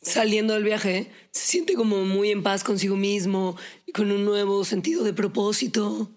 saliendo 0.00 0.54
del 0.54 0.64
viaje 0.64 1.10
se 1.32 1.46
siente 1.46 1.74
como 1.74 2.04
muy 2.04 2.30
en 2.30 2.42
paz 2.42 2.62
consigo 2.62 2.96
mismo 2.96 3.56
y 3.84 3.92
con 3.92 4.12
un 4.12 4.24
nuevo 4.24 4.64
sentido 4.64 5.02
de 5.04 5.12
propósito. 5.12 6.10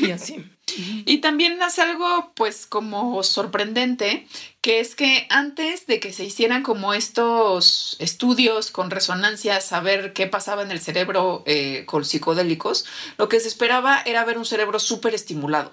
Y 0.00 0.10
así. 0.10 0.44
Y 1.06 1.18
también 1.18 1.62
hace 1.62 1.80
algo 1.82 2.32
pues 2.34 2.66
como 2.66 3.22
sorprendente, 3.22 4.26
que 4.66 4.80
es 4.80 4.96
que 4.96 5.28
antes 5.30 5.86
de 5.86 6.00
que 6.00 6.12
se 6.12 6.24
hicieran 6.24 6.64
como 6.64 6.92
estos 6.92 7.94
estudios 8.00 8.72
con 8.72 8.90
resonancias, 8.90 9.64
saber 9.64 10.12
qué 10.12 10.26
pasaba 10.26 10.62
en 10.62 10.72
el 10.72 10.80
cerebro 10.80 11.44
eh, 11.46 11.84
con 11.86 12.04
psicodélicos, 12.04 12.84
lo 13.16 13.28
que 13.28 13.38
se 13.38 13.46
esperaba 13.46 14.02
era 14.04 14.24
ver 14.24 14.38
un 14.38 14.44
cerebro 14.44 14.80
súper 14.80 15.14
estimulado 15.14 15.72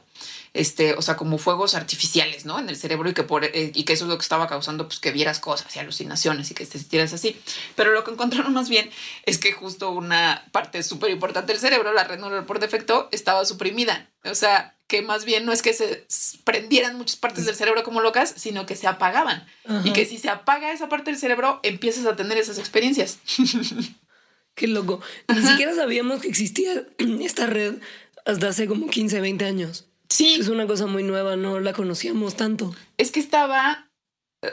este, 0.53 0.93
o 0.93 1.01
sea, 1.01 1.15
como 1.15 1.37
fuegos 1.37 1.73
artificiales, 1.73 2.45
¿no? 2.45 2.59
En 2.59 2.69
el 2.69 2.75
cerebro 2.75 3.09
y 3.09 3.13
que, 3.13 3.23
por, 3.23 3.43
eh, 3.43 3.71
y 3.73 3.83
que 3.83 3.93
eso 3.93 4.05
es 4.05 4.09
lo 4.09 4.17
que 4.17 4.23
estaba 4.23 4.47
causando, 4.47 4.87
pues 4.87 4.99
que 4.99 5.11
vieras 5.11 5.39
cosas 5.39 5.75
y 5.75 5.79
alucinaciones 5.79 6.51
y 6.51 6.53
que 6.53 6.65
te 6.65 6.77
sintieras 6.77 7.13
así. 7.13 7.39
Pero 7.75 7.91
lo 7.91 8.03
que 8.03 8.11
encontraron 8.11 8.53
más 8.53 8.69
bien 8.69 8.89
es 9.25 9.39
que 9.39 9.51
justo 9.51 9.91
una 9.91 10.45
parte 10.51 10.83
súper 10.83 11.09
importante 11.11 11.53
del 11.53 11.61
cerebro, 11.61 11.91
la 11.93 12.03
red 12.03 12.19
neuronal 12.19 12.45
por 12.45 12.59
defecto, 12.59 13.09
estaba 13.11 13.45
suprimida. 13.45 14.11
O 14.25 14.35
sea, 14.35 14.75
que 14.87 15.01
más 15.01 15.25
bien 15.25 15.45
no 15.45 15.51
es 15.51 15.63
que 15.63 15.73
se 15.73 16.05
prendieran 16.43 16.97
muchas 16.97 17.15
partes 17.15 17.45
del 17.45 17.55
cerebro 17.55 17.83
como 17.83 18.01
locas, 18.01 18.33
sino 18.37 18.67
que 18.67 18.75
se 18.75 18.82
apagaban. 18.87 19.45
Y 19.83 19.93
que 19.93 20.05
si 20.05 20.17
se 20.17 20.29
apaga 20.29 20.71
esa 20.71 20.89
parte 20.89 21.11
del 21.11 21.19
cerebro, 21.19 21.59
empiezas 21.63 22.05
a 22.05 22.15
tener 22.15 22.37
esas 22.37 22.57
experiencias. 22.57 23.19
Qué 24.55 24.67
loco. 24.67 25.01
Ni 25.27 25.41
siquiera 25.41 25.73
sabíamos 25.73 26.21
que 26.21 26.27
existía 26.27 26.85
esta 27.21 27.47
red 27.47 27.75
hasta 28.25 28.49
hace 28.49 28.67
como 28.67 28.87
15, 28.87 29.19
20 29.21 29.45
años. 29.45 29.87
Sí. 30.09 30.37
Es 30.39 30.47
una 30.47 30.67
cosa 30.67 30.85
muy 30.85 31.03
nueva, 31.03 31.35
no 31.35 31.59
la 31.59 31.73
conocíamos 31.73 32.35
tanto. 32.35 32.75
Es 32.97 33.11
que 33.11 33.19
estaba, 33.19 33.89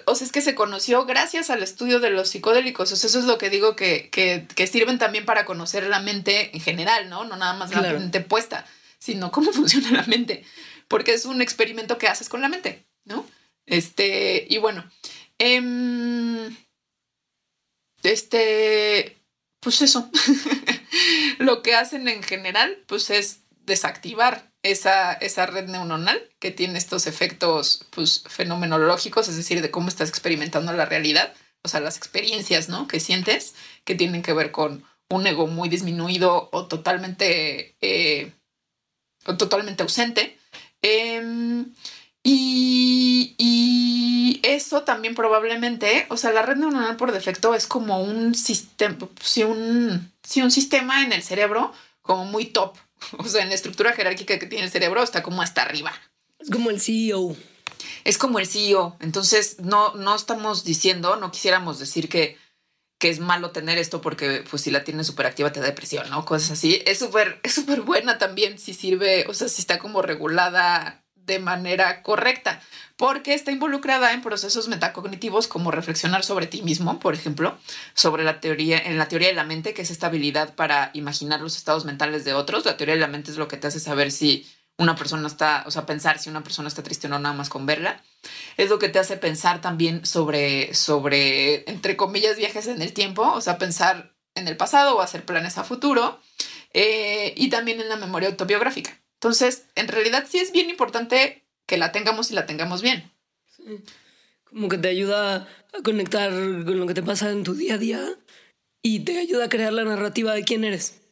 o 0.06 0.14
sea, 0.14 0.24
es 0.24 0.32
que 0.32 0.40
se 0.40 0.54
conoció 0.54 1.04
gracias 1.04 1.50
al 1.50 1.62
estudio 1.62 2.00
de 2.00 2.10
los 2.10 2.30
psicodélicos. 2.30 2.90
O 2.92 2.96
sea, 2.96 3.08
eso 3.08 3.18
es 3.18 3.26
lo 3.26 3.36
que 3.36 3.50
digo 3.50 3.76
que, 3.76 4.08
que, 4.10 4.66
sirven 4.66 4.98
también 4.98 5.26
para 5.26 5.44
conocer 5.44 5.86
la 5.86 6.00
mente 6.00 6.54
en 6.56 6.62
general, 6.62 7.10
¿no? 7.10 7.24
No 7.24 7.36
nada 7.36 7.52
más 7.54 7.74
la 7.74 7.82
mente 7.82 8.20
puesta, 8.20 8.66
sino 8.98 9.30
cómo 9.30 9.52
funciona 9.52 9.90
la 9.90 10.06
mente. 10.06 10.44
Porque 10.88 11.12
es 11.12 11.26
un 11.26 11.42
experimento 11.42 11.98
que 11.98 12.08
haces 12.08 12.28
con 12.28 12.40
la 12.40 12.48
mente, 12.48 12.86
¿no? 13.04 13.26
Este, 13.66 14.46
y 14.48 14.58
bueno, 14.58 14.84
em, 15.38 16.56
este, 18.02 19.18
pues 19.60 19.82
eso. 19.82 20.10
lo 21.38 21.62
que 21.62 21.74
hacen 21.74 22.08
en 22.08 22.22
general, 22.22 22.82
pues 22.86 23.10
es 23.10 23.42
desactivar 23.64 24.50
esa, 24.62 25.12
esa 25.12 25.46
red 25.46 25.68
neuronal 25.68 26.20
que 26.38 26.50
tiene 26.50 26.78
estos 26.78 27.06
efectos 27.06 27.86
pues, 27.90 28.24
fenomenológicos, 28.28 29.28
es 29.28 29.36
decir, 29.36 29.62
de 29.62 29.70
cómo 29.70 29.88
estás 29.88 30.08
experimentando 30.08 30.72
la 30.72 30.86
realidad, 30.86 31.32
o 31.62 31.68
sea, 31.68 31.80
las 31.80 31.96
experiencias 31.96 32.68
¿no? 32.68 32.88
que 32.88 33.00
sientes 33.00 33.54
que 33.84 33.94
tienen 33.94 34.22
que 34.22 34.32
ver 34.32 34.50
con 34.50 34.84
un 35.08 35.26
ego 35.26 35.46
muy 35.46 35.68
disminuido 35.68 36.48
o 36.52 36.66
totalmente, 36.66 37.76
eh, 37.80 38.32
o 39.26 39.36
totalmente 39.36 39.82
ausente. 39.82 40.38
Em, 40.82 41.74
y, 42.22 43.34
y, 43.38 44.40
eso 44.42 44.82
también 44.82 45.14
probablemente, 45.14 46.06
o 46.08 46.16
sea, 46.16 46.32
la 46.32 46.42
red 46.42 46.56
neuronal 46.56 46.96
por 46.96 47.12
defecto 47.12 47.54
es 47.54 47.66
como 47.66 48.02
un 48.02 48.34
sistema, 48.34 48.96
si 49.22 49.42
un, 49.42 50.12
si 50.22 50.42
un 50.42 50.50
sistema 50.50 51.02
en 51.04 51.12
el 51.12 51.22
cerebro 51.22 51.72
como 52.02 52.24
muy 52.24 52.46
top, 52.46 52.76
O 53.18 53.24
sea, 53.24 53.42
en 53.42 53.48
la 53.48 53.54
estructura 53.54 53.92
jerárquica 53.92 54.38
que 54.38 54.46
tiene 54.46 54.64
el 54.64 54.70
cerebro 54.70 55.02
está 55.02 55.22
como 55.22 55.42
hasta 55.42 55.62
arriba. 55.62 55.92
Es 56.38 56.50
como 56.50 56.70
el 56.70 56.80
CEO. 56.80 57.36
Es 58.04 58.18
como 58.18 58.38
el 58.38 58.46
CEO. 58.46 58.96
Entonces, 59.00 59.58
no, 59.60 59.94
no 59.94 60.14
estamos 60.14 60.64
diciendo, 60.64 61.16
no 61.16 61.30
quisiéramos 61.30 61.78
decir 61.78 62.08
que, 62.08 62.38
que 62.98 63.10
es 63.10 63.20
malo 63.20 63.50
tener 63.50 63.78
esto 63.78 64.00
porque 64.00 64.44
pues 64.48 64.62
si 64.62 64.70
la 64.70 64.84
tienes 64.84 65.06
súper 65.06 65.26
activa 65.26 65.52
te 65.52 65.60
da 65.60 65.66
depresión, 65.66 66.08
¿no? 66.10 66.24
Cosas 66.24 66.52
así. 66.52 66.82
Es 66.86 66.98
súper 66.98 67.40
es 67.42 67.54
súper 67.54 67.82
buena 67.82 68.18
también 68.18 68.58
si 68.58 68.74
sirve, 68.74 69.26
o 69.28 69.34
sea, 69.34 69.48
si 69.48 69.60
está 69.60 69.78
como 69.78 70.02
regulada 70.02 71.04
de 71.26 71.38
manera 71.38 72.02
correcta 72.02 72.60
porque 73.00 73.32
está 73.32 73.50
involucrada 73.50 74.12
en 74.12 74.20
procesos 74.20 74.68
metacognitivos 74.68 75.48
como 75.48 75.70
reflexionar 75.70 76.22
sobre 76.22 76.46
ti 76.46 76.60
mismo, 76.60 77.00
por 77.00 77.14
ejemplo, 77.14 77.56
sobre 77.94 78.24
la 78.24 78.40
teoría, 78.40 78.78
en 78.78 78.98
la 78.98 79.08
teoría 79.08 79.28
de 79.28 79.34
la 79.34 79.44
mente, 79.44 79.72
que 79.72 79.80
es 79.80 79.90
esta 79.90 80.08
habilidad 80.08 80.54
para 80.54 80.90
imaginar 80.92 81.40
los 81.40 81.56
estados 81.56 81.86
mentales 81.86 82.26
de 82.26 82.34
otros. 82.34 82.66
La 82.66 82.76
teoría 82.76 82.96
de 82.96 83.00
la 83.00 83.06
mente 83.06 83.30
es 83.30 83.38
lo 83.38 83.48
que 83.48 83.56
te 83.56 83.68
hace 83.68 83.80
saber 83.80 84.12
si 84.12 84.46
una 84.76 84.96
persona 84.96 85.26
está, 85.26 85.64
o 85.66 85.70
sea, 85.70 85.86
pensar 85.86 86.18
si 86.18 86.28
una 86.28 86.42
persona 86.42 86.68
está 86.68 86.82
triste 86.82 87.06
o 87.06 87.10
no, 87.10 87.18
nada 87.18 87.34
más 87.34 87.48
con 87.48 87.64
verla. 87.64 88.02
Es 88.58 88.68
lo 88.68 88.78
que 88.78 88.90
te 88.90 88.98
hace 88.98 89.16
pensar 89.16 89.62
también 89.62 90.04
sobre, 90.04 90.74
sobre, 90.74 91.70
entre 91.70 91.96
comillas, 91.96 92.36
viajes 92.36 92.66
en 92.66 92.82
el 92.82 92.92
tiempo, 92.92 93.22
o 93.32 93.40
sea, 93.40 93.56
pensar 93.56 94.14
en 94.34 94.46
el 94.46 94.58
pasado 94.58 94.96
o 94.96 95.00
hacer 95.00 95.24
planes 95.24 95.56
a 95.56 95.64
futuro, 95.64 96.20
eh, 96.74 97.32
y 97.34 97.48
también 97.48 97.80
en 97.80 97.88
la 97.88 97.96
memoria 97.96 98.28
autobiográfica. 98.28 99.00
Entonces, 99.20 99.66
en 99.74 99.88
realidad 99.88 100.26
sí 100.26 100.38
es 100.38 100.50
bien 100.50 100.70
importante 100.70 101.44
que 101.66 101.76
la 101.76 101.92
tengamos 101.92 102.30
y 102.30 102.34
la 102.34 102.46
tengamos 102.46 102.80
bien. 102.80 103.12
Como 104.44 104.70
que 104.70 104.78
te 104.78 104.88
ayuda 104.88 105.46
a 105.74 105.82
conectar 105.82 106.30
con 106.30 106.80
lo 106.80 106.86
que 106.86 106.94
te 106.94 107.02
pasa 107.02 107.30
en 107.30 107.44
tu 107.44 107.52
día 107.52 107.74
a 107.74 107.78
día 107.78 108.00
y 108.82 109.00
te 109.00 109.18
ayuda 109.18 109.44
a 109.44 109.48
crear 109.50 109.74
la 109.74 109.84
narrativa 109.84 110.32
de 110.32 110.42
quién 110.44 110.64
eres. 110.64 111.02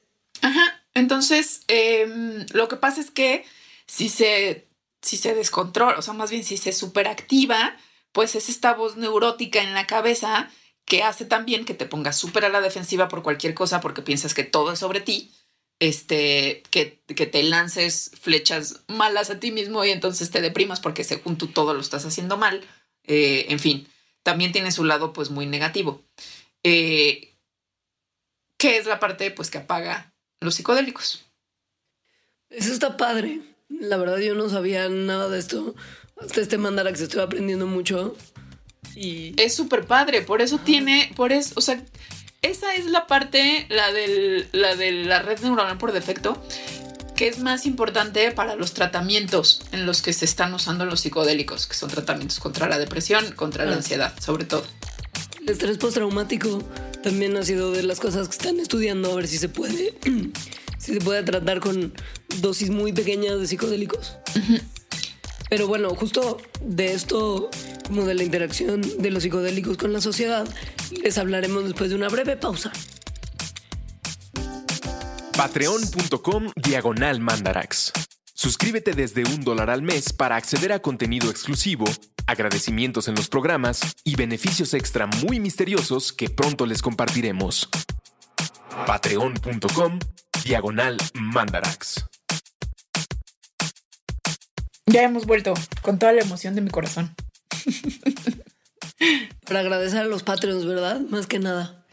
Ajá. 0.41 0.83
Entonces, 0.95 1.61
em, 1.69 2.47
lo 2.55 2.67
que 2.69 2.77
pasa 2.77 3.03
es 3.03 3.11
que 3.11 3.45
si 3.87 4.09
se, 4.09 4.67
si 5.03 5.19
se 5.19 5.35
descontrola, 5.35 5.99
o 5.99 6.03
sea, 6.03 6.15
más 6.15 6.31
bien 6.31 6.45
si 6.45 6.57
se 6.57 6.73
superactiva, 6.73 7.77
pues 8.13 8.35
es 8.37 8.49
esta 8.49 8.73
voz 8.73 8.97
neurótica 8.97 9.63
en 9.63 9.75
la 9.75 9.87
cabeza 9.87 10.51
que 10.87 11.03
hace 11.03 11.27
también 11.27 11.67
que 11.67 11.75
te 11.75 11.85
pongas 11.85 12.17
súper 12.17 12.47
a 12.47 12.49
la 12.49 12.63
defensiva 12.63 13.09
por 13.09 13.23
cualquier 13.23 13.53
cosa 13.53 13.83
porque 13.83 14.01
piensas 14.01 14.33
que 14.33 14.45
todo 14.45 14.73
es 14.73 14.79
sobre 14.79 15.03
ti, 15.03 15.31
este, 15.81 16.63
que, 16.71 17.01
que 17.07 17.27
te 17.27 17.43
lances 17.43 18.11
flechas 18.21 18.81
malas 18.89 19.31
a 19.31 19.39
ti 19.39 19.51
mismo 19.51 19.85
y 19.85 19.91
entonces 19.91 20.31
te 20.31 20.41
deprimas 20.41 20.81
porque 20.81 21.05
según 21.05 21.39
tú 21.39 21.49
todo 21.49 21.75
lo 21.75 21.81
estás 21.81 22.05
haciendo 22.05 22.37
mal. 22.37 22.63
Eh, 23.05 23.47
en 23.49 23.59
fin, 23.59 23.89
también 24.23 24.53
tiene 24.53 24.73
su 24.73 24.85
lado 24.85 25.13
pues 25.13 25.31
muy 25.31 25.47
negativo. 25.47 26.03
Eh, 26.63 27.35
¿Qué 28.57 28.77
es 28.77 28.87
la 28.87 28.99
parte 28.99 29.31
pues 29.31 29.51
que 29.51 29.59
apaga 29.59 30.13
los 30.41 30.55
psicodélicos? 30.55 31.25
Eso 32.51 32.73
está 32.73 32.97
padre. 32.97 33.41
La 33.69 33.97
verdad 33.97 34.19
yo 34.19 34.35
no 34.35 34.49
sabía 34.49 34.89
nada 34.89 35.29
de 35.29 35.39
esto. 35.39 35.75
Hasta 36.21 36.41
este 36.41 36.59
mandarax 36.59 37.01
estoy 37.01 37.23
aprendiendo 37.23 37.67
mucho. 37.67 38.17
Y 38.97 39.41
es 39.41 39.55
súper 39.55 39.87
padre, 39.87 40.23
por 40.23 40.43
eso 40.43 40.59
tiene, 40.59 41.13
por 41.15 41.31
eso, 41.31 41.55
o 41.57 41.61
sea, 41.61 41.81
esa 42.49 42.75
es 42.75 42.87
la 42.87 43.07
parte, 43.07 43.67
la, 43.69 43.93
del, 43.93 44.49
la 44.53 44.75
de 44.75 44.93
la 44.93 45.21
red 45.21 45.39
neuronal 45.41 45.79
por 45.79 45.93
defecto, 45.93 46.43
que 47.15 47.29
es 47.29 47.41
más 47.41 47.67
importante 47.67 48.31
para 48.31 48.55
los 48.55 48.75
tratamientos 48.75 49.63
en 49.73 49.87
los 49.87 50.03
que 50.03 50.13
se 50.13 50.25
están 50.25 50.55
usando 50.55 50.85
los 50.85 51.01
psicodélicos, 51.01 51.67
que 51.67 51.75
son 51.75 51.91
tratamientos 51.91 52.39
contra 52.39 52.69
la 52.69 52.79
depresión, 52.79 53.33
contra 53.33 53.65
la 53.65 53.77
ansiedad, 53.77 54.15
sobre 54.21 54.45
todo. 54.45 54.65
El 55.41 55.51
estrés 55.51 55.79
postraumático 55.79 56.63
también 57.03 57.37
ha 57.37 57.43
sido 57.43 57.73
de 57.73 57.83
las 57.83 58.01
cosas 58.01 58.29
que 58.29 58.37
están 58.37 58.61
estudiando 58.61 59.13
a 59.13 59.17
ver 59.17 59.29
si 59.29 59.39
se 59.39 59.49
puede, 59.49 59.95
si 60.79 60.95
se 60.95 61.01
puede 61.01 61.23
tratar 61.23 61.61
con 61.61 61.93
dosis 62.41 62.71
muy 62.71 62.93
pequeñas 62.93 63.41
de 63.41 63.47
psicodélicos. 63.47 64.17
Pero 65.51 65.67
bueno, 65.67 65.95
justo 65.95 66.39
de 66.61 66.93
esto, 66.93 67.51
como 67.89 68.05
de 68.05 68.15
la 68.15 68.23
interacción 68.23 68.81
de 68.81 69.11
los 69.11 69.23
psicodélicos 69.23 69.77
con 69.77 69.93
la 69.93 70.01
sociedad, 70.01 70.47
les 71.03 71.19
hablaremos 71.19 71.65
después 71.65 71.91
de 71.91 71.97
una 71.97 72.09
breve 72.09 72.37
pausa. 72.37 72.71
Patreon.com 75.37 76.51
Diagonal 76.57 77.21
Mandarax. 77.21 77.93
Suscríbete 78.35 78.93
desde 78.93 79.25
un 79.25 79.43
dólar 79.43 79.71
al 79.71 79.83
mes 79.83 80.13
para 80.13 80.37
acceder 80.37 80.73
a 80.73 80.81
contenido 80.81 81.31
exclusivo, 81.31 81.87
agradecimientos 82.27 83.09
en 83.09 83.15
los 83.15 83.29
programas 83.29 83.81
y 84.05 84.17
beneficios 84.17 84.75
extra 84.75 85.07
muy 85.07 85.41
misteriosos 85.41 86.13
que 86.13 86.29
pronto 86.29 86.67
les 86.67 86.83
compartiremos. 86.83 87.69
Patreon.com 88.87 89.99
Diagonal 90.45 90.97
Mandarax. 91.15 92.05
Ya 94.87 95.03
hemos 95.03 95.27
vuelto 95.27 95.55
con 95.83 95.99
toda 95.99 96.13
la 96.13 96.23
emoción 96.23 96.55
de 96.55 96.61
mi 96.61 96.71
corazón. 96.71 97.15
Para 99.47 99.61
agradecer 99.61 100.01
a 100.01 100.05
los 100.05 100.23
Patreons, 100.23 100.67
¿verdad? 100.67 101.01
Más 101.01 101.27
que 101.27 101.39
nada. 101.39 101.85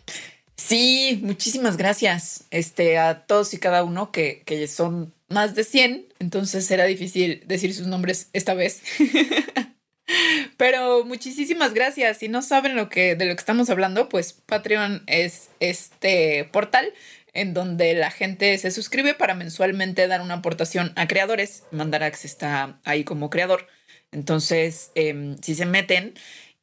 Sí, 0.58 1.20
muchísimas 1.22 1.78
gracias 1.78 2.46
este, 2.50 2.98
a 2.98 3.26
todos 3.26 3.54
y 3.54 3.60
cada 3.60 3.84
uno 3.84 4.12
que, 4.12 4.42
que 4.46 4.68
son 4.68 5.14
más 5.28 5.56
de 5.56 5.64
100, 5.64 6.08
entonces 6.20 6.66
será 6.66 6.86
difícil 6.86 7.44
decir 7.46 7.74
sus 7.74 7.88
nombres 7.88 8.30
esta 8.34 8.54
vez. 8.54 8.82
Pero 10.58 11.04
muchísimas 11.04 11.74
gracias. 11.74 12.20
Si 12.20 12.30
no 12.30 12.42
saben 12.42 12.76
lo 12.76 12.90
que, 12.90 13.16
de 13.16 13.26
lo 13.26 13.36
que 13.36 13.40
estamos 13.40 13.70
hablando, 13.70 14.08
pues 14.08 14.34
Patreon 14.34 15.04
es 15.08 15.50
este 15.60 16.46
portal 16.52 16.94
en 17.34 17.54
donde 17.54 17.94
la 17.96 18.12
gente 18.12 18.58
se 18.58 18.72
suscribe 18.72 19.14
para 19.14 19.34
mensualmente 19.34 20.08
dar 20.08 20.22
una 20.22 20.36
aportación 20.36 20.94
a 20.96 21.08
creadores. 21.08 21.64
Mandarax 21.72 22.24
está 22.24 22.80
ahí 22.86 23.04
como 23.04 23.30
creador. 23.30 23.68
Entonces, 24.16 24.92
em, 24.96 25.38
si 25.42 25.56
se 25.56 25.66
meten 25.66 26.14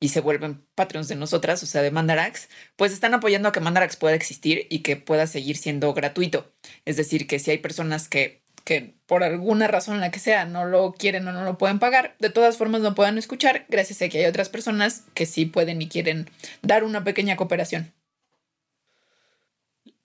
y 0.01 0.09
se 0.09 0.21
vuelven 0.21 0.65
Patreons 0.75 1.09
de 1.09 1.17
nosotras, 1.17 1.63
o 1.63 1.67
sea, 1.67 1.83
de 1.83 1.91
Mandarax, 1.91 2.49
pues 2.77 2.93
están 2.93 3.13
apoyando 3.13 3.49
a 3.49 3.53
que 3.53 3.61
Mandarax 3.61 3.97
pueda 3.97 4.15
existir 4.15 4.67
y 4.71 4.79
que 4.81 4.97
pueda 4.97 5.27
seguir 5.27 5.59
siendo 5.59 5.93
gratuito. 5.93 6.51
Es 6.87 6.97
decir, 6.97 7.27
que 7.27 7.39
si 7.39 7.51
hay 7.51 7.59
personas 7.59 8.09
que, 8.09 8.43
que 8.65 8.95
por 9.07 9.23
alguna 9.23 9.69
razón, 9.69 10.01
la 10.01 10.11
que 10.11 10.19
sea, 10.19 10.47
no 10.47 10.65
lo 10.65 10.95
quieren 10.95 11.29
o 11.29 11.33
no 11.33 11.45
lo 11.45 11.59
pueden 11.59 11.79
pagar, 11.79 12.17
de 12.21 12.31
todas 12.31 12.57
formas 12.57 12.81
no 12.81 12.95
puedan 12.95 13.19
escuchar, 13.19 13.67
gracias 13.69 14.01
a 14.01 14.09
que 14.09 14.21
hay 14.21 14.25
otras 14.25 14.49
personas 14.49 15.05
que 15.13 15.27
sí 15.27 15.45
pueden 15.45 15.83
y 15.83 15.89
quieren 15.89 16.31
dar 16.63 16.85
una 16.85 17.05
pequeña 17.05 17.37
cooperación. 17.37 17.93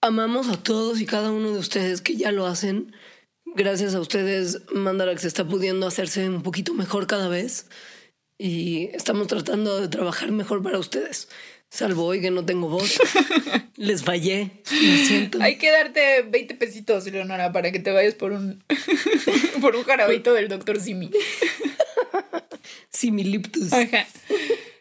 Amamos 0.02 0.48
a 0.48 0.62
todos 0.62 1.00
y 1.00 1.06
cada 1.06 1.32
uno 1.32 1.50
de 1.50 1.58
ustedes 1.58 2.02
que 2.02 2.14
ya 2.14 2.30
lo 2.30 2.46
hacen. 2.46 2.92
Gracias 3.54 3.94
a 3.94 4.00
ustedes, 4.00 4.62
Mandarax 4.72 5.24
está 5.24 5.44
pudiendo 5.46 5.86
hacerse 5.86 6.28
un 6.28 6.42
poquito 6.42 6.74
mejor 6.74 7.06
cada 7.06 7.28
vez 7.28 7.66
y 8.38 8.90
estamos 8.94 9.26
tratando 9.26 9.80
de 9.80 9.88
trabajar 9.88 10.30
mejor 10.30 10.62
para 10.62 10.78
ustedes. 10.78 11.28
Salvo 11.70 12.04
hoy 12.04 12.20
que 12.20 12.30
no 12.30 12.46
tengo 12.46 12.68
voz. 12.68 12.98
Les 13.76 14.02
fallé. 14.02 14.50
Lo 14.70 14.96
siento. 15.06 15.38
Hay 15.42 15.58
que 15.58 15.70
darte 15.70 16.22
20 16.22 16.54
pesitos, 16.54 17.06
Leonora, 17.06 17.52
para 17.52 17.70
que 17.70 17.78
te 17.78 17.90
vayas 17.90 18.14
por 18.14 18.32
un, 18.32 18.64
por 19.60 19.76
un 19.76 19.84
jarabito 19.84 20.32
del 20.32 20.48
doctor 20.48 20.80
Simi. 20.80 21.10
Similiptus. 22.90 23.72
Ajá. 23.72 24.06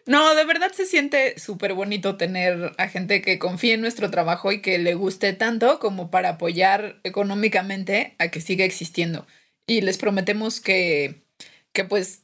No, 0.08 0.36
de 0.36 0.46
verdad 0.46 0.72
se 0.72 0.86
siente 0.86 1.38
súper 1.38 1.74
bonito 1.74 2.16
tener 2.16 2.72
a 2.78 2.88
gente 2.88 3.22
que 3.22 3.40
confíe 3.40 3.74
en 3.74 3.82
nuestro 3.82 4.10
trabajo 4.10 4.54
y 4.54 4.62
que 4.62 4.78
le 4.78 4.94
guste 4.96 5.34
tanto 5.34 5.80
como 5.80 6.10
para 6.10 6.30
apoyar 6.30 7.02
económicamente 7.04 8.16
a 8.18 8.30
que 8.30 8.40
siga 8.40 8.64
existiendo. 8.64 9.28
Y 9.68 9.82
les 9.82 9.98
prometemos 9.98 10.62
que, 10.62 11.24
que 11.74 11.84
pues 11.84 12.24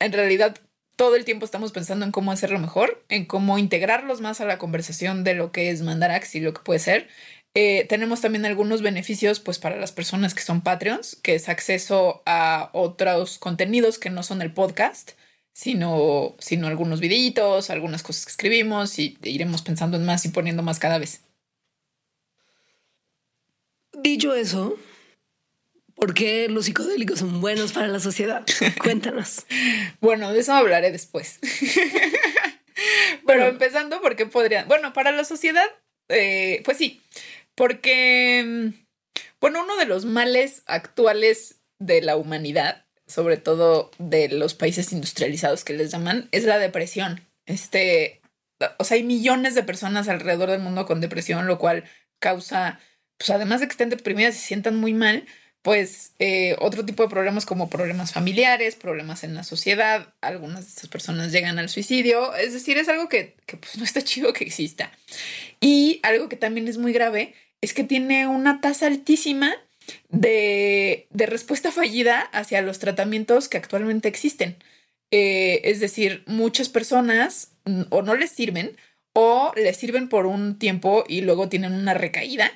en 0.00 0.12
realidad 0.12 0.56
todo 0.96 1.14
el 1.14 1.24
tiempo 1.24 1.44
estamos 1.44 1.70
pensando 1.70 2.04
en 2.04 2.10
cómo 2.10 2.32
hacerlo 2.32 2.58
mejor, 2.58 3.04
en 3.08 3.24
cómo 3.24 3.56
integrarlos 3.56 4.20
más 4.20 4.40
a 4.40 4.44
la 4.44 4.58
conversación 4.58 5.22
de 5.22 5.34
lo 5.34 5.52
que 5.52 5.70
es 5.70 5.82
Mandarax 5.82 6.34
y 6.34 6.40
lo 6.40 6.52
que 6.52 6.62
puede 6.62 6.80
ser. 6.80 7.08
Eh, 7.54 7.86
tenemos 7.88 8.20
también 8.20 8.46
algunos 8.46 8.82
beneficios 8.82 9.38
pues 9.38 9.60
para 9.60 9.76
las 9.76 9.92
personas 9.92 10.34
que 10.34 10.42
son 10.42 10.62
Patreons, 10.62 11.16
que 11.22 11.36
es 11.36 11.48
acceso 11.48 12.22
a 12.26 12.70
otros 12.72 13.38
contenidos 13.38 14.00
que 14.00 14.10
no 14.10 14.24
son 14.24 14.42
el 14.42 14.52
podcast 14.52 15.12
sino, 15.52 16.34
sino 16.38 16.66
algunos 16.66 17.00
videitos, 17.00 17.70
algunas 17.70 18.02
cosas 18.02 18.24
que 18.24 18.30
escribimos 18.30 18.98
y 18.98 19.18
iremos 19.22 19.62
pensando 19.62 19.96
en 19.96 20.04
más 20.04 20.24
y 20.24 20.30
poniendo 20.30 20.62
más 20.62 20.78
cada 20.78 20.98
vez. 20.98 21.22
Dicho 23.92 24.34
eso, 24.34 24.78
¿por 25.94 26.14
qué 26.14 26.48
los 26.48 26.64
psicodélicos 26.64 27.18
son 27.18 27.40
buenos 27.40 27.72
para 27.72 27.88
la 27.88 28.00
sociedad? 28.00 28.44
Cuéntanos. 28.82 29.46
bueno, 30.00 30.32
de 30.32 30.40
eso 30.40 30.52
hablaré 30.52 30.90
después. 30.90 31.38
Pero 33.26 33.46
empezando, 33.46 34.00
¿por 34.00 34.16
qué 34.16 34.26
podrían? 34.26 34.66
Bueno, 34.66 34.92
para 34.92 35.12
la 35.12 35.24
sociedad, 35.24 35.66
eh, 36.08 36.62
pues 36.64 36.78
sí, 36.78 37.00
porque, 37.54 38.72
bueno, 39.40 39.62
uno 39.62 39.76
de 39.76 39.84
los 39.86 40.04
males 40.04 40.62
actuales 40.66 41.60
de 41.78 42.00
la 42.00 42.16
humanidad 42.16 42.81
sobre 43.12 43.36
todo 43.36 43.90
de 43.98 44.28
los 44.28 44.54
países 44.54 44.92
industrializados 44.92 45.64
que 45.64 45.74
les 45.74 45.90
llaman, 45.90 46.28
es 46.32 46.44
la 46.44 46.58
depresión. 46.58 47.26
Este, 47.46 48.20
o 48.78 48.84
sea, 48.84 48.96
hay 48.96 49.02
millones 49.02 49.54
de 49.54 49.62
personas 49.62 50.08
alrededor 50.08 50.50
del 50.50 50.60
mundo 50.60 50.86
con 50.86 51.00
depresión, 51.00 51.46
lo 51.46 51.58
cual 51.58 51.84
causa, 52.18 52.80
pues 53.18 53.30
además 53.30 53.60
de 53.60 53.66
que 53.66 53.72
estén 53.72 53.90
deprimidas 53.90 54.34
y 54.34 54.38
se 54.38 54.46
sientan 54.46 54.76
muy 54.76 54.94
mal, 54.94 55.26
pues 55.62 56.12
eh, 56.18 56.56
otro 56.58 56.84
tipo 56.84 57.04
de 57.04 57.08
problemas 57.08 57.46
como 57.46 57.70
problemas 57.70 58.12
familiares, 58.12 58.74
problemas 58.74 59.22
en 59.22 59.34
la 59.34 59.44
sociedad, 59.44 60.12
algunas 60.20 60.64
de 60.64 60.68
estas 60.70 60.88
personas 60.88 61.30
llegan 61.30 61.58
al 61.58 61.68
suicidio, 61.68 62.34
es 62.34 62.52
decir, 62.52 62.78
es 62.78 62.88
algo 62.88 63.08
que, 63.08 63.36
que 63.46 63.56
pues 63.56 63.78
no 63.78 63.84
está 63.84 64.02
chido 64.02 64.32
que 64.32 64.44
exista. 64.44 64.90
Y 65.60 66.00
algo 66.02 66.28
que 66.28 66.36
también 66.36 66.66
es 66.66 66.78
muy 66.78 66.92
grave 66.92 67.34
es 67.60 67.74
que 67.74 67.84
tiene 67.84 68.26
una 68.26 68.60
tasa 68.60 68.86
altísima 68.88 69.54
de, 70.08 71.08
respuesta 71.12 71.72
fallida 71.72 72.20
hacia 72.20 72.62
los 72.62 72.78
tratamientos 72.78 73.48
que 73.48 73.58
actualmente 73.58 74.08
existen. 74.08 74.56
Eh, 75.10 75.60
es 75.64 75.80
decir, 75.80 76.22
muchas 76.26 76.68
personas 76.68 77.52
o 77.90 78.02
no 78.02 78.14
les 78.14 78.30
sirven 78.30 78.76
o 79.14 79.52
les 79.56 79.76
sirven 79.76 80.08
por 80.08 80.26
un 80.26 80.58
tiempo 80.58 81.04
y 81.06 81.20
luego 81.20 81.48
tienen 81.48 81.74
una 81.74 81.94
recaída 81.94 82.50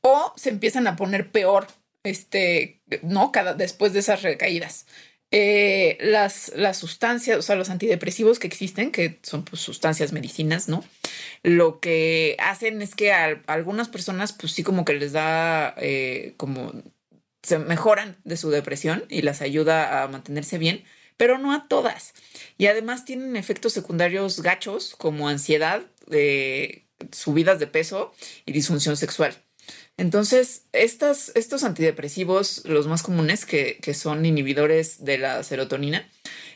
o 0.00 0.32
se 0.36 0.50
empiezan 0.50 0.86
a 0.86 0.96
poner 0.96 1.30
peor, 1.30 1.66
este, 2.02 2.80
¿no? 3.02 3.30
Cada, 3.32 3.54
después 3.54 3.92
de 3.92 4.00
esas 4.00 4.22
recaídas. 4.22 4.86
Eh, 5.30 5.98
las, 6.00 6.52
las 6.56 6.78
sustancias, 6.78 7.38
o 7.38 7.42
sea, 7.42 7.54
los 7.56 7.68
antidepresivos 7.68 8.38
que 8.38 8.46
existen, 8.46 8.90
que 8.90 9.18
son 9.22 9.44
pues, 9.44 9.60
sustancias 9.60 10.12
medicinas, 10.12 10.68
¿no? 10.68 10.82
Lo 11.42 11.80
que 11.80 12.36
hacen 12.38 12.80
es 12.80 12.94
que 12.94 13.12
a, 13.12 13.42
algunas 13.46 13.88
personas, 13.88 14.32
pues 14.32 14.52
sí, 14.52 14.62
como 14.62 14.84
que 14.86 14.94
les 14.94 15.12
da 15.12 15.74
eh, 15.78 16.34
como 16.38 16.72
se 17.42 17.58
mejoran 17.58 18.16
de 18.24 18.36
su 18.36 18.50
depresión 18.50 19.04
y 19.08 19.22
las 19.22 19.42
ayuda 19.42 20.02
a 20.02 20.08
mantenerse 20.08 20.58
bien, 20.58 20.84
pero 21.16 21.38
no 21.38 21.52
a 21.52 21.68
todas. 21.68 22.14
Y 22.56 22.66
además 22.66 23.04
tienen 23.04 23.36
efectos 23.36 23.72
secundarios 23.74 24.40
gachos 24.42 24.94
como 24.96 25.28
ansiedad, 25.28 25.82
eh, 26.10 26.86
subidas 27.12 27.58
de 27.58 27.66
peso 27.66 28.14
y 28.46 28.52
disfunción 28.52 28.96
sexual. 28.96 29.36
Entonces, 29.98 30.62
estas, 30.72 31.32
estos 31.34 31.64
antidepresivos, 31.64 32.62
los 32.64 32.86
más 32.86 33.02
comunes, 33.02 33.44
que, 33.44 33.78
que 33.82 33.94
son 33.94 34.24
inhibidores 34.24 35.04
de 35.04 35.18
la 35.18 35.42
serotonina, 35.42 36.08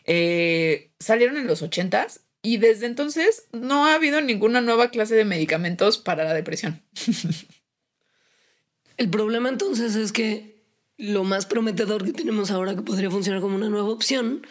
eh, 0.05 0.93
salieron 1.01 1.37
en 1.37 1.49
los 1.49 1.61
80 1.61 2.07
y 2.43 2.59
desde 2.59 2.87
entonces 2.87 3.45
no 3.53 3.85
ha 3.85 3.95
habido 3.95 4.21
ninguna 4.21 4.61
nueva 4.61 4.91
clase 4.91 5.17
de 5.17 5.25
medicamentos 5.25 5.99
para 5.99 6.23
la 6.23 6.35
depresión. 6.35 6.83
El 8.97 9.11
problema 9.11 9.49
entonces 9.49 9.97
es 9.97 10.13
que 10.13 10.63
lo 10.97 11.25
más 11.25 11.47
prometedor 11.47 12.05
que 12.05 12.13
tenemos 12.13 12.53
ahora 12.53 12.77
que 12.77 12.83
podría 12.83 13.11
funcionar 13.11 13.41
como 13.41 13.57
una 13.57 13.69
nueva 13.69 13.89
opción 13.89 14.47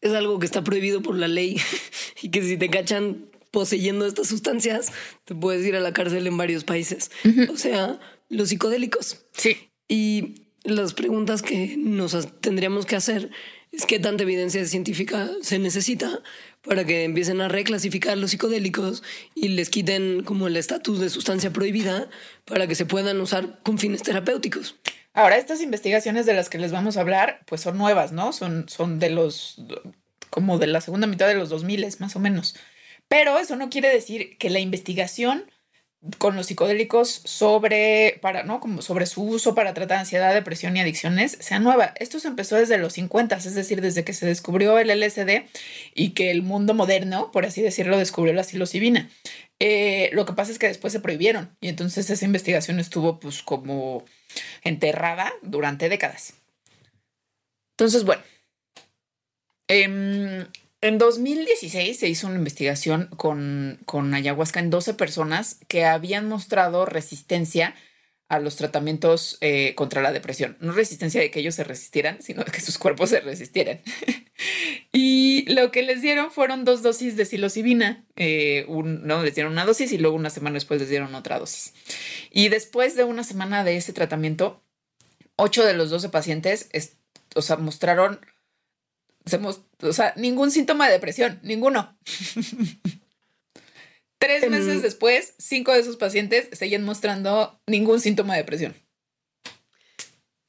es 0.00 0.12
algo 0.12 0.40
que 0.40 0.46
está 0.46 0.64
prohibido 0.64 1.02
por 1.02 1.16
la 1.16 1.28
ley 1.28 1.60
y 2.22 2.30
que 2.30 2.42
si 2.42 2.56
te 2.56 2.68
cachan 2.68 3.30
poseyendo 3.52 4.04
estas 4.04 4.26
sustancias, 4.26 4.92
te 5.24 5.36
puedes 5.36 5.64
ir 5.64 5.76
a 5.76 5.80
la 5.80 5.92
cárcel 5.92 6.26
en 6.26 6.36
varios 6.36 6.64
países. 6.64 7.12
O 7.52 7.56
sea, 7.56 8.00
los 8.28 8.48
psicodélicos. 8.48 9.24
Sí. 9.32 9.70
Y 9.88 10.46
las 10.62 10.94
preguntas 10.94 11.42
que 11.42 11.76
nos 11.76 12.40
tendríamos 12.40 12.86
que 12.86 12.96
hacer 12.96 13.30
es 13.70 13.86
qué 13.86 13.98
tanta 13.98 14.22
evidencia 14.22 14.64
científica 14.64 15.28
se 15.42 15.58
necesita 15.58 16.22
para 16.62 16.84
que 16.84 17.04
empiecen 17.04 17.40
a 17.40 17.48
reclasificar 17.48 18.16
los 18.16 18.30
psicodélicos 18.30 19.02
y 19.34 19.48
les 19.48 19.68
quiten 19.68 20.22
como 20.22 20.46
el 20.46 20.56
estatus 20.56 21.00
de 21.00 21.10
sustancia 21.10 21.52
prohibida 21.52 22.08
para 22.44 22.66
que 22.66 22.74
se 22.74 22.86
puedan 22.86 23.20
usar 23.20 23.60
con 23.62 23.78
fines 23.78 24.02
terapéuticos. 24.02 24.76
Ahora, 25.12 25.36
estas 25.36 25.60
investigaciones 25.60 26.26
de 26.26 26.34
las 26.34 26.48
que 26.48 26.58
les 26.58 26.72
vamos 26.72 26.96
a 26.96 27.00
hablar, 27.00 27.40
pues 27.46 27.60
son 27.60 27.78
nuevas, 27.78 28.12
¿no? 28.12 28.32
Son, 28.32 28.68
son 28.68 28.98
de 28.98 29.10
los, 29.10 29.62
como 30.30 30.58
de 30.58 30.66
la 30.66 30.80
segunda 30.80 31.06
mitad 31.06 31.28
de 31.28 31.34
los 31.34 31.50
2000, 31.50 31.86
más 32.00 32.16
o 32.16 32.20
menos. 32.20 32.56
Pero 33.06 33.38
eso 33.38 33.54
no 33.54 33.70
quiere 33.70 33.88
decir 33.88 34.36
que 34.38 34.50
la 34.50 34.58
investigación 34.58 35.44
con 36.18 36.36
los 36.36 36.46
psicodélicos 36.46 37.22
sobre, 37.24 38.18
para, 38.20 38.42
¿no? 38.42 38.60
Como 38.60 38.82
sobre 38.82 39.06
su 39.06 39.22
uso 39.22 39.54
para 39.54 39.72
tratar 39.72 39.98
ansiedad, 39.98 40.34
depresión 40.34 40.76
y 40.76 40.80
adicciones 40.80 41.36
sea 41.40 41.60
nueva. 41.60 41.94
Esto 41.98 42.20
se 42.20 42.28
empezó 42.28 42.56
desde 42.56 42.78
los 42.78 42.92
50, 42.94 43.36
es 43.36 43.54
decir, 43.54 43.80
desde 43.80 44.04
que 44.04 44.12
se 44.12 44.26
descubrió 44.26 44.78
el 44.78 44.90
LSD 44.90 45.44
y 45.94 46.10
que 46.10 46.30
el 46.30 46.42
mundo 46.42 46.74
moderno, 46.74 47.30
por 47.32 47.46
así 47.46 47.62
decirlo, 47.62 47.96
descubrió 47.96 48.34
la 48.34 48.44
psilocibina. 48.44 49.08
Eh, 49.60 50.10
lo 50.12 50.26
que 50.26 50.34
pasa 50.34 50.52
es 50.52 50.58
que 50.58 50.66
después 50.66 50.92
se 50.92 51.00
prohibieron 51.00 51.56
y 51.60 51.68
entonces 51.68 52.10
esa 52.10 52.24
investigación 52.24 52.80
estuvo 52.80 53.18
pues 53.18 53.42
como 53.42 54.04
enterrada 54.62 55.32
durante 55.42 55.88
décadas. 55.88 56.34
Entonces, 57.76 58.04
bueno, 58.04 58.22
eh, 59.68 60.46
en 60.84 60.98
2016 60.98 61.98
se 61.98 62.08
hizo 62.08 62.26
una 62.26 62.36
investigación 62.36 63.08
con, 63.16 63.80
con 63.86 64.12
ayahuasca 64.12 64.60
en 64.60 64.68
12 64.68 64.92
personas 64.92 65.58
que 65.66 65.86
habían 65.86 66.28
mostrado 66.28 66.84
resistencia 66.84 67.74
a 68.28 68.38
los 68.38 68.56
tratamientos 68.56 69.38
eh, 69.40 69.74
contra 69.76 70.02
la 70.02 70.12
depresión. 70.12 70.58
No 70.60 70.72
resistencia 70.72 71.22
de 71.22 71.30
que 71.30 71.40
ellos 71.40 71.54
se 71.54 71.64
resistieran, 71.64 72.20
sino 72.20 72.44
de 72.44 72.52
que 72.52 72.60
sus 72.60 72.76
cuerpos 72.76 73.08
se 73.08 73.20
resistieran. 73.20 73.80
y 74.92 75.50
lo 75.50 75.70
que 75.70 75.84
les 75.84 76.02
dieron 76.02 76.30
fueron 76.30 76.66
dos 76.66 76.82
dosis 76.82 77.16
de 77.16 77.24
psilocibina. 77.24 78.04
Eh, 78.16 78.66
no, 78.68 79.22
les 79.22 79.34
dieron 79.34 79.52
una 79.52 79.64
dosis 79.64 79.90
y 79.90 79.96
luego 79.96 80.16
una 80.16 80.28
semana 80.28 80.54
después 80.54 80.80
les 80.80 80.90
dieron 80.90 81.14
otra 81.14 81.38
dosis. 81.38 81.72
Y 82.30 82.50
después 82.50 82.94
de 82.94 83.04
una 83.04 83.24
semana 83.24 83.64
de 83.64 83.78
ese 83.78 83.94
tratamiento, 83.94 84.62
ocho 85.36 85.64
de 85.64 85.72
los 85.72 85.88
12 85.88 86.10
pacientes 86.10 86.68
o 87.34 87.42
sea, 87.42 87.56
mostraron 87.56 88.20
o 89.82 89.92
sea, 89.92 90.12
ningún 90.16 90.50
síntoma 90.50 90.86
de 90.86 90.92
depresión, 90.92 91.40
ninguno. 91.42 91.96
Tres 94.18 94.48
meses 94.48 94.82
después, 94.82 95.34
cinco 95.38 95.72
de 95.72 95.80
esos 95.80 95.96
pacientes 95.96 96.48
seguían 96.52 96.84
mostrando 96.84 97.60
ningún 97.66 98.00
síntoma 98.00 98.34
de 98.34 98.40
depresión. 98.40 98.74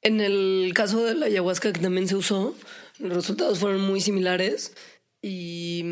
En 0.02 0.22
el 0.22 0.72
caso 0.74 1.04
de 1.04 1.16
la 1.16 1.26
ayahuasca 1.26 1.74
que 1.74 1.82
también 1.82 2.08
se 2.08 2.16
usó, 2.16 2.56
los 3.00 3.14
resultados 3.14 3.60
fueron 3.60 3.82
muy 3.82 4.00
similares 4.00 4.74
y, 5.22 5.84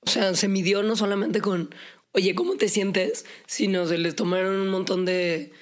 o 0.00 0.10
sea, 0.10 0.34
se 0.34 0.48
midió 0.48 0.82
no 0.82 0.96
solamente 0.96 1.40
con, 1.40 1.74
oye, 2.12 2.34
¿cómo 2.34 2.56
te 2.56 2.68
sientes? 2.68 3.24
Sino 3.46 3.86
se 3.86 3.96
les 3.96 4.16
tomaron 4.16 4.56
un 4.56 4.68
montón 4.68 5.04
de 5.04 5.52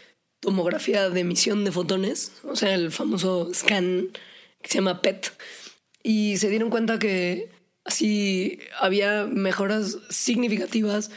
tomografía 0.40 1.10
de 1.10 1.20
emisión 1.20 1.64
de 1.64 1.72
fotones, 1.72 2.32
o 2.44 2.56
sea, 2.56 2.74
el 2.74 2.90
famoso 2.90 3.52
scan 3.54 4.08
que 4.62 4.68
se 4.68 4.76
llama 4.76 5.00
PET 5.02 5.32
y 6.06 6.36
se 6.36 6.48
dieron 6.48 6.70
cuenta 6.70 7.00
que 7.00 7.50
así 7.84 8.60
había 8.78 9.24
mejoras 9.24 9.98
significativas 10.08 11.10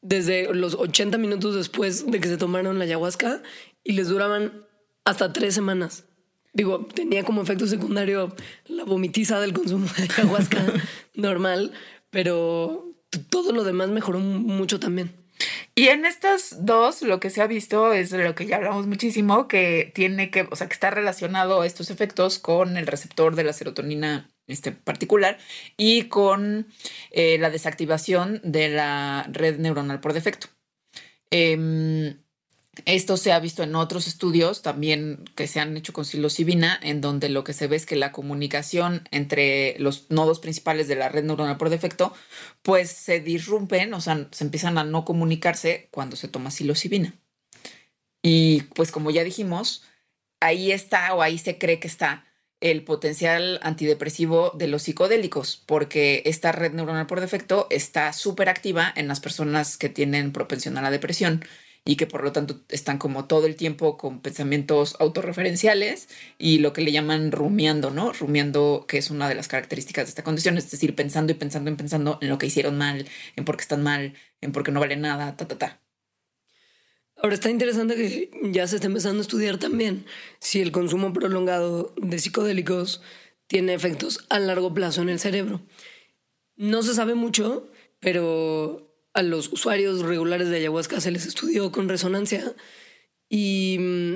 desde 0.00 0.54
los 0.54 0.76
80 0.76 1.18
minutos 1.18 1.54
después 1.54 2.10
de 2.10 2.20
que 2.20 2.28
se 2.28 2.38
tomaron 2.38 2.78
la 2.78 2.86
ayahuasca 2.86 3.42
y 3.84 3.92
les 3.92 4.08
duraban 4.08 4.64
hasta 5.04 5.34
tres 5.34 5.52
semanas. 5.52 6.06
Digo, 6.54 6.86
tenía 6.86 7.22
como 7.22 7.42
efecto 7.42 7.66
secundario 7.66 8.34
la 8.66 8.84
vomitiza 8.84 9.38
del 9.40 9.52
consumo 9.52 9.88
de 9.94 10.04
ayahuasca 10.04 10.64
normal, 11.14 11.72
pero 12.08 12.94
todo 13.28 13.52
lo 13.52 13.62
demás 13.62 13.90
mejoró 13.90 14.20
mucho 14.20 14.80
también. 14.80 15.12
Y 15.74 15.88
en 15.88 16.06
estas 16.06 16.64
dos, 16.64 17.02
lo 17.02 17.20
que 17.20 17.30
se 17.30 17.42
ha 17.42 17.46
visto 17.46 17.92
es 17.92 18.12
lo 18.12 18.34
que 18.34 18.46
ya 18.46 18.56
hablamos 18.56 18.86
muchísimo, 18.86 19.48
que 19.48 19.90
tiene 19.94 20.30
que, 20.30 20.46
o 20.50 20.56
sea, 20.56 20.68
que 20.68 20.74
está 20.74 20.90
relacionado 20.90 21.64
estos 21.64 21.90
efectos 21.90 22.38
con 22.38 22.76
el 22.76 22.86
receptor 22.86 23.34
de 23.34 23.44
la 23.44 23.52
serotonina 23.52 24.30
este 24.46 24.72
particular 24.72 25.38
y 25.76 26.04
con 26.04 26.66
eh, 27.10 27.38
la 27.38 27.50
desactivación 27.50 28.40
de 28.44 28.68
la 28.68 29.26
red 29.32 29.58
neuronal 29.58 30.00
por 30.00 30.12
defecto. 30.12 30.48
Em, 31.30 32.18
esto 32.84 33.16
se 33.16 33.32
ha 33.32 33.40
visto 33.40 33.62
en 33.62 33.74
otros 33.74 34.06
estudios 34.06 34.62
también 34.62 35.24
que 35.34 35.46
se 35.46 35.60
han 35.60 35.76
hecho 35.76 35.92
con 35.92 36.04
psilocibina, 36.04 36.78
en 36.82 37.00
donde 37.00 37.28
lo 37.28 37.44
que 37.44 37.52
se 37.52 37.66
ve 37.66 37.76
es 37.76 37.86
que 37.86 37.96
la 37.96 38.12
comunicación 38.12 39.08
entre 39.10 39.76
los 39.78 40.10
nodos 40.10 40.40
principales 40.40 40.88
de 40.88 40.96
la 40.96 41.08
red 41.08 41.24
neuronal 41.24 41.56
por 41.56 41.70
defecto, 41.70 42.14
pues 42.62 42.90
se 42.90 43.20
disrumpen, 43.20 43.94
o 43.94 44.00
sea, 44.00 44.28
se 44.30 44.44
empiezan 44.44 44.78
a 44.78 44.84
no 44.84 45.04
comunicarse 45.04 45.88
cuando 45.90 46.16
se 46.16 46.28
toma 46.28 46.50
psilocibina. 46.50 47.14
Y 48.22 48.62
pues 48.74 48.90
como 48.90 49.10
ya 49.10 49.24
dijimos, 49.24 49.82
ahí 50.40 50.72
está 50.72 51.14
o 51.14 51.22
ahí 51.22 51.38
se 51.38 51.58
cree 51.58 51.80
que 51.80 51.88
está 51.88 52.24
el 52.60 52.82
potencial 52.82 53.60
antidepresivo 53.62 54.52
de 54.56 54.68
los 54.68 54.84
psicodélicos, 54.84 55.62
porque 55.66 56.22
esta 56.24 56.50
red 56.50 56.72
neuronal 56.72 57.06
por 57.06 57.20
defecto 57.20 57.66
está 57.68 58.12
súper 58.14 58.48
activa 58.48 58.90
en 58.96 59.06
las 59.06 59.20
personas 59.20 59.76
que 59.76 59.90
tienen 59.90 60.32
propensión 60.32 60.78
a 60.78 60.82
la 60.82 60.90
depresión 60.90 61.44
y 61.84 61.96
que 61.96 62.06
por 62.06 62.24
lo 62.24 62.32
tanto 62.32 62.60
están 62.68 62.98
como 62.98 63.26
todo 63.26 63.46
el 63.46 63.56
tiempo 63.56 63.98
con 63.98 64.20
pensamientos 64.20 64.96
autorreferenciales 65.00 66.08
y 66.38 66.58
lo 66.58 66.72
que 66.72 66.80
le 66.80 66.92
llaman 66.92 67.30
rumiando, 67.30 67.90
¿no? 67.90 68.12
Rumiando, 68.12 68.86
que 68.88 68.98
es 68.98 69.10
una 69.10 69.28
de 69.28 69.34
las 69.34 69.48
características 69.48 70.06
de 70.06 70.10
esta 70.10 70.24
condición, 70.24 70.56
es 70.56 70.70
decir, 70.70 70.94
pensando 70.94 71.32
y 71.32 71.34
pensando 71.34 71.70
y 71.70 71.74
pensando 71.74 72.18
en 72.22 72.28
lo 72.30 72.38
que 72.38 72.46
hicieron 72.46 72.78
mal, 72.78 73.06
en 73.36 73.44
por 73.44 73.56
qué 73.56 73.62
están 73.62 73.82
mal, 73.82 74.14
en 74.40 74.52
por 74.52 74.64
qué 74.64 74.72
no 74.72 74.80
vale 74.80 74.96
nada, 74.96 75.36
ta, 75.36 75.46
ta, 75.46 75.58
ta. 75.58 75.80
Ahora 77.16 77.34
está 77.34 77.50
interesante 77.50 77.94
que 77.96 78.30
ya 78.50 78.66
se 78.66 78.76
está 78.76 78.86
empezando 78.86 79.18
a 79.18 79.22
estudiar 79.22 79.58
también 79.58 80.04
si 80.40 80.60
el 80.60 80.72
consumo 80.72 81.12
prolongado 81.12 81.94
de 81.96 82.18
psicodélicos 82.18 83.02
tiene 83.46 83.74
efectos 83.74 84.26
a 84.30 84.38
largo 84.38 84.74
plazo 84.74 85.02
en 85.02 85.10
el 85.10 85.20
cerebro. 85.20 85.62
No 86.56 86.82
se 86.82 86.94
sabe 86.94 87.14
mucho, 87.14 87.70
pero 88.00 88.83
a 89.14 89.22
los 89.22 89.52
usuarios 89.52 90.02
regulares 90.02 90.50
de 90.50 90.56
ayahuasca 90.56 91.00
se 91.00 91.10
les 91.10 91.26
estudió 91.26 91.72
con 91.72 91.88
resonancia 91.88 92.52
y 93.28 93.76
mm, 93.80 94.14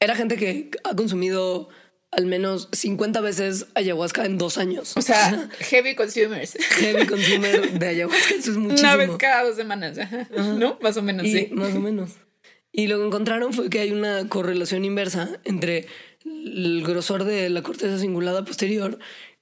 era 0.00 0.14
gente 0.14 0.36
que 0.36 0.70
ha 0.84 0.94
consumido 0.94 1.68
al 2.10 2.26
menos 2.26 2.68
50 2.72 3.20
veces 3.20 3.66
ayahuasca 3.74 4.24
en 4.24 4.38
dos 4.38 4.56
años. 4.56 4.96
O 4.96 5.02
sea, 5.02 5.48
heavy 5.58 5.94
consumers. 5.94 6.56
Heavy 6.78 7.06
consumer 7.08 7.78
de 7.78 7.88
ayahuasca, 7.88 8.34
eso 8.34 8.52
es 8.52 8.56
muchísimo. 8.56 8.88
Una 8.88 8.96
vez 8.96 9.10
cada 9.18 9.44
dos 9.44 9.56
semanas, 9.56 9.98
¿no? 10.30 10.78
Más 10.80 10.96
o 10.96 11.02
menos, 11.02 11.26
sí. 11.26 11.48
Más 11.52 11.74
o 11.74 11.80
menos. 11.80 12.12
Y 12.72 12.86
lo 12.86 12.98
que 12.98 13.06
encontraron 13.06 13.52
fue 13.52 13.70
que 13.70 13.80
hay 13.80 13.92
una 13.92 14.28
correlación 14.28 14.84
inversa 14.84 15.40
entre 15.44 15.86
el 16.24 16.82
grosor 16.86 17.24
de 17.24 17.48
la 17.48 17.62
corteza 17.62 17.98
cingulada 17.98 18.44
posterior 18.44 18.98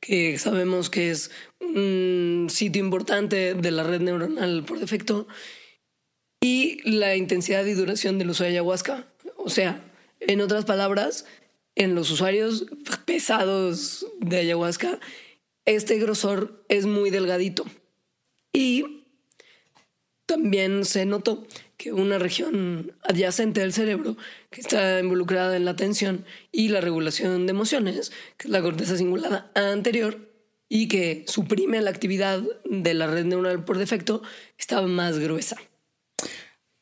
que 0.07 0.39
sabemos 0.39 0.89
que 0.89 1.11
es 1.11 1.31
un 1.61 2.47
sitio 2.49 2.83
importante 2.83 3.55
de 3.55 3.71
la 3.71 3.83
red 3.83 4.01
neuronal 4.01 4.65
por 4.65 4.79
defecto, 4.79 5.27
y 6.41 6.81
la 6.89 7.17
intensidad 7.17 7.65
y 7.65 7.73
duración 7.73 8.19
del 8.19 8.31
uso 8.31 8.45
de 8.45 8.51
ayahuasca. 8.51 9.09
O 9.37 9.51
sea, 9.51 9.83
en 10.21 10.41
otras 10.41 10.65
palabras, 10.65 11.27
en 11.75 11.95
los 11.95 12.11
usuarios 12.11 12.67
pesados 13.05 14.07
de 14.21 14.39
ayahuasca, 14.39 15.01
este 15.65 15.99
grosor 15.99 16.65
es 16.69 16.87
muy 16.87 17.11
delgadito. 17.11 17.65
Y 18.53 19.05
también 20.27 20.85
se 20.85 21.05
notó 21.05 21.47
que 21.77 21.93
una 21.93 22.19
región 22.19 22.93
adyacente 23.03 23.61
del 23.61 23.73
cerebro 23.73 24.17
que 24.51 24.61
está 24.61 24.99
involucrada 25.01 25.57
en 25.57 25.65
la 25.65 25.73
atención 25.73 26.25
y 26.53 26.69
la 26.69 26.81
regulación 26.81 27.47
de 27.47 27.51
emociones, 27.51 28.13
que 28.37 28.49
es 28.49 28.51
la 28.51 28.63
corteza 28.63 28.97
cingulada 28.97 29.51
anterior, 29.55 30.19
y 30.69 30.89
que 30.89 31.25
suprime 31.29 31.81
la 31.81 31.91
actividad 31.91 32.43
de 32.65 32.95
la 32.95 33.07
red 33.07 33.25
neuronal 33.25 33.65
por 33.65 33.79
defecto, 33.79 34.23
estaba 34.59 34.87
más 34.87 35.19
gruesa. 35.19 35.57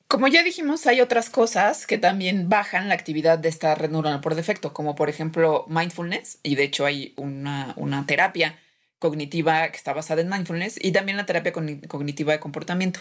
Como 0.07 0.28
ya 0.28 0.42
dijimos, 0.42 0.86
hay 0.86 1.01
otras 1.01 1.28
cosas 1.28 1.86
que 1.86 1.99
también 1.99 2.49
bajan 2.49 2.88
la 2.88 2.95
actividad 2.95 3.38
de 3.38 3.49
esta 3.49 3.74
red 3.74 3.90
neuronal 3.90 4.20
por 4.20 4.36
defecto, 4.36 4.72
como 4.72 4.95
por 4.95 5.09
ejemplo 5.09 5.66
mindfulness, 5.68 6.38
y 6.42 6.55
de 6.55 6.64
hecho 6.64 6.86
hay 6.86 7.14
una, 7.16 7.74
una 7.76 8.07
terapia 8.07 8.59
cognitiva 8.99 9.68
que 9.68 9.76
está 9.76 9.92
basada 9.92 10.22
en 10.22 10.28
mindfulness 10.28 10.78
y 10.80 10.92
también 10.92 11.16
la 11.16 11.26
terapia 11.26 11.53
cognitiva 11.53 12.32
de 12.32 12.40
comportamiento. 12.40 13.01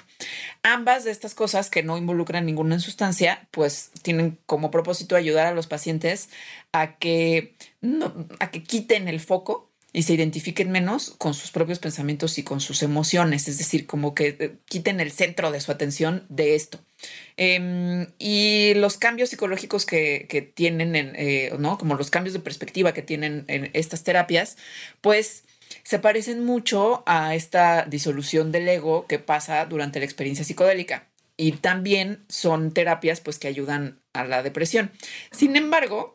Ambas 0.61 1.03
de 1.03 1.11
estas 1.11 1.33
cosas 1.33 1.69
que 1.69 1.83
no 1.83 1.97
involucran 1.97 2.45
ninguna 2.45 2.79
sustancia, 2.79 3.47
pues 3.51 3.91
tienen 4.01 4.37
como 4.45 4.71
propósito 4.71 5.15
ayudar 5.15 5.47
a 5.47 5.53
los 5.53 5.67
pacientes 5.67 6.29
a 6.71 6.97
que, 6.97 7.55
a 8.39 8.51
que 8.51 8.63
quiten 8.63 9.07
el 9.07 9.19
foco 9.19 9.69
y 9.93 10.03
se 10.03 10.13
identifiquen 10.13 10.71
menos 10.71 11.13
con 11.19 11.35
sus 11.35 11.51
propios 11.51 11.77
pensamientos 11.77 12.39
y 12.39 12.43
con 12.43 12.59
sus 12.59 12.81
emociones, 12.81 13.47
es 13.47 13.59
decir, 13.59 13.85
como 13.85 14.15
que 14.15 14.35
eh, 14.39 14.55
quiten 14.65 14.99
el 14.99 15.11
centro 15.11 15.51
de 15.51 15.61
su 15.61 15.71
atención 15.71 16.25
de 16.29 16.55
esto. 16.55 16.79
Em, 17.37 18.07
y 18.17 18.73
los 18.73 18.97
cambios 18.97 19.29
psicológicos 19.29 19.85
que, 19.85 20.51
tienen, 20.55 20.95
en, 20.95 21.13
eh, 21.15 21.53
¿no? 21.59 21.77
Como 21.77 21.93
los 21.95 22.09
cambios 22.09 22.33
de 22.33 22.39
perspectiva 22.39 22.93
que 22.93 23.03
tienen 23.03 23.45
en 23.47 23.69
estas 23.73 24.03
terapias, 24.03 24.57
pues 25.01 25.43
se 25.83 25.99
parecen 25.99 26.45
mucho 26.45 27.03
a 27.05 27.35
esta 27.35 27.85
disolución 27.85 28.51
del 28.51 28.67
ego 28.67 29.07
que 29.07 29.19
pasa 29.19 29.65
durante 29.65 29.99
la 29.99 30.05
experiencia 30.05 30.45
psicodélica 30.45 31.07
y 31.37 31.53
también 31.53 32.23
son 32.29 32.71
terapias 32.71 33.21
pues 33.21 33.39
que 33.39 33.47
ayudan 33.47 33.99
a 34.13 34.25
la 34.25 34.43
depresión. 34.43 34.91
Sin 35.31 35.55
embargo, 35.55 36.13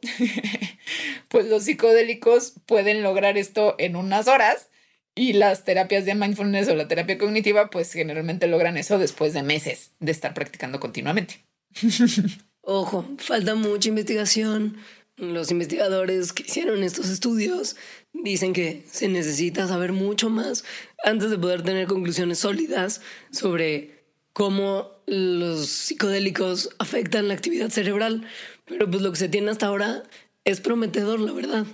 pues 1.28 1.46
los 1.46 1.64
psicodélicos 1.64 2.54
pueden 2.66 3.02
lograr 3.02 3.36
esto 3.36 3.74
en 3.78 3.96
unas 3.96 4.28
horas 4.28 4.68
y 5.14 5.32
las 5.32 5.64
terapias 5.64 6.04
de 6.04 6.14
mindfulness 6.14 6.68
o 6.68 6.76
la 6.76 6.86
terapia 6.86 7.18
cognitiva 7.18 7.70
pues 7.70 7.92
generalmente 7.92 8.46
logran 8.46 8.76
eso 8.76 8.98
después 8.98 9.32
de 9.32 9.42
meses 9.42 9.90
de 9.98 10.12
estar 10.12 10.34
practicando 10.34 10.78
continuamente. 10.78 11.44
Ojo, 12.62 13.08
falta 13.18 13.54
mucha 13.54 13.88
investigación. 13.88 14.76
Los 15.16 15.50
investigadores 15.50 16.32
que 16.32 16.44
hicieron 16.44 16.84
estos 16.84 17.08
estudios 17.08 17.74
dicen 18.22 18.52
que 18.52 18.84
se 18.90 19.08
necesita 19.08 19.66
saber 19.66 19.92
mucho 19.92 20.30
más 20.30 20.64
antes 21.04 21.30
de 21.30 21.38
poder 21.38 21.62
tener 21.62 21.86
conclusiones 21.86 22.38
sólidas 22.38 23.00
sobre 23.30 23.98
cómo 24.32 24.92
los 25.06 25.66
psicodélicos 25.66 26.70
afectan 26.78 27.28
la 27.28 27.34
actividad 27.34 27.70
cerebral. 27.70 28.26
Pero 28.64 28.90
pues 28.90 29.02
lo 29.02 29.10
que 29.10 29.18
se 29.18 29.28
tiene 29.28 29.50
hasta 29.50 29.66
ahora 29.66 30.02
es 30.44 30.60
prometedor, 30.60 31.20
la 31.20 31.32
verdad. 31.32 31.66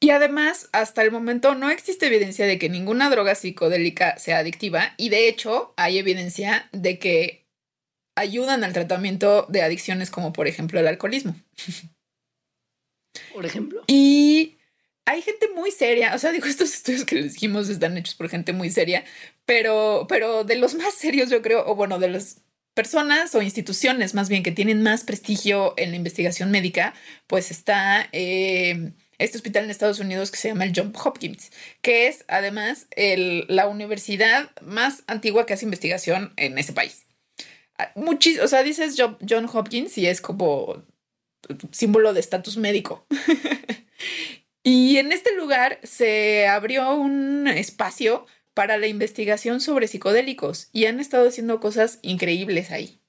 Y 0.00 0.10
además, 0.10 0.68
hasta 0.72 1.02
el 1.02 1.12
momento 1.12 1.54
no 1.54 1.70
existe 1.70 2.06
evidencia 2.06 2.46
de 2.46 2.58
que 2.58 2.70
ninguna 2.70 3.10
droga 3.10 3.34
psicodélica 3.34 4.18
sea 4.18 4.38
adictiva 4.38 4.94
y 4.96 5.10
de 5.10 5.28
hecho 5.28 5.74
hay 5.76 5.98
evidencia 5.98 6.68
de 6.72 6.98
que 6.98 7.46
ayudan 8.16 8.64
al 8.64 8.72
tratamiento 8.72 9.46
de 9.48 9.62
adicciones 9.62 10.10
como 10.10 10.32
por 10.32 10.48
ejemplo 10.48 10.80
el 10.80 10.86
alcoholismo. 10.86 11.36
Por 13.34 13.44
ejemplo. 13.44 13.82
Y 13.86 14.56
hay 15.04 15.22
gente 15.22 15.48
muy 15.54 15.70
seria, 15.70 16.14
o 16.14 16.18
sea, 16.18 16.32
digo, 16.32 16.46
estos 16.46 16.74
estudios 16.74 17.04
que 17.04 17.16
les 17.16 17.34
dijimos 17.34 17.68
están 17.68 17.96
hechos 17.96 18.14
por 18.14 18.28
gente 18.28 18.52
muy 18.52 18.70
seria, 18.70 19.04
pero, 19.44 20.06
pero 20.08 20.44
de 20.44 20.56
los 20.56 20.74
más 20.74 20.94
serios 20.94 21.30
yo 21.30 21.42
creo, 21.42 21.64
o 21.66 21.74
bueno, 21.74 21.98
de 21.98 22.08
las 22.08 22.42
personas 22.74 23.34
o 23.34 23.42
instituciones 23.42 24.14
más 24.14 24.28
bien 24.28 24.42
que 24.42 24.52
tienen 24.52 24.82
más 24.82 25.04
prestigio 25.04 25.74
en 25.76 25.90
la 25.90 25.96
investigación 25.96 26.50
médica, 26.50 26.94
pues 27.26 27.50
está 27.50 28.08
eh, 28.12 28.92
este 29.18 29.36
hospital 29.36 29.64
en 29.64 29.70
Estados 29.70 29.98
Unidos 29.98 30.30
que 30.30 30.38
se 30.38 30.48
llama 30.48 30.64
el 30.64 30.72
John 30.74 30.92
Hopkins, 31.04 31.50
que 31.82 32.06
es 32.06 32.24
además 32.28 32.86
la 32.96 33.66
universidad 33.68 34.50
más 34.62 35.02
antigua 35.06 35.46
que 35.46 35.54
hace 35.54 35.66
investigación 35.66 36.32
en 36.36 36.58
ese 36.58 36.72
país. 36.72 37.04
Ah, 37.76 37.92
Muchis, 37.96 38.40
o 38.40 38.48
sea, 38.48 38.62
dices 38.62 38.96
John 38.96 39.50
Hopkins 39.52 39.98
y 39.98 40.06
es 40.06 40.20
como 40.20 40.82
símbolo 41.72 42.14
de 42.14 42.20
estatus 42.20 42.56
médico. 42.56 43.06
y 44.62 44.98
en 44.98 45.12
este 45.12 45.34
lugar 45.34 45.80
se 45.82 46.46
abrió 46.46 46.94
un 46.94 47.46
espacio 47.48 48.26
para 48.54 48.76
la 48.76 48.86
investigación 48.86 49.60
sobre 49.60 49.88
psicodélicos 49.88 50.68
y 50.72 50.86
han 50.86 51.00
estado 51.00 51.28
haciendo 51.28 51.60
cosas 51.60 51.98
increíbles 52.02 52.70
ahí. 52.70 53.00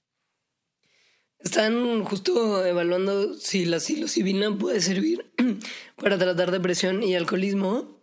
Están 1.39 2.03
justo 2.05 2.63
evaluando 2.65 3.33
si 3.33 3.65
la 3.65 3.79
psilocibina 3.79 4.55
puede 4.57 4.79
servir 4.79 5.31
para 5.97 6.17
tratar 6.17 6.51
depresión 6.51 7.01
y 7.01 7.15
alcoholismo 7.15 7.99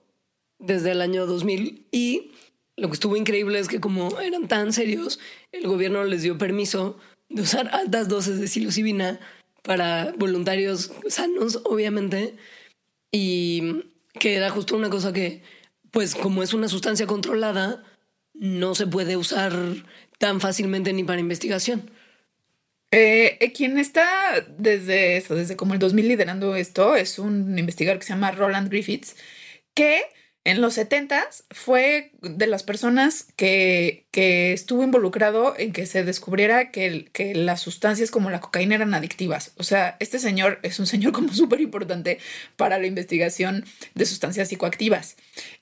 desde 0.58 0.90
el 0.90 1.00
año 1.00 1.24
2000 1.26 1.86
y 1.92 2.32
lo 2.76 2.88
que 2.88 2.94
estuvo 2.94 3.16
increíble 3.16 3.58
es 3.58 3.68
que 3.68 3.80
como 3.80 4.20
eran 4.20 4.48
tan 4.48 4.72
serios, 4.72 5.20
el 5.52 5.66
gobierno 5.66 6.04
les 6.04 6.22
dio 6.22 6.36
permiso 6.38 6.98
de 7.28 7.42
usar 7.42 7.70
altas 7.72 8.08
dosis 8.08 8.38
de 8.38 8.48
psilocibina 8.48 9.20
para 9.62 10.12
voluntarios 10.16 10.92
sanos, 11.08 11.60
obviamente, 11.64 12.36
y 13.10 13.84
que 14.18 14.36
era 14.36 14.50
justo 14.50 14.76
una 14.76 14.90
cosa 14.90 15.12
que, 15.12 15.42
pues 15.90 16.14
como 16.14 16.42
es 16.42 16.54
una 16.54 16.68
sustancia 16.68 17.06
controlada, 17.06 17.84
no 18.34 18.74
se 18.74 18.86
puede 18.86 19.16
usar 19.16 19.52
tan 20.18 20.40
fácilmente 20.40 20.92
ni 20.92 21.04
para 21.04 21.20
investigación. 21.20 21.90
Eh, 22.90 23.36
eh, 23.40 23.52
quien 23.52 23.78
está 23.78 24.46
desde 24.56 25.18
eso, 25.18 25.34
desde 25.34 25.56
como 25.56 25.74
el 25.74 25.78
2000 25.78 26.08
liderando 26.08 26.56
esto, 26.56 26.96
es 26.96 27.18
un 27.18 27.58
investigador 27.58 27.98
que 27.98 28.06
se 28.06 28.14
llama 28.14 28.32
Roland 28.32 28.70
Griffiths, 28.70 29.16
que 29.74 30.02
en 30.44 30.60
los 30.60 30.74
70 30.74 31.26
fue 31.50 32.12
de 32.22 32.46
las 32.46 32.62
personas 32.62 33.26
que, 33.36 34.06
que, 34.10 34.52
estuvo 34.52 34.82
involucrado 34.82 35.54
en 35.58 35.72
que 35.72 35.84
se 35.84 36.04
descubriera 36.04 36.70
que, 36.70 37.08
que, 37.12 37.34
las 37.34 37.60
sustancias 37.60 38.10
como 38.10 38.30
la 38.30 38.40
cocaína 38.40 38.76
eran 38.76 38.94
adictivas. 38.94 39.52
O 39.56 39.62
sea, 39.62 39.96
este 40.00 40.18
señor 40.18 40.58
es 40.62 40.78
un 40.78 40.86
señor 40.86 41.12
como 41.12 41.32
súper 41.34 41.60
importante 41.60 42.18
para 42.56 42.78
la 42.78 42.86
investigación 42.86 43.64
de 43.94 44.06
sustancias 44.06 44.48
psicoactivas. 44.48 45.16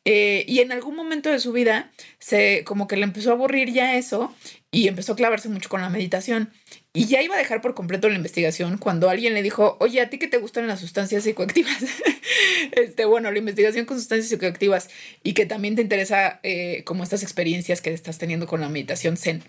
Eh, 0.04 0.44
y 0.46 0.60
en 0.60 0.70
algún 0.70 0.94
momento 0.94 1.30
de 1.30 1.40
su 1.40 1.52
vida 1.52 1.90
se 2.18 2.62
como 2.64 2.86
que 2.86 2.96
le 2.96 3.04
empezó 3.04 3.30
a 3.30 3.34
aburrir 3.34 3.72
ya 3.72 3.96
eso 3.96 4.34
y 4.70 4.88
empezó 4.88 5.14
a 5.14 5.16
clavarse 5.16 5.48
mucho 5.48 5.68
con 5.68 5.80
la 5.80 5.90
meditación. 5.90 6.52
Y 6.96 7.04
ya 7.08 7.20
iba 7.20 7.34
a 7.34 7.38
dejar 7.38 7.60
por 7.60 7.74
completo 7.74 8.08
la 8.08 8.16
investigación 8.16 8.78
cuando 8.78 9.10
alguien 9.10 9.34
le 9.34 9.42
dijo, 9.42 9.76
oye, 9.80 10.00
¿a 10.00 10.08
ti 10.08 10.18
qué 10.18 10.28
te 10.28 10.38
gustan 10.38 10.66
las 10.66 10.80
sustancias 10.80 11.24
psicoactivas? 11.24 11.76
este, 12.72 13.04
bueno, 13.04 13.30
la 13.30 13.38
investigación 13.38 13.84
con 13.84 13.98
sustancias 13.98 14.30
psicoactivas 14.30 14.88
y 15.22 15.34
que 15.34 15.44
también 15.44 15.74
te 15.74 15.82
interesa 15.82 16.40
eh, 16.42 16.84
como 16.84 17.04
estas 17.04 17.22
experiencias 17.22 17.82
que 17.82 17.92
estás 17.92 18.16
teniendo 18.16 18.46
con 18.46 18.62
la 18.62 18.70
meditación 18.70 19.18
zen 19.18 19.42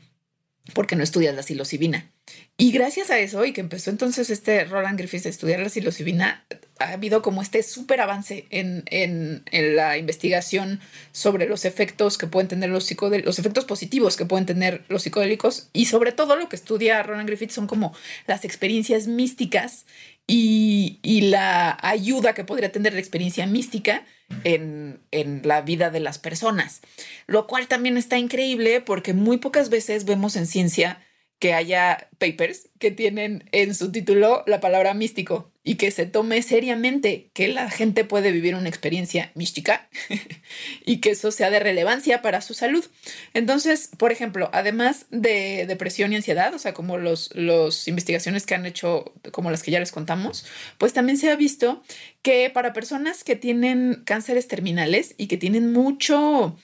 porque 0.74 0.98
no 0.98 1.04
estudias 1.04 1.34
la 1.34 1.44
psilocibina. 1.44 2.12
Y 2.58 2.74
gracias 2.74 3.12
a 3.12 3.20
eso, 3.20 3.46
y 3.46 3.54
que 3.54 3.62
empezó 3.62 3.92
entonces 3.92 4.30
este 4.30 4.66
Roland 4.66 5.00
Griffiths 5.00 5.28
a 5.28 5.30
estudiar 5.30 5.62
la 5.62 5.70
psilocibina, 5.70 6.46
ha 6.80 6.94
habido 6.94 7.22
como 7.22 7.42
este 7.42 7.64
súper 7.64 8.02
avance 8.02 8.46
en, 8.50 8.84
en, 8.88 9.44
la 9.76 9.98
investigación 9.98 10.80
sobre 11.12 11.48
los 11.48 11.66
efectos 11.66 12.18
que 12.18 12.28
pueden 12.28 12.48
tener 12.48 12.70
los 12.70 12.86
psicodélicos, 12.86 13.26
los 13.28 13.40
efectos 13.40 13.66
positivos 13.66 14.18
que 14.18 14.26
pueden 14.26 14.46
tener 14.46 14.84
los 14.88 15.04
psicodélicos, 15.04 15.70
y 15.74 15.86
sobre 15.86 16.12
todo 16.12 16.36
lo 16.36 16.50
que 16.50 16.56
estudia 16.56 17.04
Roland 17.04 17.28
Griffiths 17.28 17.56
son 17.56 17.68
como 17.68 17.94
las 18.28 18.46
experiencias 18.46 19.08
místicas 19.08 19.86
y, 20.28 21.00
y 21.02 21.22
la 21.22 21.78
ayuda 21.82 22.34
que 22.34 22.44
podría 22.44 22.72
tener 22.72 22.94
la 22.94 23.00
experiencia 23.00 23.48
mística 23.48 24.06
en, 24.44 25.00
en, 25.12 25.42
la 25.46 25.62
vida 25.62 25.90
de 25.90 26.02
las 26.02 26.20
personas, 26.20 26.82
lo 27.28 27.48
cual 27.48 27.68
también 27.68 27.98
está 27.98 28.18
increíble 28.18 28.82
porque 28.82 29.14
muy 29.14 29.38
pocas 29.38 29.70
veces 29.70 30.04
vemos 30.04 30.36
en 30.36 30.48
ciencia 30.48 31.02
que 31.40 31.54
haya 31.54 32.10
papers 32.18 32.70
que 32.80 32.92
tienen 32.92 33.48
en 33.52 33.76
su 33.76 33.92
título 33.92 34.44
la 34.48 34.60
palabra 34.60 34.94
místico 34.94 35.52
y 35.64 35.76
que 35.76 35.92
se 35.92 36.06
tome 36.06 36.42
seriamente 36.42 37.30
que 37.34 37.50
la 37.50 37.70
gente 37.70 38.06
puede 38.06 38.32
vivir 38.32 38.56
una 38.56 38.70
experiencia 38.70 39.32
mística 39.36 39.90
y 40.86 40.98
que 40.98 41.12
eso 41.12 41.30
sea 41.32 41.50
de 41.50 41.60
relevancia 41.60 42.22
para 42.22 42.42
su 42.42 42.54
salud. 42.54 42.86
Entonces, 43.34 43.90
por 43.98 44.14
ejemplo, 44.14 44.50
además 44.54 45.08
de 45.10 45.66
depresión 45.68 46.14
y 46.14 46.16
ansiedad, 46.16 46.54
o 46.54 46.60
sea, 46.60 46.74
como 46.74 46.98
los, 46.98 47.36
los 47.36 47.88
investigaciones 47.90 48.46
que 48.46 48.56
han 48.56 48.66
hecho, 48.66 49.14
como 49.32 49.52
las 49.52 49.62
que 49.62 49.72
ya 49.72 49.80
les 49.80 49.92
contamos, 49.92 50.46
pues 50.78 50.94
también 50.94 51.18
se 51.18 51.30
ha 51.30 51.36
visto 51.36 51.84
que 52.22 52.50
para 52.50 52.72
personas 52.74 53.26
que 53.26 53.36
tienen 53.36 54.04
cánceres 54.06 54.48
terminales 54.48 55.16
y 55.18 55.28
que 55.28 55.38
tienen 55.38 55.74
mucho 55.74 56.58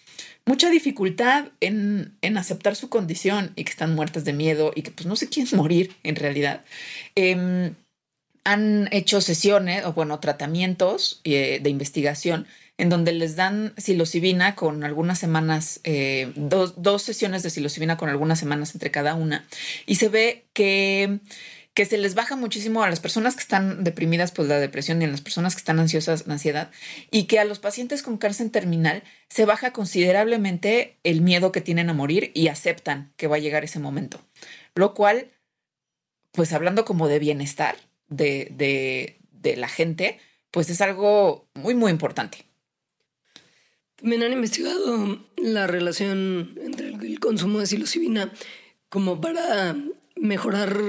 mucha 0.45 0.69
dificultad 0.69 1.47
en, 1.59 2.17
aceptar 2.37 2.75
su 2.75 2.89
condición 2.89 3.51
y 3.55 3.63
que 3.63 3.71
están 3.71 3.95
muertas 3.95 4.25
de 4.25 4.33
miedo 4.33 4.71
y 4.75 4.81
que 4.81 4.91
pues 4.91 5.05
no 5.05 5.15
se 5.15 5.29
quieren 5.29 5.57
morir 5.57 5.95
en 6.03 6.15
realidad. 6.15 6.63
Em, 7.15 7.75
han 8.45 8.89
hecho 8.91 9.21
sesiones 9.21 9.85
o 9.85 9.93
bueno, 9.93 10.19
tratamientos 10.19 11.21
eh, 11.23 11.59
de 11.61 11.69
investigación 11.69 12.45
en 12.77 12.89
donde 12.89 13.13
les 13.13 13.35
dan 13.35 13.73
psilocibina 13.77 14.55
con 14.55 14.83
algunas 14.83 15.19
semanas, 15.19 15.79
eh, 15.83 16.31
dos, 16.35 16.81
dos, 16.81 17.03
sesiones 17.03 17.43
de 17.43 17.49
psilocibina 17.49 17.97
con 17.97 18.09
algunas 18.09 18.39
semanas 18.39 18.73
entre 18.73 18.91
cada 18.91 19.13
una, 19.13 19.45
y 19.85 19.95
se 19.95 20.09
ve 20.09 20.45
que 20.53 21.19
que 21.73 21.85
se 21.85 21.97
les 21.97 22.13
baja 22.13 22.35
muchísimo 22.35 22.83
a 22.83 22.89
las 22.89 22.99
personas 22.99 23.35
que 23.35 23.41
están 23.41 23.83
deprimidas 23.83 24.31
por 24.31 24.45
la 24.45 24.59
depresión 24.59 25.01
y 25.01 25.05
a 25.05 25.07
las 25.07 25.21
personas 25.21 25.55
que 25.55 25.59
están 25.59 25.79
ansiosas 25.79 26.27
la 26.27 26.33
ansiedad 26.33 26.71
y 27.09 27.23
que 27.23 27.39
a 27.39 27.45
los 27.45 27.59
pacientes 27.59 28.03
con 28.03 28.17
cáncer 28.17 28.51
terminal 28.51 29.03
se 29.27 29.45
baja 29.45 29.73
considerablemente 29.73 30.97
el 31.03 31.21
miedo 31.21 31.51
que 31.51 31.61
tienen 31.61 31.89
a 31.89 31.93
morir 31.93 32.31
y 32.35 32.47
aceptan 32.47 33.11
que 33.17 33.27
va 33.27 33.37
a 33.37 33.39
llegar 33.39 33.63
ese 33.63 33.79
momento. 33.79 34.21
Lo 34.75 34.93
cual, 34.93 35.31
pues 36.31 36.53
hablando 36.53 36.85
como 36.85 37.07
de 37.07 37.19
bienestar 37.19 37.75
de, 38.07 39.17
de, 39.41 39.57
la 39.57 39.67
gente, 39.67 40.19
pues 40.51 40.69
es 40.69 40.79
algo 40.79 41.47
muy, 41.53 41.75
muy 41.75 41.91
importante. 41.91 42.45
También 43.95 44.23
han 44.23 44.33
investigado 44.33 45.25
la 45.37 45.67
relación 45.67 46.57
entre 46.61 46.89
el 46.89 47.19
consumo 47.19 47.59
de 47.59 47.65
psilocibina 47.65 48.31
como 48.89 49.19
para 49.19 49.75
mejorar 50.23 50.79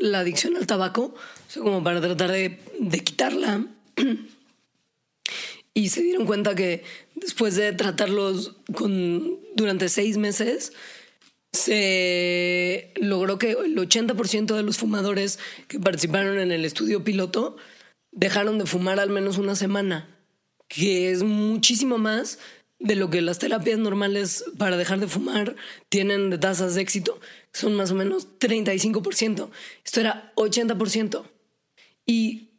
la 0.00 0.18
adicción 0.18 0.56
al 0.56 0.66
tabaco, 0.66 1.14
o 1.56 1.60
como 1.60 1.82
para 1.84 2.00
tratar 2.00 2.32
de, 2.32 2.58
de 2.80 2.98
quitarla. 2.98 3.66
y 5.74 5.88
se 5.90 6.02
dieron 6.02 6.26
cuenta 6.26 6.56
que 6.56 6.82
después 7.14 7.54
de 7.54 7.72
tratarlos 7.72 8.56
con, 8.74 9.38
durante 9.54 9.88
seis 9.88 10.16
meses, 10.16 10.72
se 11.52 12.92
logró 12.96 13.38
que 13.38 13.52
el 13.52 13.76
80% 13.76 14.56
de 14.56 14.62
los 14.64 14.78
fumadores 14.78 15.38
que 15.68 15.78
participaron 15.78 16.40
en 16.40 16.50
el 16.50 16.64
estudio 16.64 17.04
piloto 17.04 17.56
dejaron 18.10 18.58
de 18.58 18.66
fumar 18.66 18.98
al 18.98 19.10
menos 19.10 19.38
una 19.38 19.54
semana, 19.54 20.08
que 20.66 21.12
es 21.12 21.22
muchísimo 21.22 21.96
más 21.96 22.40
de 22.80 22.96
lo 22.96 23.10
que 23.10 23.20
las 23.20 23.38
terapias 23.38 23.78
normales 23.78 24.44
para 24.58 24.76
dejar 24.76 24.98
de 24.98 25.06
fumar 25.06 25.54
tienen 25.88 26.30
de 26.30 26.38
tasas 26.38 26.74
de 26.74 26.80
éxito. 26.80 27.20
Son 27.52 27.74
más 27.74 27.90
o 27.90 27.94
menos 27.94 28.38
35%. 28.38 29.50
Esto 29.84 30.00
era 30.00 30.32
80%. 30.36 31.24
Y 32.06 32.50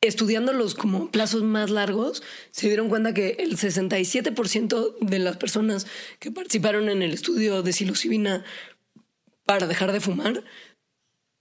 estudiándolos 0.00 0.74
como 0.74 1.10
plazos 1.10 1.42
más 1.42 1.70
largos, 1.70 2.22
se 2.50 2.68
dieron 2.68 2.88
cuenta 2.88 3.14
que 3.14 3.36
el 3.40 3.56
67% 3.56 4.98
de 5.00 5.18
las 5.18 5.36
personas 5.36 5.86
que 6.18 6.30
participaron 6.30 6.88
en 6.88 7.02
el 7.02 7.12
estudio 7.12 7.62
de 7.62 7.72
psilocibina 7.72 8.44
para 9.44 9.66
dejar 9.66 9.92
de 9.92 10.00
fumar, 10.00 10.44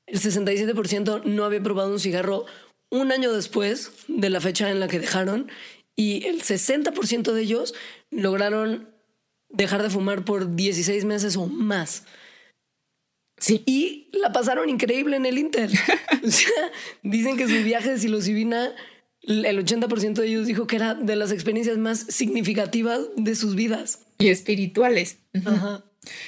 el 0.08 0.20
67% 0.20 1.24
no 1.26 1.44
había 1.44 1.62
probado 1.62 1.92
un 1.92 2.00
cigarro 2.00 2.46
un 2.90 3.12
año 3.12 3.34
después 3.34 3.92
de 4.08 4.30
la 4.30 4.40
fecha 4.40 4.72
en 4.72 4.80
la 4.80 4.88
que 4.88 5.00
dejaron 5.00 5.52
y 5.96 6.26
el 6.26 6.42
60% 6.42 7.34
de 7.34 7.42
ellos 7.42 7.74
lograron 8.10 8.90
dejar 9.50 9.84
de 9.84 9.90
fumar 9.90 10.24
por 10.24 10.56
16 10.56 11.06
meses 11.06 11.36
o 11.36 11.48
más. 11.48 12.06
Sí. 13.38 13.64
Y 13.66 14.10
la 14.14 14.32
pasaron 14.32 14.70
increíble 14.70 15.18
en 15.18 15.26
el 15.26 15.38
Inter. 15.38 15.70
o 16.24 16.32
sea, 16.32 16.72
dicen 17.04 17.38
que 17.38 17.48
su 17.48 17.64
viaje 17.64 17.92
de 17.92 18.00
psilocibina, 18.00 18.74
el 19.22 19.66
80% 19.66 20.14
de 20.14 20.28
ellos 20.28 20.48
dijo 20.48 20.68
que 20.68 20.78
era 20.78 20.96
de 20.96 21.16
las 21.16 21.32
experiencias 21.32 21.78
más 21.78 22.00
significativas 22.00 23.02
de 23.16 23.36
sus 23.36 23.56
vidas. 23.56 24.00
Y 24.18 24.30
espirituales. 24.30 25.18
Ajá. 25.46 25.84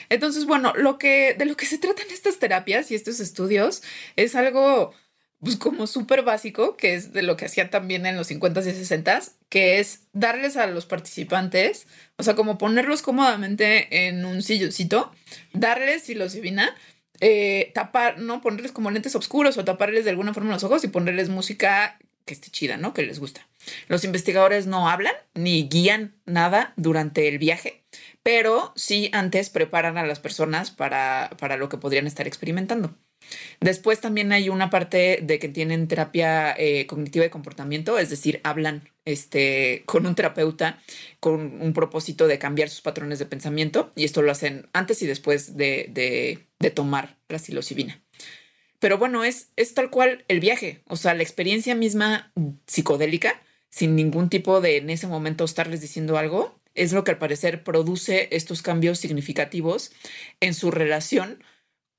Entonces, 0.09 0.45
bueno, 0.45 0.73
lo 0.75 0.97
que, 0.97 1.35
de 1.37 1.45
lo 1.45 1.55
que 1.55 1.65
se 1.65 1.77
tratan 1.77 2.05
estas 2.11 2.37
terapias 2.37 2.91
y 2.91 2.95
estos 2.95 3.19
estudios 3.19 3.81
es 4.15 4.35
algo 4.35 4.93
pues 5.41 5.55
como 5.55 5.87
súper 5.87 6.23
básico, 6.23 6.75
que 6.75 6.95
es 6.95 7.13
de 7.13 7.21
lo 7.21 7.37
que 7.37 7.45
hacían 7.45 7.69
también 7.69 8.05
en 8.05 8.17
los 8.17 8.29
50s 8.29 8.67
y 8.67 8.71
60s, 8.71 9.31
que 9.47 9.79
es 9.79 10.01
darles 10.11 10.57
a 10.57 10.67
los 10.67 10.85
participantes, 10.85 11.87
o 12.17 12.23
sea, 12.23 12.35
como 12.35 12.57
ponerlos 12.57 13.01
cómodamente 13.01 14.07
en 14.07 14.25
un 14.25 14.41
silloncito, 14.41 15.13
darles 15.53 16.03
psilocibina, 16.03 16.75
eh, 17.21 17.71
tapar, 17.73 18.19
¿no? 18.19 18.41
Ponerles 18.41 18.71
como 18.71 18.91
lentes 18.91 19.15
oscuros 19.15 19.57
o 19.57 19.65
taparles 19.65 20.05
de 20.05 20.11
alguna 20.11 20.33
forma 20.33 20.53
los 20.53 20.63
ojos 20.63 20.83
y 20.83 20.87
ponerles 20.87 21.29
música 21.29 21.97
que 22.25 22.33
esté 22.33 22.49
chida, 22.49 22.77
¿no? 22.77 22.93
Que 22.93 23.01
les 23.01 23.19
gusta. 23.19 23.47
Los 23.87 24.03
investigadores 24.03 24.67
no 24.67 24.89
hablan 24.89 25.13
ni 25.33 25.67
guían 25.67 26.15
nada 26.25 26.73
durante 26.77 27.27
el 27.27 27.39
viaje, 27.39 27.83
pero 28.23 28.71
sí 28.75 29.09
antes 29.13 29.49
preparan 29.49 29.97
a 29.97 30.05
las 30.05 30.19
personas 30.19 30.71
para, 30.71 31.31
para 31.39 31.57
lo 31.57 31.69
que 31.69 31.77
podrían 31.77 32.07
estar 32.07 32.27
experimentando. 32.27 32.95
Después 33.59 33.99
también 33.99 34.31
hay 34.31 34.49
una 34.49 34.69
parte 34.69 35.19
de 35.21 35.39
que 35.39 35.49
tienen 35.49 35.87
terapia 35.87 36.53
eh, 36.57 36.85
cognitiva 36.87 37.23
de 37.23 37.29
comportamiento, 37.29 37.99
es 37.99 38.09
decir, 38.09 38.39
hablan 38.43 38.89
este, 39.05 39.83
con 39.85 40.05
un 40.05 40.15
terapeuta 40.15 40.79
con 41.19 41.61
un 41.61 41.73
propósito 41.73 42.27
de 42.27 42.39
cambiar 42.39 42.69
sus 42.69 42.81
patrones 42.81 43.19
de 43.19 43.25
pensamiento 43.25 43.91
y 43.95 44.03
esto 44.03 44.21
lo 44.21 44.31
hacen 44.31 44.69
antes 44.73 45.01
y 45.01 45.07
después 45.07 45.57
de, 45.57 45.89
de, 46.59 46.69
tomar 46.71 47.17
la 47.27 47.39
psilocibina. 47.39 48.01
Pero 48.79 48.97
bueno, 48.97 49.23
es, 49.23 49.49
es 49.55 49.73
tal 49.73 49.89
cual 49.89 50.23
el 50.27 50.39
viaje, 50.39 50.83
o 50.87 50.95
sea, 50.95 51.13
la 51.13 51.23
experiencia 51.23 51.75
misma 51.75 52.31
psicodélica, 52.67 53.41
sin 53.69 53.95
ningún 53.95 54.29
tipo 54.29 54.61
de 54.61 54.77
en 54.77 54.89
ese 54.89 55.07
momento 55.07 55.43
estarles 55.43 55.81
diciendo 55.81 56.17
algo, 56.17 56.59
es 56.75 56.93
lo 56.93 57.03
que 57.03 57.11
al 57.11 57.17
parecer 57.17 57.63
produce 57.63 58.29
estos 58.31 58.61
cambios 58.61 58.99
significativos 58.99 59.91
en 60.39 60.53
su 60.53 60.71
relación 60.71 61.43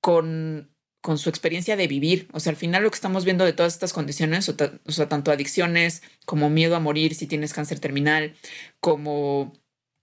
con 0.01 0.71
con 1.01 1.19
su 1.19 1.29
experiencia 1.29 1.77
de 1.77 1.87
vivir. 1.87 2.29
O 2.33 2.41
sea, 2.41 2.51
al 2.51 2.57
final 2.57 2.83
lo 2.83 2.91
que 2.91 2.97
estamos 2.97 3.25
viendo 3.25 3.45
de 3.45 3.53
todas 3.53 3.73
estas 3.73 3.93
condiciones, 3.93 4.49
o, 4.49 4.93
sea, 4.93 5.09
tanto 5.09 5.31
adicciones 5.31 6.03
como 6.27 6.51
miedo 6.51 6.77
a 6.77 6.81
morir 6.81 7.15
si 7.15 7.27
tienes 7.27 7.53
cáncer 7.53 7.81
terminal, 7.81 8.35
como 8.81 9.53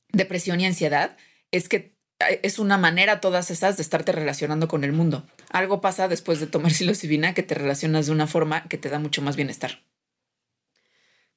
depresión 0.10 0.60
y 0.60 0.66
ansiedad, 0.66 1.18
es 1.52 1.70
que 1.70 1.95
eh, 2.20 2.39
es 2.43 2.60
una 2.60 2.78
manera 2.78 3.22
todas 3.22 3.52
esas 3.52 3.78
de 3.78 3.84
estarte 3.84 4.12
relacionando 4.12 4.68
con 4.68 4.84
el 4.84 4.91
mundo. 4.91 5.26
Algo 5.50 5.82
pasa 5.82 6.08
después 6.08 6.39
de 6.39 6.48
tomar 6.48 6.72
psilocibina 6.74 7.34
que 7.34 7.43
te 7.43 7.56
relacionas 7.56 8.08
de 8.08 8.12
una 8.12 8.28
forma 8.28 8.68
que 8.68 8.78
te 8.78 8.89
da 8.89 9.00
mucho 9.00 9.22
más 9.22 9.36
bienestar. 9.36 9.84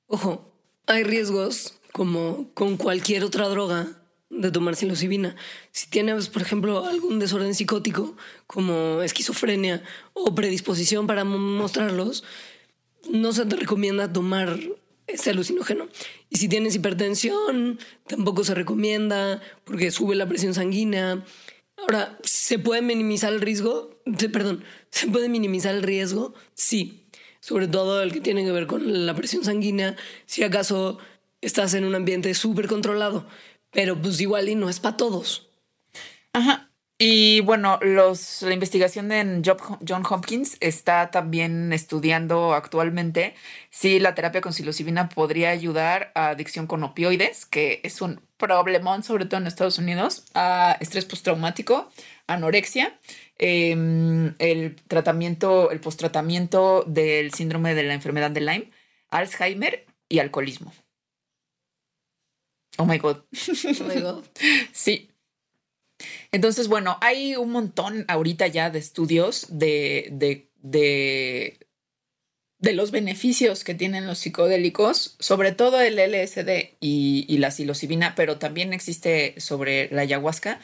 Ojo, 0.07 0.53
hay 0.87 1.05
riesgos 1.05 1.81
como 1.93 2.53
con 2.55 2.77
cualquier 2.77 3.25
otra 3.25 3.49
droga 3.49 4.00
de 4.31 4.51
tomar 4.51 4.77
psilocibina. 4.77 5.37
Si 5.73 5.91
tienes, 5.91 6.29
por 6.29 6.43
ejemplo, 6.43 6.87
algún 6.87 7.19
desorden 7.19 7.55
psicótico 7.55 8.17
como 8.47 9.03
esquizofrenia 9.03 9.83
o 10.15 10.35
predisposición 10.35 11.07
para 11.07 11.25
mostrarlos, 11.25 12.25
no 13.11 13.33
se 13.33 13.45
te 13.45 13.57
recomienda 13.57 14.13
tomar 14.13 14.59
ese 15.07 15.31
alucinógeno. 15.31 15.89
Y 16.31 16.37
si 16.37 16.49
tienes 16.49 16.77
hipertensión, 16.77 17.79
tampoco 18.07 18.45
se 18.45 18.55
recomienda 18.55 19.43
porque 19.65 19.91
sube 19.91 20.15
la 20.15 20.29
presión 20.29 20.55
sanguínea. 20.55 21.25
Ahora, 21.77 22.19
¿se 22.23 22.59
puede 22.59 22.83
minimizar 22.83 23.33
el 23.33 23.41
riesgo? 23.41 24.01
Perdón, 24.33 24.65
¿se 24.91 25.09
puede 25.09 25.29
minimizar 25.29 25.75
el 25.75 25.83
riesgo? 25.83 26.35
Sí. 26.55 27.09
Sobre 27.41 27.69
todo 27.69 28.03
el 28.03 28.13
que 28.13 28.21
tiene 28.21 28.45
que 28.45 28.53
ver 28.53 28.67
con 28.67 29.07
la 29.07 29.15
presión 29.15 29.45
sanguínea, 29.45 29.97
si 30.27 30.43
acaso 30.43 30.99
estás 31.41 31.73
en 31.73 31.85
un 31.85 31.95
ambiente 31.95 32.35
súper 32.35 32.69
controlado 32.69 33.27
pero 33.71 34.01
pues 34.01 34.21
igual 34.21 34.49
y 34.49 34.55
no 34.55 34.69
es 34.69 34.81
para 34.81 34.97
todos. 34.97 35.49
Ajá. 36.33 36.71
Y 37.03 37.41
bueno, 37.41 37.79
los, 37.81 38.43
la 38.43 38.53
investigación 38.53 39.09
de 39.09 39.41
John 39.89 40.03
Hopkins 40.07 40.59
está 40.61 41.11
también 41.11 41.73
estudiando 41.73 42.53
actualmente 42.53 43.35
si 43.71 43.99
la 43.99 44.15
terapia 44.15 44.43
con 44.43 44.53
psilocibina 44.53 45.09
podría 45.09 45.49
ayudar 45.49 46.13
a 46.15 46.29
adicción 46.29 46.67
con 46.67 46.85
opioides, 46.85 47.47
que 47.47 47.81
es 47.85 48.03
un 48.03 48.21
problemón, 48.37 49.03
sobre 49.03 49.25
todo 49.25 49.41
en 49.41 49.47
Estados 49.47 49.79
Unidos, 49.79 50.27
a 50.35 50.77
estrés 50.81 51.07
postraumático, 51.07 51.91
anorexia, 52.27 52.99
em, 53.39 54.35
el 54.39 54.77
tratamiento, 54.87 55.71
el 55.71 55.81
postratamiento 55.81 56.85
del 56.87 57.33
síndrome 57.33 57.75
de 57.75 57.85
la 57.85 57.95
enfermedad 57.95 58.31
de 58.31 58.41
Lyme, 58.43 58.71
Alzheimer 59.09 59.87
y 60.07 60.19
alcoholismo. 60.19 60.71
Oh 62.81 62.87
my 62.87 62.99
God. 62.99 63.23
Oh 63.81 63.85
my 63.85 64.01
God. 64.01 64.25
sí. 64.73 65.11
Entonces, 66.33 66.69
bueno, 66.69 66.97
hay 67.03 67.37
un 67.37 67.51
montón 67.51 68.07
ahorita 68.09 68.47
ya 68.47 68.71
de 68.71 68.79
estudios 68.79 69.47
de, 69.51 70.09
de, 70.13 70.51
de, 70.63 71.59
de 72.59 72.73
los 72.73 72.91
beneficios 72.91 73.65
que 73.65 73.75
tienen 73.75 74.07
los 74.07 74.21
psicodélicos, 74.21 75.17
sobre 75.19 75.53
todo 75.53 75.79
el 75.81 75.99
LSD 75.99 76.77
y, 76.81 77.27
y 77.29 77.37
la 77.37 77.51
psilocibina, 77.51 78.15
pero 78.15 78.39
también 78.39 78.73
existe 78.73 79.35
sobre 79.39 79.91
la 79.91 80.03
ayahuasca 80.03 80.59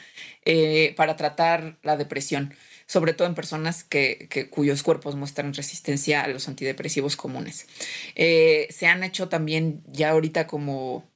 eh, 0.45 0.95
para 0.97 1.15
tratar 1.17 1.77
la 1.83 1.97
depresión, 1.97 2.55
sobre 2.87 3.13
todo 3.13 3.27
en 3.27 3.35
personas 3.35 3.83
que, 3.83 4.27
que, 4.31 4.49
cuyos 4.49 4.81
cuerpos 4.81 5.15
muestran 5.15 5.53
resistencia 5.53 6.23
a 6.23 6.27
los 6.29 6.47
antidepresivos 6.47 7.15
comunes. 7.15 7.67
Eh, 8.15 8.67
se 8.71 8.87
han 8.87 9.03
hecho 9.03 9.29
también 9.29 9.83
ya 9.87 10.09
ahorita 10.11 10.47
como 10.47 11.11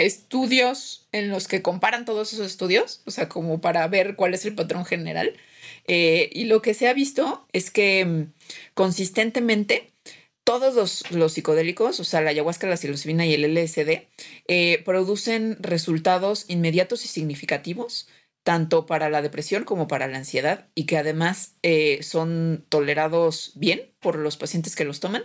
estudios 0.00 1.08
en 1.12 1.28
los 1.28 1.46
que 1.46 1.62
comparan 1.62 2.04
todos 2.04 2.32
esos 2.32 2.46
estudios, 2.46 3.02
o 3.06 3.10
sea, 3.10 3.28
como 3.28 3.60
para 3.60 3.86
ver 3.88 4.16
cuál 4.16 4.34
es 4.34 4.44
el 4.46 4.54
patrón 4.54 4.84
general. 4.84 5.34
Eh, 5.86 6.30
y 6.32 6.44
lo 6.44 6.62
que 6.62 6.74
se 6.74 6.88
ha 6.88 6.94
visto 6.94 7.46
es 7.52 7.70
que 7.70 8.04
mm, 8.04 8.32
consistentemente 8.74 9.92
todos 10.44 11.04
los, 11.10 11.32
psicodélicos, 11.32 12.00
o 12.00 12.04
sea, 12.04 12.22
la 12.22 12.30
ayahuasca, 12.30 12.66
la 12.66 12.76
psilocibina 12.76 13.26
y 13.26 13.34
el 13.34 13.44
LSD, 13.54 14.08
eh, 14.48 14.82
producen 14.84 15.56
resultados 15.60 16.46
inmediatos 16.48 17.04
y 17.04 17.08
significativos 17.08 18.08
tanto 18.42 18.86
para 18.86 19.10
la 19.10 19.22
depresión 19.22 19.64
como 19.64 19.86
para 19.86 20.08
la 20.08 20.18
ansiedad 20.18 20.68
y 20.74 20.84
que 20.84 20.96
además 20.96 21.56
eh, 21.62 22.02
son 22.02 22.64
tolerados 22.68 23.52
bien 23.54 23.92
por 24.00 24.16
los 24.16 24.36
pacientes 24.36 24.76
que 24.76 24.84
los 24.84 25.00
toman 25.00 25.24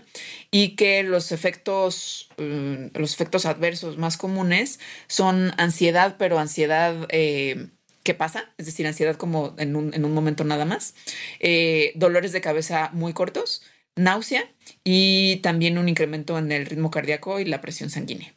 y 0.52 0.76
que 0.76 1.04
los 1.04 1.32
efectos, 1.32 2.30
mm, 2.38 2.88
los 2.94 3.14
efectos 3.14 3.46
adversos 3.46 3.98
más 3.98 4.18
comunes 4.18 4.80
son 5.08 5.54
ansiedad, 5.58 6.18
pero 6.20 6.40
ansiedad 6.40 7.08
eh, 7.10 7.70
que 8.04 8.14
pasa, 8.14 8.54
es 8.58 8.68
decir, 8.68 8.86
ansiedad 8.86 9.16
como 9.16 9.56
en 9.58 9.76
un, 9.76 9.94
en 9.94 10.06
un 10.06 10.14
momento 10.14 10.44
nada 10.44 10.66
más, 10.66 10.94
eh, 11.40 11.94
dolores 11.96 12.34
de 12.34 12.42
cabeza 12.42 12.90
muy 12.94 13.14
cortos, 13.14 13.64
náusea 13.96 14.48
y 14.84 15.38
también 15.38 15.78
un 15.78 15.90
incremento 15.90 16.38
en 16.38 16.52
el 16.52 16.66
ritmo 16.66 16.92
cardíaco 16.92 17.40
y 17.40 17.46
la 17.46 17.62
presión 17.62 17.90
sanguínea. 17.90 18.36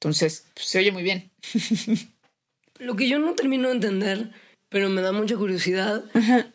Entonces, 0.00 0.46
pues, 0.54 0.66
se 0.66 0.78
oye 0.78 0.92
muy 0.92 1.02
bien. 1.02 1.30
Lo 2.78 2.96
que 2.96 3.08
yo 3.08 3.18
no 3.18 3.34
termino 3.34 3.68
de 3.68 3.74
entender, 3.74 4.30
pero 4.68 4.88
me 4.88 5.02
da 5.02 5.12
mucha 5.12 5.36
curiosidad, 5.36 6.04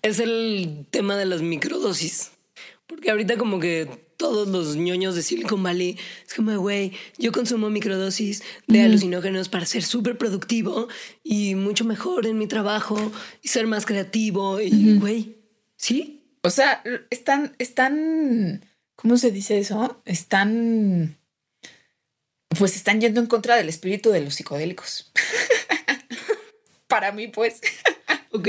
es 0.02 0.20
el 0.20 0.86
tema 0.92 1.16
de 1.16 1.26
las 1.26 1.42
microdosis. 1.42 2.32
Porque 2.88 3.12
ahorita 3.12 3.38
como 3.38 3.60
que 3.60 3.88
todos 4.20 4.50
los 4.50 4.76
ñoños 4.76 5.16
de 5.16 5.22
Silicon 5.22 5.64
Valley 5.64 5.98
es 6.28 6.34
como, 6.34 6.58
güey, 6.60 6.92
yo 7.18 7.32
consumo 7.32 7.70
microdosis 7.70 8.44
de 8.68 8.82
alucinógenos 8.82 9.48
para 9.48 9.66
ser 9.66 9.82
súper 9.82 10.18
productivo 10.18 10.90
y 11.24 11.56
mucho 11.56 11.86
mejor 11.86 12.28
en 12.28 12.38
mi 12.38 12.46
trabajo 12.46 12.98
y 13.42 13.48
ser 13.48 13.66
más 13.66 13.86
creativo. 13.86 14.60
Y, 14.60 14.98
güey, 14.98 15.38
¿sí? 15.78 16.26
O 16.42 16.50
sea, 16.50 16.84
están, 17.10 17.56
están, 17.60 18.66
¿cómo 18.98 19.16
se 19.16 19.32
dice 19.32 19.58
eso? 19.58 20.02
Están, 20.04 21.18
pues 22.58 22.76
están 22.76 23.00
yendo 23.00 23.22
en 23.22 23.28
contra 23.28 23.56
del 23.56 23.70
espíritu 23.70 24.10
de 24.10 24.20
los 24.20 24.36
psicodélicos. 24.36 25.14
Para 26.90 27.14
mí, 27.14 27.30
pues. 27.30 27.62
Ok. 28.32 28.48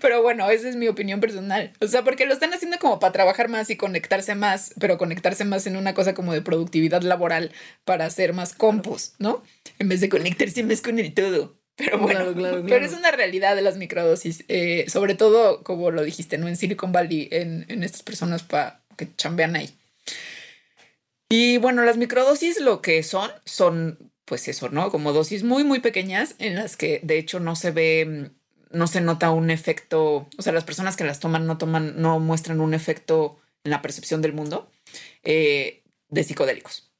Pero 0.00 0.22
bueno, 0.22 0.48
esa 0.48 0.70
es 0.70 0.76
mi 0.76 0.88
opinión 0.88 1.20
personal. 1.20 1.70
O 1.82 1.86
sea, 1.86 2.02
porque 2.02 2.24
lo 2.24 2.32
están 2.32 2.54
haciendo 2.54 2.78
como 2.78 2.98
para 2.98 3.12
trabajar 3.12 3.50
más 3.50 3.68
y 3.68 3.76
conectarse 3.76 4.34
más, 4.34 4.72
pero 4.80 4.96
conectarse 4.96 5.44
más 5.44 5.66
en 5.66 5.76
una 5.76 5.92
cosa 5.92 6.14
como 6.14 6.32
de 6.32 6.40
productividad 6.40 7.02
laboral 7.02 7.52
para 7.84 8.06
hacer 8.06 8.32
más 8.32 8.54
compos, 8.54 9.12
¿no? 9.18 9.42
En 9.78 9.90
vez 9.90 10.00
de 10.00 10.08
conectarse 10.08 10.62
más 10.64 10.80
con 10.80 10.98
el 10.98 11.12
todo. 11.12 11.58
Pero 11.76 11.98
bueno, 11.98 12.20
Claro, 12.20 12.34
claro, 12.34 12.54
pero 12.56 12.66
claro. 12.68 12.86
es 12.86 12.92
una 12.94 13.10
realidad 13.10 13.54
de 13.54 13.60
las 13.60 13.76
microdosis, 13.76 14.44
eh, 14.48 14.86
sobre 14.88 15.14
todo, 15.14 15.62
como 15.62 15.90
lo 15.90 16.02
dijiste, 16.02 16.38
¿no? 16.38 16.48
En 16.48 16.56
Silicon 16.56 16.92
Valley, 16.92 17.28
en, 17.32 17.66
en 17.68 17.82
estas 17.82 18.02
personas 18.02 18.44
pa, 18.44 18.80
que 18.96 19.14
chambean 19.16 19.56
ahí. 19.56 19.68
Y 21.28 21.58
bueno, 21.58 21.84
las 21.84 21.98
microdosis 21.98 22.60
lo 22.60 22.80
que 22.80 23.02
son, 23.02 23.30
son 23.44 24.10
pues 24.26 24.48
eso, 24.48 24.68
¿no? 24.68 24.90
Como 24.90 25.14
dosis 25.14 25.44
muy, 25.44 25.64
muy 25.64 25.80
pequeñas 25.80 26.34
en 26.38 26.56
las 26.56 26.76
que 26.76 27.00
de 27.02 27.16
hecho 27.16 27.40
no 27.40 27.56
se 27.56 27.70
ve, 27.70 28.32
no 28.70 28.86
se 28.86 29.00
nota 29.00 29.30
un 29.30 29.50
efecto, 29.50 30.28
o 30.36 30.42
sea, 30.42 30.52
las 30.52 30.64
personas 30.64 30.96
que 30.96 31.04
las 31.04 31.20
toman 31.20 31.46
no 31.46 31.56
toman, 31.56 32.00
no 32.02 32.20
muestran 32.20 32.60
un 32.60 32.74
efecto 32.74 33.38
en 33.64 33.70
la 33.70 33.80
percepción 33.80 34.20
del 34.20 34.32
mundo 34.32 34.70
eh, 35.22 35.82
de 36.08 36.24
psicodélicos. 36.24 36.90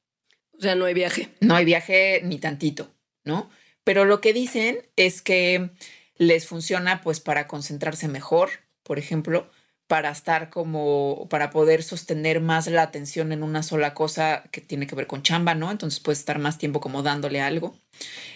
O 0.57 0.61
sea, 0.61 0.75
no 0.75 0.85
hay 0.85 0.93
viaje. 0.93 1.29
No 1.41 1.55
hay 1.55 1.65
viaje 1.65 2.21
ni 2.23 2.39
tantito, 2.39 2.91
¿no? 3.23 3.49
Pero 3.83 4.05
lo 4.05 4.21
que 4.21 4.33
dicen 4.33 4.79
es 4.95 5.21
que 5.21 5.69
les 6.15 6.47
funciona 6.47 7.01
pues 7.01 7.19
para 7.19 7.47
concentrarse 7.47 8.07
mejor, 8.07 8.49
por 8.83 8.99
ejemplo, 8.99 9.51
para 9.87 10.11
estar 10.11 10.49
como, 10.49 11.27
para 11.29 11.49
poder 11.49 11.81
sostener 11.81 12.41
más 12.41 12.67
la 12.67 12.83
atención 12.83 13.31
en 13.31 13.41
una 13.43 13.63
sola 13.63 13.93
cosa 13.93 14.43
que 14.51 14.61
tiene 14.61 14.85
que 14.85 14.95
ver 14.95 15.07
con 15.07 15.23
chamba, 15.23 15.55
¿no? 15.55 15.71
Entonces 15.71 15.99
puedes 16.01 16.19
estar 16.19 16.39
más 16.39 16.57
tiempo 16.57 16.81
como 16.81 17.03
dándole 17.03 17.41
algo. 17.41 17.77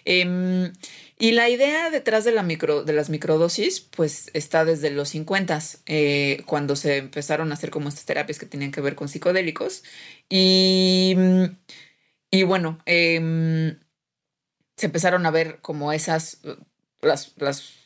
Em, 0.06 0.74
y 1.20 1.32
la 1.34 1.50
idea 1.50 1.90
detrás 1.90 2.24
de, 2.24 2.32
la 2.32 2.44
micro, 2.44 2.84
de 2.84 2.94
las 2.94 3.10
microdosis, 3.10 3.82
pues 3.82 4.32
está 4.34 4.66
desde 4.66 4.90
los 4.90 5.10
50, 5.10 5.60
eh, 5.86 6.42
cuando 6.46 6.76
se 6.76 6.98
empezaron 6.98 7.52
a 7.52 7.56
hacer 7.56 7.70
como 7.70 7.90
estas 7.90 8.06
terapias 8.06 8.40
que 8.40 8.46
tenían 8.46 8.72
que 8.72 8.82
ver 8.82 8.96
con 8.96 9.10
psicodélicos. 9.10 9.84
Y, 10.30 11.16
y 12.32 12.44
bueno, 12.44 12.80
em, 12.86 13.78
se 14.78 14.86
empezaron 14.88 15.26
a 15.26 15.32
ver 15.32 15.60
como 15.62 15.94
esas, 15.94 16.42
las, 17.02 17.34
las, 17.38 17.81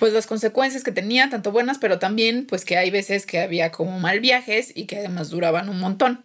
pues 0.00 0.14
las 0.14 0.26
consecuencias 0.26 0.82
que 0.82 0.92
tenía, 0.92 1.28
tanto 1.28 1.52
buenas, 1.52 1.78
pero 1.78 1.98
también 1.98 2.46
pues 2.46 2.64
que 2.64 2.78
hay 2.78 2.90
veces 2.90 3.26
que 3.26 3.38
había 3.38 3.70
como 3.70 4.00
mal 4.00 4.18
viajes 4.20 4.72
y 4.74 4.86
que 4.86 4.96
además 4.98 5.28
duraban 5.28 5.68
un 5.68 5.78
montón. 5.78 6.24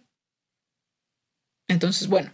Entonces, 1.68 2.08
bueno, 2.08 2.32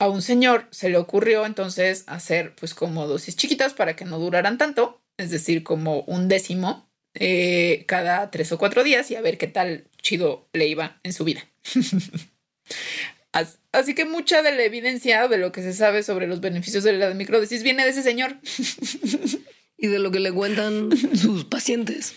a 0.00 0.08
un 0.08 0.22
señor 0.22 0.66
se 0.70 0.90
le 0.90 0.96
ocurrió 0.96 1.46
entonces 1.46 2.02
hacer 2.08 2.54
pues 2.56 2.74
como 2.74 3.06
dosis 3.06 3.36
chiquitas 3.36 3.74
para 3.74 3.94
que 3.94 4.04
no 4.04 4.18
duraran 4.18 4.58
tanto, 4.58 5.00
es 5.18 5.30
decir, 5.30 5.62
como 5.62 6.00
un 6.00 6.26
décimo 6.26 6.90
eh, 7.14 7.84
cada 7.86 8.30
tres 8.32 8.50
o 8.50 8.58
cuatro 8.58 8.82
días 8.82 9.08
y 9.12 9.14
a 9.16 9.20
ver 9.20 9.38
qué 9.38 9.46
tal 9.46 9.86
chido 9.98 10.48
le 10.52 10.66
iba 10.66 10.98
en 11.04 11.12
su 11.12 11.22
vida. 11.24 11.48
As- 13.32 13.60
Así 13.70 13.94
que 13.94 14.04
mucha 14.04 14.42
de 14.42 14.52
la 14.52 14.64
evidencia 14.64 15.28
de 15.28 15.38
lo 15.38 15.52
que 15.52 15.62
se 15.62 15.72
sabe 15.72 16.02
sobre 16.02 16.26
los 16.26 16.40
beneficios 16.40 16.82
de 16.84 16.92
la 16.94 17.14
microdosis 17.14 17.62
viene 17.62 17.84
de 17.84 17.90
ese 17.90 18.02
señor. 18.02 18.36
Y 19.82 19.88
de 19.88 19.98
lo 19.98 20.10
que 20.10 20.20
le 20.20 20.32
cuentan 20.32 20.88
sus 21.14 21.44
pacientes. 21.44 22.14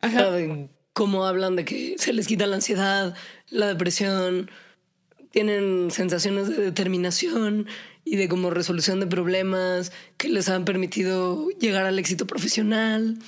Ajá. 0.00 0.30
de 0.30 0.68
cómo 0.92 1.26
hablan 1.26 1.56
de 1.56 1.64
que 1.64 1.96
se 1.98 2.12
les 2.12 2.28
quita 2.28 2.46
la 2.46 2.56
ansiedad, 2.56 3.16
la 3.50 3.66
depresión, 3.66 4.48
tienen 5.30 5.90
sensaciones 5.90 6.48
de 6.48 6.56
determinación 6.56 7.66
y 8.04 8.16
de 8.16 8.28
como 8.28 8.50
resolución 8.50 9.00
de 9.00 9.06
problemas 9.06 9.92
que 10.16 10.28
les 10.28 10.48
han 10.48 10.64
permitido 10.64 11.48
llegar 11.60 11.84
al 11.84 11.98
éxito 11.98 12.26
profesional. 12.26 13.18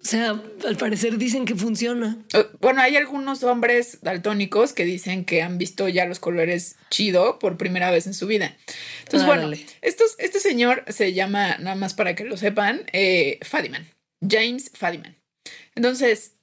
O 0.00 0.08
sea, 0.08 0.40
al 0.66 0.76
parecer 0.76 1.18
dicen 1.18 1.44
que 1.44 1.54
funciona. 1.54 2.18
Eh, 2.32 2.46
Bueno, 2.60 2.80
hay 2.80 2.96
algunos 2.96 3.42
hombres 3.42 3.98
daltónicos 4.02 4.72
que 4.72 4.84
dicen 4.84 5.24
que 5.24 5.42
han 5.42 5.58
visto 5.58 5.88
ya 5.88 6.06
los 6.06 6.20
colores 6.20 6.76
chido 6.90 7.38
por 7.38 7.56
primera 7.56 7.90
vez 7.90 8.06
en 8.06 8.14
su 8.14 8.26
vida. 8.26 8.56
Entonces, 9.00 9.26
bueno, 9.26 9.50
estos, 9.82 10.14
este 10.18 10.38
señor 10.38 10.84
se 10.88 11.12
llama, 11.12 11.58
nada 11.58 11.74
más 11.74 11.94
para 11.94 12.14
que 12.14 12.24
lo 12.24 12.36
sepan, 12.36 12.84
eh, 12.92 13.40
Fadiman, 13.42 13.88
James 14.26 14.70
Fadiman. 14.74 15.16
Entonces, 15.74 16.36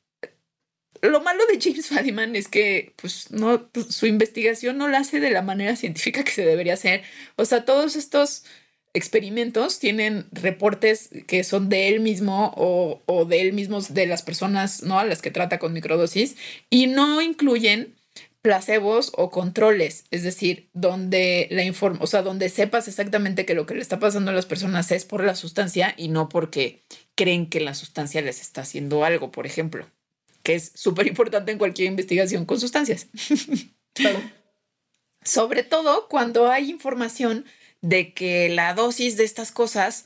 lo 1.02 1.22
malo 1.22 1.46
de 1.48 1.60
James 1.62 1.88
Fadiman 1.88 2.36
es 2.36 2.48
que 2.48 2.94
pues, 2.96 3.32
no, 3.32 3.70
pues, 3.70 3.88
su 3.88 4.08
investigación 4.08 4.78
no 4.78 4.88
la 4.88 5.00
hace 5.00 5.20
de 5.20 5.32
la 5.32 5.42
manera 5.42 5.76
científica 5.76 6.24
que 6.24 6.32
se 6.32 6.46
debería 6.46 6.74
hacer. 6.74 7.04
O 7.36 7.46
sea, 7.46 7.66
todos 7.66 7.96
estos 7.96 8.46
experimentos 8.94 9.80
tienen 9.80 10.28
reportes 10.32 11.10
que 11.28 11.44
son 11.44 11.70
de 11.70 11.88
él 11.88 12.00
mismo 12.00 12.54
o, 12.56 13.02
o 13.06 13.26
de 13.26 13.42
él 13.42 13.54
mismo, 13.54 13.82
de 13.82 14.06
las 14.06 14.22
personas 14.22 14.84
¿no? 14.84 15.00
a 15.00 15.06
las 15.06 15.22
que 15.22 15.32
trata 15.32 15.60
con 15.60 15.74
microdosis, 15.74 16.36
y 16.70 16.88
no 16.88 17.22
incluyen 17.22 17.96
placebos 18.44 19.14
o 19.16 19.32
controles, 19.32 20.04
es 20.12 20.22
decir, 20.24 20.70
donde 20.74 21.48
la 21.50 21.64
informa, 21.64 22.00
o 22.02 22.08
sea, 22.08 22.22
donde 22.22 22.50
sepas 22.50 22.90
exactamente 22.90 23.46
que 23.46 23.54
lo 23.54 23.66
que 23.66 23.74
le 23.74 23.82
está 23.82 24.00
pasando 24.00 24.32
a 24.32 24.34
las 24.34 24.46
personas 24.46 24.92
es 24.92 25.06
por 25.06 25.24
la 25.24 25.34
sustancia 25.34 25.96
y 25.98 26.10
no 26.10 26.28
porque 26.28 26.84
creen 27.16 27.50
que 27.50 27.62
la 27.62 27.74
sustancia 27.74 28.22
les 28.22 28.42
está 28.42 28.62
haciendo 28.62 29.06
algo, 29.06 29.32
por 29.32 29.46
ejemplo, 29.46 29.90
que 30.44 30.56
es 30.56 30.74
súper 30.76 31.08
importante 31.08 31.54
en 31.54 31.58
cualquier 31.58 31.88
investigación 31.88 32.46
con 32.46 32.60
sustancias. 32.60 33.08
Sobre 35.24 35.64
todo 35.64 36.10
cuando 36.10 36.52
hay 36.52 36.70
información 36.70 37.46
de 37.84 38.14
que 38.14 38.50
la 38.50 38.74
dosis 38.74 39.18
de 39.18 39.26
estas 39.26 39.52
cosas 39.52 40.06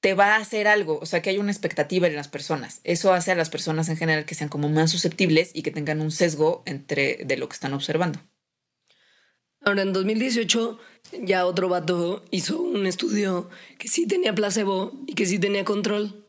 te 0.00 0.14
va 0.14 0.34
a 0.34 0.36
hacer 0.36 0.66
algo, 0.66 0.98
o 1.00 1.06
sea, 1.06 1.22
que 1.22 1.30
hay 1.30 1.38
una 1.38 1.52
expectativa 1.52 2.06
en 2.06 2.16
las 2.16 2.28
personas. 2.28 2.80
Eso 2.84 3.12
hace 3.12 3.32
a 3.32 3.34
las 3.34 3.50
personas 3.50 3.88
en 3.88 3.96
general 3.96 4.24
que 4.24 4.34
sean 4.34 4.48
como 4.48 4.68
más 4.68 4.90
susceptibles 4.90 5.50
y 5.52 5.62
que 5.62 5.70
tengan 5.70 6.00
un 6.00 6.10
sesgo 6.10 6.62
entre 6.66 7.18
de 7.24 7.36
lo 7.36 7.48
que 7.48 7.54
están 7.54 7.74
observando. 7.74 8.20
Ahora, 9.60 9.82
en 9.82 9.92
2018, 9.92 10.78
ya 11.24 11.44
otro 11.44 11.68
vato 11.68 12.24
hizo 12.30 12.62
un 12.62 12.86
estudio 12.86 13.50
que 13.76 13.88
sí 13.88 14.06
tenía 14.06 14.34
placebo 14.34 14.92
y 15.06 15.14
que 15.14 15.26
sí 15.26 15.38
tenía 15.38 15.64
control. 15.64 16.24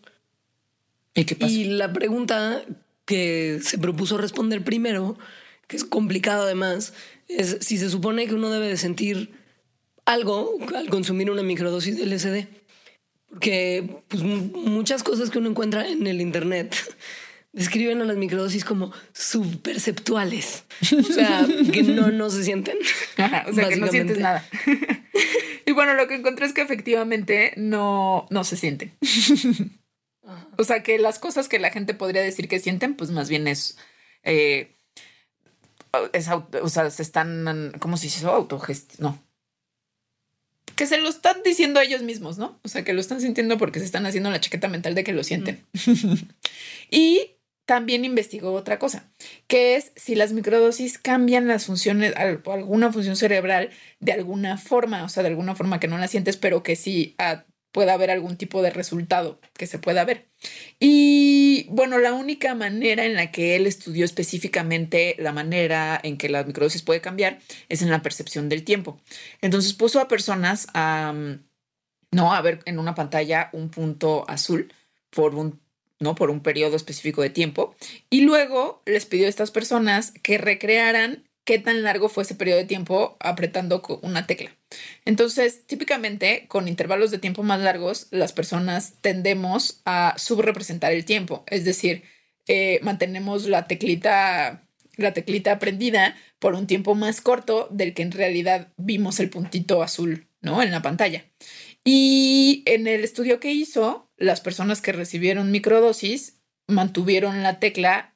¿Y 1.14 1.24
qué 1.24 1.36
pasa? 1.36 1.52
Y 1.52 1.66
la 1.66 1.94
pregunta 1.94 2.66
que 3.06 3.60
se 3.64 3.78
propuso 3.78 4.18
responder 4.18 4.64
primero, 4.64 5.18
que 5.68 5.78
es 5.78 5.86
complicado 5.86 6.44
además, 6.44 6.94
es 7.30 7.60
si 7.62 7.78
se 7.78 7.90
supone 7.90 8.28
que 8.28 8.34
uno 8.34 8.50
debe 8.50 8.68
de 8.68 8.78
sentir 8.78 9.39
algo 10.10 10.58
al 10.76 10.90
consumir 10.90 11.30
una 11.30 11.44
microdosis 11.44 11.98
de 11.98 12.06
LSD. 12.06 12.48
Porque 13.30 14.02
pues, 14.08 14.24
mu- 14.24 14.62
muchas 14.66 15.04
cosas 15.04 15.30
que 15.30 15.38
uno 15.38 15.50
encuentra 15.50 15.88
en 15.88 16.08
el 16.08 16.20
internet 16.20 16.76
describen 17.54 18.02
a 18.02 18.06
las 18.06 18.18
microdosis 18.18 18.66
como 18.66 18.92
subperceptuales. 19.14 20.64
O 20.98 21.14
sea, 21.14 21.46
que 21.72 21.84
no, 21.84 22.12
no 22.12 22.30
se 22.32 22.44
sienten. 22.44 22.78
Ajá, 23.18 23.46
o 23.48 23.54
sea, 23.54 23.70
que 23.70 23.76
no 23.76 23.88
sientes 23.88 24.18
nada. 24.18 24.44
y 25.66 25.72
bueno, 25.74 25.94
lo 25.94 26.08
que 26.08 26.16
encontré 26.16 26.48
es 26.48 26.54
que 26.54 26.62
efectivamente 26.62 27.54
no, 27.56 28.26
no 28.32 28.44
se 28.44 28.58
sienten. 28.58 28.94
o 30.58 30.64
sea, 30.64 30.82
que 30.82 30.98
las 30.98 31.20
cosas 31.20 31.48
que 31.48 31.60
la 31.60 31.70
gente 31.70 31.94
podría 31.94 32.22
decir 32.24 32.48
que 32.48 32.60
sienten, 32.60 32.96
pues 32.96 33.12
más 33.12 33.30
bien 33.30 33.48
es... 33.48 33.78
eh, 34.24 34.76
es 36.14 36.28
o 36.30 36.70
sea, 36.70 36.90
se 36.90 37.02
están, 37.04 37.74
¿cómo 37.80 37.98
se 37.98 38.08
dice 38.08 38.20
eso? 38.20 38.32
Autogest... 38.32 39.00
No. 39.00 39.20
Que 40.80 40.88
se 40.88 40.98
lo 40.98 41.10
están 41.10 41.44
diciendo 41.44 41.82
ellos 41.82 42.04
mismos, 42.04 42.38
¿no? 42.38 42.58
O 42.64 42.70
sea, 42.70 42.86
que 42.86 42.94
lo 42.94 43.02
están 43.02 43.20
sintiendo 43.20 43.58
porque 43.58 43.80
se 43.80 43.86
están 43.86 44.06
haciendo 44.06 44.30
la 44.30 44.40
chaqueta 44.40 44.70
mental 44.70 44.96
de 44.96 45.04
que 45.04 45.12
lo 45.12 45.26
sienten. 45.26 45.66
y 46.90 47.32
también 47.66 48.06
investigó 48.06 48.54
otra 48.54 48.80
cosa, 48.80 49.12
que 49.48 49.76
es 49.76 49.92
si 49.98 50.16
las 50.16 50.32
microdosis 50.32 50.98
cambian 50.98 51.50
las 51.50 51.66
funciones, 51.66 52.14
alguna 52.16 52.94
función 52.94 53.18
cerebral 53.18 53.72
de 54.00 54.14
alguna 54.14 54.58
forma, 54.58 55.04
o 55.04 55.10
sea, 55.10 55.22
de 55.22 55.28
alguna 55.28 55.54
forma 55.54 55.82
que 55.82 55.90
no 55.90 55.98
la 55.98 56.08
sientes, 56.08 56.38
pero 56.38 56.64
que 56.64 56.78
sí 56.78 57.14
ah, 57.18 57.44
pueda 57.72 57.94
haber 57.94 58.12
algún 58.12 58.38
tipo 58.38 58.62
de 58.62 58.70
resultado 58.72 59.40
que 59.54 59.68
se 59.68 59.80
pueda 59.80 60.06
ver. 60.06 60.28
Y 60.80 61.68
bueno, 61.70 61.98
la 62.00 62.14
única 62.14 62.56
manera 62.56 63.06
en 63.06 63.16
la 63.16 63.32
que 63.32 63.56
él 63.56 63.68
estudió 63.68 64.06
específicamente 64.06 65.16
la 65.20 65.34
manera 65.34 66.00
en 66.02 66.18
que 66.18 66.30
la 66.30 66.44
microdosis 66.44 66.82
puede 66.82 67.02
cambiar 67.02 67.40
es 67.70 67.82
en 67.82 67.92
la 67.92 68.02
percepción 68.02 68.50
del 68.50 68.64
tiempo. 68.64 69.00
Entonces 69.42 69.74
puso 69.74 70.00
a 70.00 70.08
personas 70.08 70.68
a, 70.74 71.14
no, 72.12 72.34
a 72.34 72.42
ver 72.42 72.60
en 72.66 72.80
una 72.80 72.96
pantalla 72.96 73.50
un 73.54 73.70
punto 73.70 74.26
azul 74.28 74.74
por 75.12 75.36
un 75.36 75.60
¿no? 76.00 76.16
Por 76.16 76.30
un 76.30 76.40
periodo 76.40 76.76
específico 76.76 77.22
de 77.22 77.30
tiempo. 77.30 77.76
Y 78.10 78.22
luego 78.22 78.82
les 78.86 79.06
pidió 79.06 79.26
a 79.26 79.30
estas 79.30 79.52
personas 79.52 80.14
que 80.24 80.38
recrearan 80.38 81.29
qué 81.50 81.58
tan 81.58 81.82
largo 81.82 82.10
fue 82.10 82.22
ese 82.22 82.36
periodo 82.36 82.60
de 82.60 82.66
tiempo 82.66 83.18
apretando 83.20 83.82
una 84.04 84.28
tecla. 84.28 84.56
Entonces, 85.04 85.66
típicamente, 85.66 86.46
con 86.48 86.68
intervalos 86.68 87.10
de 87.10 87.18
tiempo 87.18 87.42
más 87.42 87.60
largos, 87.60 88.06
las 88.12 88.34
personas 88.34 88.94
tendemos 89.02 89.82
a 89.84 90.14
subrepresentar 90.16 90.94
el 90.94 91.06
tiempo. 91.06 91.44
Es 91.48 91.66
decir, 91.66 92.04
eh, 92.48 92.80
mantenemos 92.84 93.48
la 93.48 93.66
teclita, 93.66 94.70
la 94.96 95.14
teclita 95.16 95.58
prendida 95.58 96.16
por 96.38 96.54
un 96.54 96.68
tiempo 96.68 96.94
más 96.94 97.20
corto 97.20 97.68
del 97.72 97.96
que 97.96 98.04
en 98.04 98.12
realidad 98.12 98.72
vimos 98.78 99.20
el 99.20 99.32
puntito 99.32 99.82
azul, 99.82 100.28
¿no? 100.42 100.62
En 100.62 100.70
la 100.70 100.84
pantalla. 100.84 101.26
Y 101.84 102.62
en 102.68 102.86
el 102.86 103.04
estudio 103.04 103.40
que 103.40 103.54
hizo, 103.54 104.08
las 104.18 104.40
personas 104.40 104.82
que 104.82 104.92
recibieron 104.92 105.50
microdosis 105.50 106.36
mantuvieron 106.68 107.42
la 107.42 107.60
tecla 107.60 108.14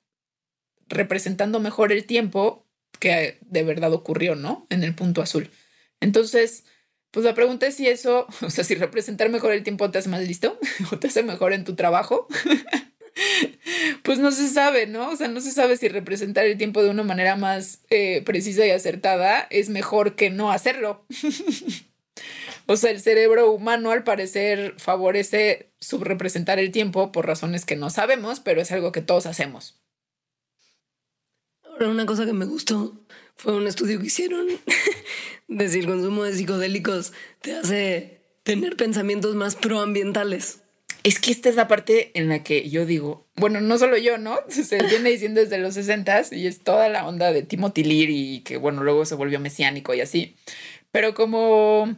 representando 0.88 1.60
mejor 1.60 1.92
el 1.92 2.06
tiempo 2.06 2.63
que 3.04 3.38
de 3.42 3.64
verdad 3.64 3.92
ocurrió, 3.92 4.36
¿no? 4.36 4.66
En 4.70 4.82
el 4.82 4.96
punto 4.96 5.22
azul. 5.22 5.52
Entonces, 6.00 6.64
pues 7.12 7.26
la 7.26 7.34
pregunta 7.34 7.68
es 7.68 7.76
si 7.76 7.88
eso, 7.88 8.28
o 8.42 8.50
sea, 8.50 8.64
si 8.64 8.76
representar 8.76 9.28
mejor 9.30 9.52
el 9.52 9.64
tiempo 9.64 9.92
te 9.92 9.98
hace 9.98 10.08
más 10.08 10.26
listo 10.26 10.58
o 10.92 11.00
te 11.00 11.08
hace 11.08 11.22
mejor 11.22 11.52
en 11.52 11.66
tu 11.66 11.76
trabajo. 11.76 12.28
pues 14.04 14.20
no 14.20 14.32
se 14.32 14.48
sabe, 14.48 14.88
¿no? 14.88 15.10
O 15.10 15.16
sea, 15.18 15.28
no 15.28 15.42
se 15.42 15.52
sabe 15.52 15.76
si 15.76 15.90
representar 15.90 16.46
el 16.46 16.58
tiempo 16.58 16.82
de 16.82 16.92
una 16.92 17.04
manera 17.04 17.36
más 17.36 17.82
eh, 17.90 18.22
precisa 18.26 18.66
y 18.66 18.72
acertada 18.72 19.48
es 19.50 19.68
mejor 19.68 20.16
que 20.16 20.30
no 20.30 20.50
hacerlo. 20.50 21.06
O 22.66 22.78
sea, 22.78 22.92
el 22.92 23.02
cerebro 23.02 23.52
humano 23.52 23.92
al 23.92 24.06
parecer 24.06 24.76
favorece 24.78 25.74
subrepresentar 25.82 26.58
el 26.58 26.72
tiempo 26.72 27.12
por 27.12 27.28
razones 27.28 27.66
que 27.66 27.76
no 27.76 27.90
sabemos, 27.90 28.40
pero 28.40 28.62
es 28.62 28.72
algo 28.72 28.94
que 28.94 29.02
todos 29.02 29.26
hacemos. 29.26 29.83
Una 31.80 32.06
cosa 32.06 32.26
que 32.26 32.34
me 32.34 32.46
gustó 32.46 32.94
fue 33.36 33.56
un 33.56 33.68
estudio 33.68 34.00
que 34.00 34.08
hicieron 34.08 34.48
de 35.48 35.70
si 35.70 35.80
el 35.80 35.88
consumo 35.88 36.24
de 36.24 36.34
psicodélicos 36.34 37.14
te 37.42 37.56
hace 37.56 38.22
tener 38.44 38.76
pensamientos 38.78 39.36
más 39.36 39.56
proambientales. 39.56 40.60
Es 41.04 41.20
que 41.20 41.32
esta 41.32 41.50
es 41.50 41.56
la 41.56 41.68
parte 41.68 42.12
en 42.14 42.30
la 42.30 42.44
que 42.44 42.70
yo 42.70 42.86
digo, 42.86 43.28
bueno, 43.36 43.60
no 43.60 43.78
solo 43.78 43.98
yo, 43.98 44.18
¿no? 44.18 44.40
Se 44.48 44.82
viene 44.84 45.10
diciendo 45.10 45.42
desde 45.42 45.58
los 45.58 45.74
60 45.74 46.28
y 46.32 46.48
es 46.48 46.62
toda 46.62 46.88
la 46.90 47.08
onda 47.08 47.34
de 47.34 47.44
Timothy 47.44 47.84
Leary 47.84 48.36
y 48.36 48.40
que, 48.42 48.58
bueno, 48.58 48.84
luego 48.84 49.06
se 49.06 49.16
volvió 49.16 49.40
mesiánico 49.40 49.94
y 49.94 50.02
así. 50.02 50.36
Pero 50.92 51.14
como 51.14 51.96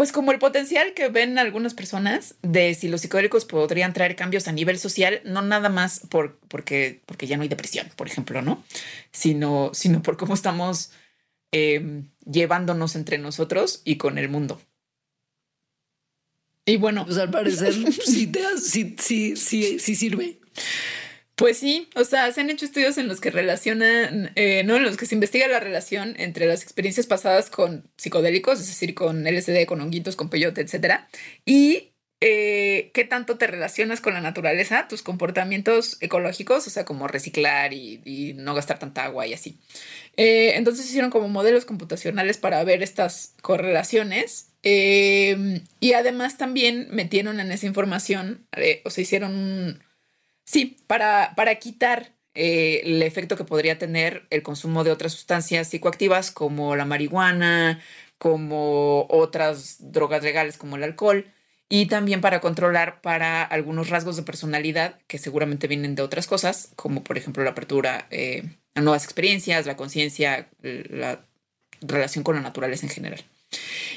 pues 0.00 0.12
como 0.12 0.32
el 0.32 0.38
potencial 0.38 0.94
que 0.94 1.08
ven 1.08 1.38
algunas 1.38 1.74
personas 1.74 2.34
de 2.40 2.72
si 2.72 2.88
los 2.88 3.02
psicodélicos 3.02 3.44
podrían 3.44 3.92
traer 3.92 4.16
cambios 4.16 4.48
a 4.48 4.52
nivel 4.52 4.78
social, 4.78 5.20
no 5.26 5.42
nada 5.42 5.68
más 5.68 6.00
por, 6.08 6.38
porque, 6.48 7.02
porque 7.04 7.26
ya 7.26 7.36
no 7.36 7.42
hay 7.42 7.50
depresión, 7.50 7.86
por 7.96 8.06
ejemplo, 8.06 8.40
¿no? 8.40 8.64
Sino, 9.12 9.72
sino 9.74 10.00
por 10.00 10.16
cómo 10.16 10.32
estamos 10.32 10.90
em, 11.52 12.08
llevándonos 12.24 12.96
entre 12.96 13.18
nosotros 13.18 13.82
y 13.84 13.98
con 13.98 14.16
el 14.16 14.30
mundo. 14.30 14.58
Y 16.64 16.78
bueno. 16.78 17.04
Pues 17.04 17.18
al 17.18 17.30
parecer 17.30 17.74
sí, 17.74 18.32
sí, 18.56 18.96
sí, 18.96 19.36
sí, 19.36 19.78
sí 19.78 19.96
sirve. 19.96 20.40
Pues 21.40 21.56
sí, 21.56 21.88
o 21.96 22.04
sea, 22.04 22.30
se 22.32 22.42
han 22.42 22.50
hecho 22.50 22.66
estudios 22.66 22.98
en 22.98 23.08
los 23.08 23.18
que 23.18 23.30
relacionan, 23.30 24.30
eh, 24.34 24.62
¿no? 24.62 24.76
En 24.76 24.82
los 24.82 24.98
que 24.98 25.06
se 25.06 25.14
investiga 25.14 25.48
la 25.48 25.58
relación 25.58 26.14
entre 26.18 26.44
las 26.44 26.62
experiencias 26.62 27.06
pasadas 27.06 27.48
con 27.48 27.90
psicodélicos, 27.96 28.60
es 28.60 28.66
decir, 28.66 28.94
con 28.94 29.26
LSD, 29.26 29.64
con 29.64 29.80
honguitos, 29.80 30.16
con 30.16 30.28
peyote, 30.28 30.60
etcétera, 30.60 31.08
y 31.46 31.94
eh, 32.20 32.90
qué 32.92 33.04
tanto 33.04 33.38
te 33.38 33.46
relacionas 33.46 34.02
con 34.02 34.12
la 34.12 34.20
naturaleza, 34.20 34.86
tus 34.86 35.00
comportamientos 35.00 35.96
ecológicos, 36.02 36.66
o 36.66 36.70
sea, 36.70 36.84
como 36.84 37.08
reciclar 37.08 37.72
y, 37.72 38.34
no 38.36 38.54
gastar 38.54 38.78
tanta 38.78 39.04
agua 39.04 39.26
y 39.26 39.32
así. 39.32 39.58
Eh, 40.18 40.56
entonces 40.56 40.84
hicieron 40.84 41.08
como 41.08 41.28
modelos 41.28 41.64
computacionales 41.64 42.36
para 42.36 42.62
ver 42.64 42.82
estas 42.82 43.34
correlaciones 43.40 44.50
y 44.62 45.92
además 45.94 46.36
también 46.36 46.88
metieron 46.90 47.40
en 47.40 47.50
esa 47.50 47.64
información, 47.64 48.46
o 48.84 48.90
sea, 48.90 49.02
hicieron 49.02 49.82
Sí, 50.50 50.78
para, 50.88 51.34
para 51.36 51.54
quitar 51.60 52.12
eh, 52.34 52.80
el 52.82 53.00
efecto 53.04 53.36
que 53.36 53.44
podría 53.44 53.78
tener 53.78 54.26
el 54.30 54.42
consumo 54.42 54.82
de 54.82 54.90
otras 54.90 55.12
sustancias 55.12 55.68
psicoactivas 55.68 56.32
como 56.32 56.74
la 56.74 56.84
marihuana, 56.84 57.80
como 58.18 59.06
otras 59.10 59.76
drogas 59.92 60.24
legales 60.24 60.56
como 60.56 60.74
el 60.74 60.82
alcohol 60.82 61.24
y 61.68 61.86
también 61.86 62.20
para 62.20 62.40
controlar 62.40 63.00
para 63.00 63.44
algunos 63.44 63.90
rasgos 63.90 64.16
de 64.16 64.24
personalidad 64.24 64.98
que 65.06 65.18
seguramente 65.18 65.68
vienen 65.68 65.94
de 65.94 66.02
otras 66.02 66.26
cosas, 66.26 66.72
como 66.74 67.04
por 67.04 67.16
ejemplo 67.16 67.44
la 67.44 67.50
apertura 67.50 68.08
eh, 68.10 68.42
a 68.74 68.80
nuevas 68.80 69.04
experiencias, 69.04 69.66
la 69.66 69.76
conciencia, 69.76 70.48
la 70.62 71.24
relación 71.80 72.24
con 72.24 72.34
la 72.34 72.42
naturaleza 72.42 72.86
en 72.86 72.92
general. 72.92 73.24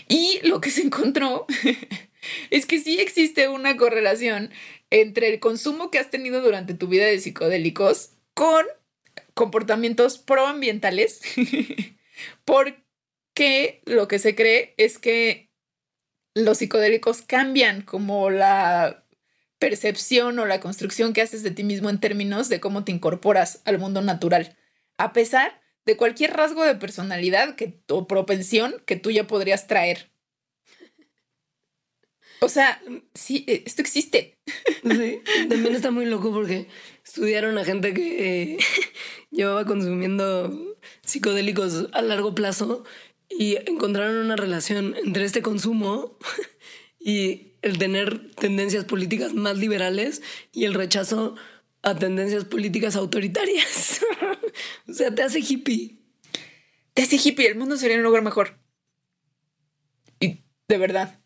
Y 0.08 0.39
lo 0.43 0.62
que 0.62 0.70
se 0.70 0.84
encontró 0.84 1.47
es 2.50 2.66
que 2.66 2.80
sí 2.80 3.00
existe 3.00 3.48
una 3.48 3.78
correlación 3.78 4.52
entre 4.90 5.30
el 5.30 5.40
consumo 5.40 5.92
que 5.92 6.00
has 6.00 6.10
tenido 6.10 6.42
durante 6.42 6.74
tu 6.74 6.88
vida 6.88 7.06
de 7.06 7.20
psicodélicos 7.20 8.12
con 8.34 8.66
comportamientos 9.34 10.18
proambientales, 10.18 11.22
porque 12.46 13.82
lo 13.86 14.08
que 14.08 14.20
se 14.20 14.36
cree 14.36 14.74
es 14.78 15.00
que 15.00 15.50
los 16.36 16.60
psicodélicos 16.60 17.22
cambian 17.22 17.82
como 17.82 18.30
la 18.30 19.06
percepción 19.60 20.40
o 20.40 20.46
la 20.46 20.60
construcción 20.60 21.14
que 21.14 21.22
haces 21.22 21.44
de 21.44 21.52
ti 21.52 21.64
mismo 21.64 21.90
en 21.90 22.00
términos 22.00 22.50
de 22.50 22.60
cómo 22.60 22.84
te 22.84 22.92
incorporas 22.92 23.62
al 23.66 23.80
mundo 23.80 24.02
natural, 24.02 24.58
a 24.98 25.14
pesar 25.14 25.62
de 25.86 25.98
cualquier 25.98 26.34
rasgo 26.34 26.64
de 26.64 26.76
personalidad 26.76 27.56
que, 27.56 27.82
o 27.90 28.08
propensión 28.08 28.82
que 28.86 28.96
tú 28.96 29.12
ya 29.12 29.28
podrías 29.28 29.68
traer 29.68 30.12
o 32.44 32.49
sea, 32.49 32.82
sí, 33.14 33.45
eh, 33.48 33.64
esto 33.65 33.82
existe. 33.82 34.38
Sí, 34.84 35.22
también 35.49 35.76
está 35.76 35.91
muy 35.91 36.06
loco 36.06 36.34
porque 36.34 36.68
estudiaron 37.06 37.57
a 37.57 37.64
gente 37.64 37.94
que 37.94 38.57
llevaba 39.32 39.65
consumiendo 39.65 40.78
psicodélicos 41.02 41.88
a 41.94 42.02
largo 42.02 42.36
plazo 42.36 42.84
y 43.30 43.56
encontraron 43.70 44.18
una 44.18 44.36
relación 44.36 44.94
entre 45.03 45.24
este 45.24 45.41
consumo 45.41 46.18
y 46.99 47.53
el 47.61 47.78
tener 47.78 48.32
tendencias 48.36 48.84
políticas 48.84 49.34
más 49.34 49.57
liberales 49.57 50.22
y 50.52 50.65
el 50.65 50.74
rechazo 50.74 51.36
a 51.82 51.95
tendencias 51.95 52.44
políticas 52.44 52.98
autoritarias. 52.98 54.02
o 54.90 54.94
sea, 54.94 55.15
te 55.15 55.24
hace 55.24 55.40
hippie. 55.40 55.98
Te 56.94 57.03
hace 57.03 57.15
hippie, 57.15 57.48
el 57.48 57.56
mundo 57.56 57.78
sería 57.78 57.98
un 57.98 58.03
lugar 58.03 58.22
mejor. 58.22 58.60
Y 60.20 60.44
de 60.68 60.78
verdad. 60.78 61.23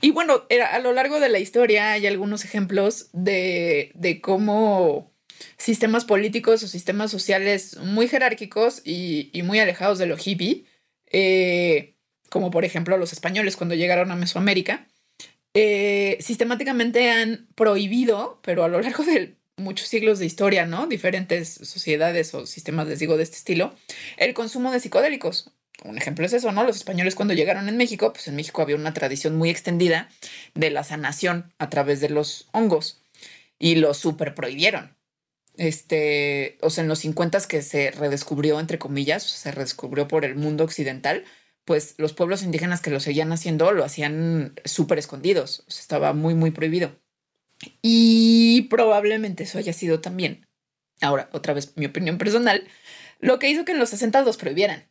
Y 0.00 0.10
bueno, 0.10 0.44
a 0.70 0.78
lo 0.78 0.92
largo 0.92 1.20
de 1.20 1.28
la 1.28 1.38
historia 1.38 1.92
hay 1.92 2.06
algunos 2.06 2.44
ejemplos 2.44 3.08
de, 3.12 4.20
cómo 4.22 5.12
sistemas 5.58 6.04
políticos 6.04 6.62
o 6.62 6.68
sistemas 6.68 7.10
sociales 7.10 7.76
muy 7.78 8.08
jerárquicos 8.08 8.82
y, 8.84 9.30
muy 9.44 9.58
alejados 9.58 9.98
de 9.98 10.06
lo 10.06 10.16
hippie, 10.16 10.64
eh, 11.10 11.94
como 12.30 12.50
por 12.50 12.64
ejemplo 12.64 12.96
los 12.96 13.12
españoles 13.12 13.56
cuando 13.56 13.74
llegaron 13.74 14.10
a 14.10 14.16
Mesoamérica, 14.16 14.86
eh, 15.54 16.18
sistemáticamente 16.20 17.10
han 17.10 17.48
prohibido, 17.54 18.40
pero 18.42 18.64
a 18.64 18.68
lo 18.68 18.80
largo 18.80 19.04
de 19.04 19.36
muchos 19.56 19.88
siglos 19.88 20.18
de 20.18 20.26
historia, 20.26 20.66
¿no? 20.66 20.86
Diferentes 20.86 21.48
sociedades 21.48 22.34
o 22.34 22.46
sistemas, 22.46 22.88
les 22.88 22.98
digo, 22.98 23.16
de 23.16 23.22
este 23.22 23.36
estilo, 23.36 23.74
el 24.18 24.34
consumo 24.34 24.70
de 24.70 24.80
psicodélicos 24.80 25.55
un 25.84 25.98
ejemplo 25.98 26.24
es 26.24 26.32
eso, 26.32 26.52
¿no? 26.52 26.64
Los 26.64 26.76
españoles 26.76 27.14
cuando 27.14 27.34
llegaron 27.34 27.68
en 27.68 27.76
México, 27.76 28.12
pues 28.12 28.28
en 28.28 28.36
México 28.36 28.62
había 28.62 28.76
una 28.76 28.94
tradición 28.94 29.36
muy 29.36 29.50
extendida 29.50 30.08
de 30.54 30.70
la 30.70 30.84
sanación 30.84 31.52
a 31.58 31.70
través 31.70 32.00
de 32.00 32.08
los 32.08 32.48
hongos 32.52 33.02
y 33.58 33.76
lo 33.76 33.94
super 33.94 34.34
prohibieron. 34.34 34.96
Este, 35.56 36.58
o 36.60 36.70
sea, 36.70 36.82
en 36.82 36.88
los 36.88 36.98
50 37.00 37.40
que 37.48 37.62
se 37.62 37.90
redescubrió, 37.90 38.60
entre 38.60 38.78
comillas, 38.78 39.22
se 39.22 39.50
redescubrió 39.50 40.06
por 40.08 40.24
el 40.24 40.34
mundo 40.34 40.64
occidental, 40.64 41.24
pues 41.64 41.94
los 41.98 42.12
pueblos 42.12 42.42
indígenas 42.42 42.80
que 42.80 42.90
lo 42.90 43.00
seguían 43.00 43.32
haciendo 43.32 43.72
lo 43.72 43.84
hacían 43.84 44.54
súper 44.64 44.98
escondidos, 44.98 45.64
estaba 45.68 46.12
muy, 46.12 46.34
muy 46.34 46.50
prohibido. 46.50 46.92
Y 47.82 48.62
probablemente 48.62 49.44
eso 49.44 49.58
haya 49.58 49.72
sido 49.72 50.00
también, 50.00 50.46
ahora 51.00 51.30
otra 51.32 51.54
vez 51.54 51.72
mi 51.76 51.86
opinión 51.86 52.18
personal, 52.18 52.66
lo 53.18 53.38
que 53.38 53.48
hizo 53.48 53.64
que 53.64 53.72
en 53.72 53.78
los 53.78 53.90
60 53.90 54.22
los 54.22 54.36
prohibieran. 54.36 54.88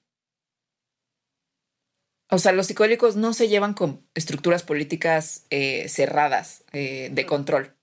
O 2.29 2.39
sea, 2.39 2.51
los 2.51 2.67
psicodélicos 2.67 3.15
no 3.15 3.33
se 3.33 3.47
llevan 3.47 3.73
con 3.73 4.01
estructuras 4.15 4.63
políticas 4.63 5.45
eh, 5.49 5.87
cerradas 5.89 6.63
eh, 6.73 7.09
de 7.11 7.25
control. 7.25 7.75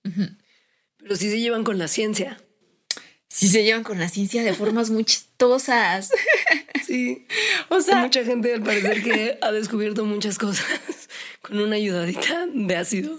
Pero 0.99 1.17
sí 1.17 1.31
se 1.31 1.41
llevan 1.41 1.65
con 1.65 1.79
la 1.79 1.89
ciencia. 1.89 2.41
Sí 3.29 3.49
se 3.49 3.65
llevan 3.65 3.85
con 3.85 3.99
la 3.99 4.09
ciencia 4.09 4.43
de 4.43 4.53
formas 4.53 4.91
muy 4.91 5.05
chistosas. 5.05 6.11
Sí. 6.85 7.27
O 7.69 7.77
Hay 7.77 7.83
sea, 7.83 7.97
mucha 7.99 8.25
gente 8.25 8.53
al 8.53 8.63
parecer 8.63 9.03
que 9.03 9.39
ha 9.41 9.53
descubierto 9.53 10.05
muchas 10.05 10.37
cosas 10.37 10.67
con 11.41 11.59
una 11.59 11.77
ayudadita 11.77 12.47
de 12.53 12.77
ácido. 12.77 13.19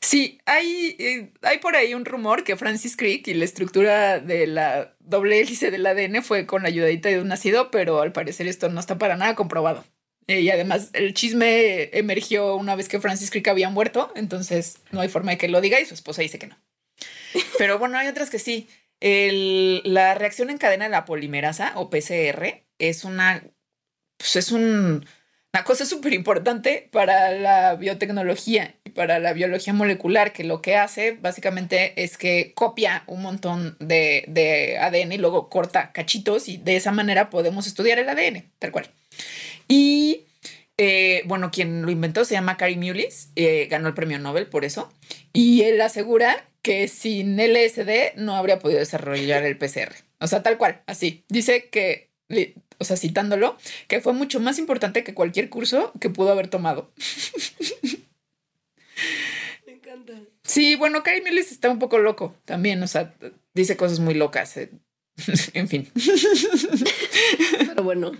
Sí, 0.00 0.38
hay, 0.46 0.96
eh, 0.98 1.32
hay 1.42 1.58
por 1.58 1.76
ahí 1.76 1.94
un 1.94 2.04
rumor 2.04 2.44
que 2.44 2.56
Francis 2.56 2.96
Crick 2.96 3.26
y 3.28 3.34
la 3.34 3.44
estructura 3.44 4.18
de 4.20 4.46
la 4.46 4.94
doble 5.00 5.40
hélice 5.40 5.70
del 5.70 5.84
ADN 5.84 6.22
fue 6.22 6.46
con 6.46 6.62
la 6.62 6.68
ayudadita 6.68 7.08
de 7.08 7.20
un 7.20 7.32
ácido, 7.32 7.70
pero 7.70 8.00
al 8.00 8.12
parecer 8.12 8.46
esto 8.46 8.68
no 8.68 8.80
está 8.80 8.98
para 8.98 9.16
nada 9.16 9.34
comprobado. 9.34 9.84
Eh, 10.28 10.40
y 10.40 10.50
además 10.50 10.90
el 10.92 11.14
chisme 11.14 11.90
emergió 11.96 12.56
una 12.56 12.76
vez 12.76 12.88
que 12.88 13.00
Francis 13.00 13.30
Crick 13.30 13.48
había 13.48 13.70
muerto, 13.70 14.12
entonces 14.14 14.76
no 14.90 15.00
hay 15.00 15.08
forma 15.08 15.32
de 15.32 15.38
que 15.38 15.48
lo 15.48 15.60
diga 15.60 15.80
y 15.80 15.86
su 15.86 15.94
esposa 15.94 16.22
dice 16.22 16.38
que 16.38 16.46
no. 16.46 16.56
Pero 17.58 17.78
bueno, 17.78 17.98
hay 17.98 18.08
otras 18.08 18.30
que 18.30 18.38
sí. 18.38 18.68
El- 19.00 19.82
la 19.84 20.14
reacción 20.14 20.50
en 20.50 20.58
cadena 20.58 20.84
de 20.84 20.90
la 20.90 21.04
polimerasa 21.04 21.72
o 21.76 21.90
PCR 21.90 22.64
es 22.78 23.04
una, 23.04 23.42
pues 24.16 24.36
es 24.36 24.52
un, 24.52 25.04
una 25.52 25.64
cosa 25.64 25.84
súper 25.86 26.12
importante 26.12 26.88
para 26.92 27.32
la 27.32 27.74
biotecnología 27.74 28.76
y 28.84 28.90
para 28.90 29.18
la 29.18 29.32
biología 29.32 29.72
molecular, 29.72 30.32
que 30.32 30.44
lo 30.44 30.62
que 30.62 30.76
hace 30.76 31.12
básicamente 31.20 32.00
es 32.02 32.16
que 32.16 32.52
copia 32.54 33.02
un 33.08 33.22
montón 33.22 33.76
de, 33.80 34.24
de 34.28 34.78
ADN 34.78 35.12
y 35.12 35.18
luego 35.18 35.48
corta 35.48 35.90
cachitos 35.92 36.48
y 36.48 36.58
de 36.58 36.76
esa 36.76 36.92
manera 36.92 37.28
podemos 37.28 37.66
estudiar 37.66 37.98
el 37.98 38.08
ADN, 38.08 38.52
tal 38.60 38.70
cual. 38.70 38.88
Y 39.72 40.26
eh, 40.76 41.22
bueno, 41.24 41.50
quien 41.50 41.80
lo 41.80 41.90
inventó 41.90 42.26
se 42.26 42.34
llama 42.34 42.58
Cary 42.58 42.76
Mullis, 42.76 43.30
eh, 43.36 43.68
ganó 43.70 43.88
el 43.88 43.94
premio 43.94 44.18
Nobel 44.18 44.46
por 44.46 44.66
eso, 44.66 44.92
y 45.32 45.62
él 45.62 45.80
asegura 45.80 46.46
que 46.60 46.88
sin 46.88 47.40
LSD 47.40 48.16
no 48.16 48.36
habría 48.36 48.58
podido 48.58 48.80
desarrollar 48.80 49.44
el 49.44 49.56
PCR. 49.56 49.94
O 50.20 50.26
sea, 50.26 50.42
tal 50.42 50.58
cual, 50.58 50.82
así. 50.84 51.24
Dice 51.30 51.70
que, 51.70 52.10
o 52.76 52.84
sea, 52.84 52.98
citándolo, 52.98 53.56
que 53.88 54.02
fue 54.02 54.12
mucho 54.12 54.40
más 54.40 54.58
importante 54.58 55.04
que 55.04 55.14
cualquier 55.14 55.48
curso 55.48 55.90
que 55.98 56.10
pudo 56.10 56.32
haber 56.32 56.48
tomado. 56.48 56.92
Me 59.66 59.72
encanta. 59.72 60.12
Sí, 60.42 60.76
bueno, 60.76 61.02
Cary 61.02 61.22
Mullis 61.22 61.50
está 61.50 61.70
un 61.70 61.78
poco 61.78 61.98
loco 61.98 62.36
también, 62.44 62.82
o 62.82 62.86
sea, 62.86 63.14
dice 63.54 63.78
cosas 63.78 64.00
muy 64.00 64.12
locas. 64.12 64.54
eh. 64.58 64.68
en 65.54 65.68
fin. 65.68 65.88
Pero 67.58 67.82
bueno, 67.82 68.12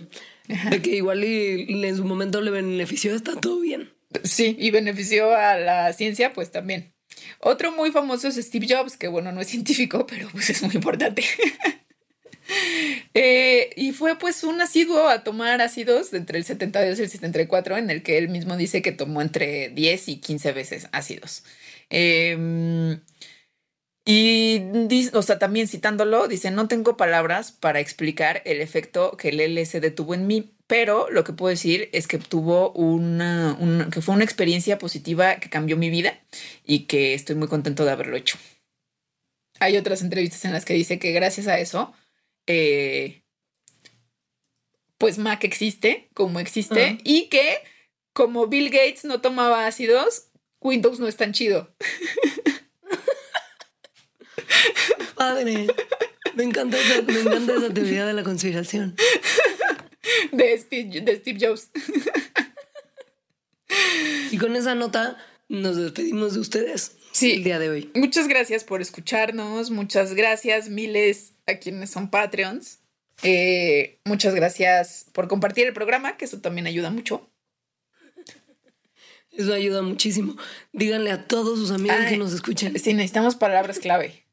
de 0.69 0.81
que 0.81 0.95
igual 0.95 1.23
y, 1.23 1.85
en 1.85 1.97
su 1.97 2.05
momento 2.05 2.41
le 2.41 2.51
benefició, 2.51 3.15
está 3.15 3.39
todo 3.39 3.59
bien. 3.59 3.91
Sí, 4.23 4.55
y 4.59 4.71
benefició 4.71 5.35
a 5.35 5.57
la 5.57 5.91
ciencia, 5.93 6.33
pues 6.33 6.51
también. 6.51 6.93
Otro 7.39 7.71
muy 7.71 7.91
famoso 7.91 8.27
es 8.27 8.35
Steve 8.35 8.67
Jobs, 8.69 8.97
que 8.97 9.07
bueno, 9.07 9.31
no 9.31 9.41
es 9.41 9.47
científico, 9.47 10.05
pero 10.07 10.29
pues 10.31 10.49
es 10.49 10.61
muy 10.61 10.75
importante. 10.75 11.23
Eh, 13.15 13.69
y 13.77 13.93
fue 13.93 14.19
pues 14.19 14.43
un 14.43 14.59
asiduo 14.59 15.07
a 15.07 15.23
tomar 15.23 15.61
ácidos 15.61 16.13
entre 16.13 16.37
el 16.37 16.43
72 16.43 16.99
y 16.99 17.03
el 17.03 17.09
74, 17.09 17.77
en 17.77 17.89
el 17.89 18.03
que 18.03 18.17
él 18.17 18.27
mismo 18.27 18.57
dice 18.57 18.81
que 18.81 18.91
tomó 18.91 19.21
entre 19.21 19.69
10 19.69 20.09
y 20.09 20.17
15 20.17 20.51
veces 20.51 20.89
ácidos. 20.91 21.43
Eh, 21.89 22.99
y, 24.05 24.61
o 25.13 25.21
sea, 25.21 25.39
también 25.39 25.67
citándolo, 25.67 26.27
dice, 26.27 26.51
no 26.51 26.67
tengo 26.67 26.97
palabras 26.97 27.51
para 27.53 27.79
explicar 27.79 28.41
el 28.45 28.59
efecto 28.61 29.15
que 29.17 29.29
el 29.29 29.39
LSD 29.39 29.91
tuvo 29.95 30.13
en 30.13 30.27
mí, 30.27 30.53
pero 30.67 31.09
lo 31.09 31.23
que 31.23 31.31
puedo 31.33 31.49
decir 31.49 31.89
es 31.93 32.07
que 32.07 32.17
tuvo 32.17 32.71
una, 32.73 33.55
una- 33.59 33.89
que 33.89 34.01
fue 34.01 34.15
una 34.15 34.23
experiencia 34.25 34.77
positiva 34.77 35.35
que 35.37 35.49
cambió 35.49 35.77
mi 35.77 35.89
vida 35.89 36.19
y 36.65 36.79
que 36.85 37.13
estoy 37.13 37.35
muy 37.35 37.47
contento 37.47 37.85
de 37.85 37.91
haberlo 37.91 38.17
hecho. 38.17 38.37
Hay 39.59 39.77
otras 39.77 40.01
entrevistas 40.01 40.43
en 40.45 40.51
las 40.53 40.65
que 40.65 40.73
dice 40.73 40.99
que 40.99 41.11
gracias 41.11 41.47
a 41.47 41.59
eso, 41.59 41.93
eh, 42.47 43.23
pues 44.97 45.17
Mac 45.17 45.43
existe 45.43 46.09
como 46.13 46.39
existe 46.39 46.83
Ajá. 46.85 46.97
y 47.03 47.29
que 47.29 47.59
como 48.13 48.47
Bill 48.47 48.69
Gates 48.69 49.05
no 49.05 49.21
tomaba 49.21 49.65
ácidos, 49.65 50.29
Windows 50.61 50.99
no 50.99 51.07
es 51.07 51.15
tan 51.17 51.31
chido. 51.33 51.73
Padre. 55.15 55.67
Me 56.35 56.43
encanta 56.43 56.77
esa, 56.79 57.01
me 57.01 57.19
encanta 57.19 57.53
esa 57.55 57.73
teoría 57.73 58.05
de 58.05 58.13
la 58.13 58.23
conspiración. 58.23 58.95
de 60.31 60.57
Steve, 60.57 61.01
de 61.01 61.15
Steve 61.17 61.37
Jobs. 61.47 61.69
Y 64.31 64.37
con 64.37 64.55
esa 64.55 64.75
nota 64.75 65.17
nos 65.49 65.75
despedimos 65.75 66.33
de 66.33 66.39
ustedes 66.39 66.93
Sí. 67.11 67.33
el 67.33 67.43
día 67.43 67.59
de 67.59 67.69
hoy. 67.69 67.91
Muchas 67.93 68.27
gracias 68.27 68.63
por 68.63 68.81
escucharnos. 68.81 69.69
Muchas 69.69 70.13
gracias, 70.15 70.69
miles 70.69 71.33
a 71.45 71.55
quienes 71.59 71.91
son 71.91 72.09
Patreons. 72.09 72.79
Eh, 73.21 73.99
muchas 74.05 74.33
gracias 74.33 75.05
por 75.13 75.27
compartir 75.27 75.67
el 75.67 75.73
programa, 75.73 76.17
que 76.17 76.25
eso 76.25 76.39
también 76.41 76.65
ayuda 76.67 76.89
mucho. 76.89 77.29
Eso 79.31 79.53
ayuda 79.53 79.81
muchísimo. 79.81 80.35
Díganle 80.73 81.11
a 81.11 81.27
todos 81.27 81.57
sus 81.59 81.71
amigos 81.71 81.97
Ay, 81.99 82.09
que 82.13 82.17
nos 82.17 82.33
escuchen. 82.33 82.77
Sí, 82.79 82.93
necesitamos 82.93 83.35
palabras 83.35 83.79
clave. 83.79 84.25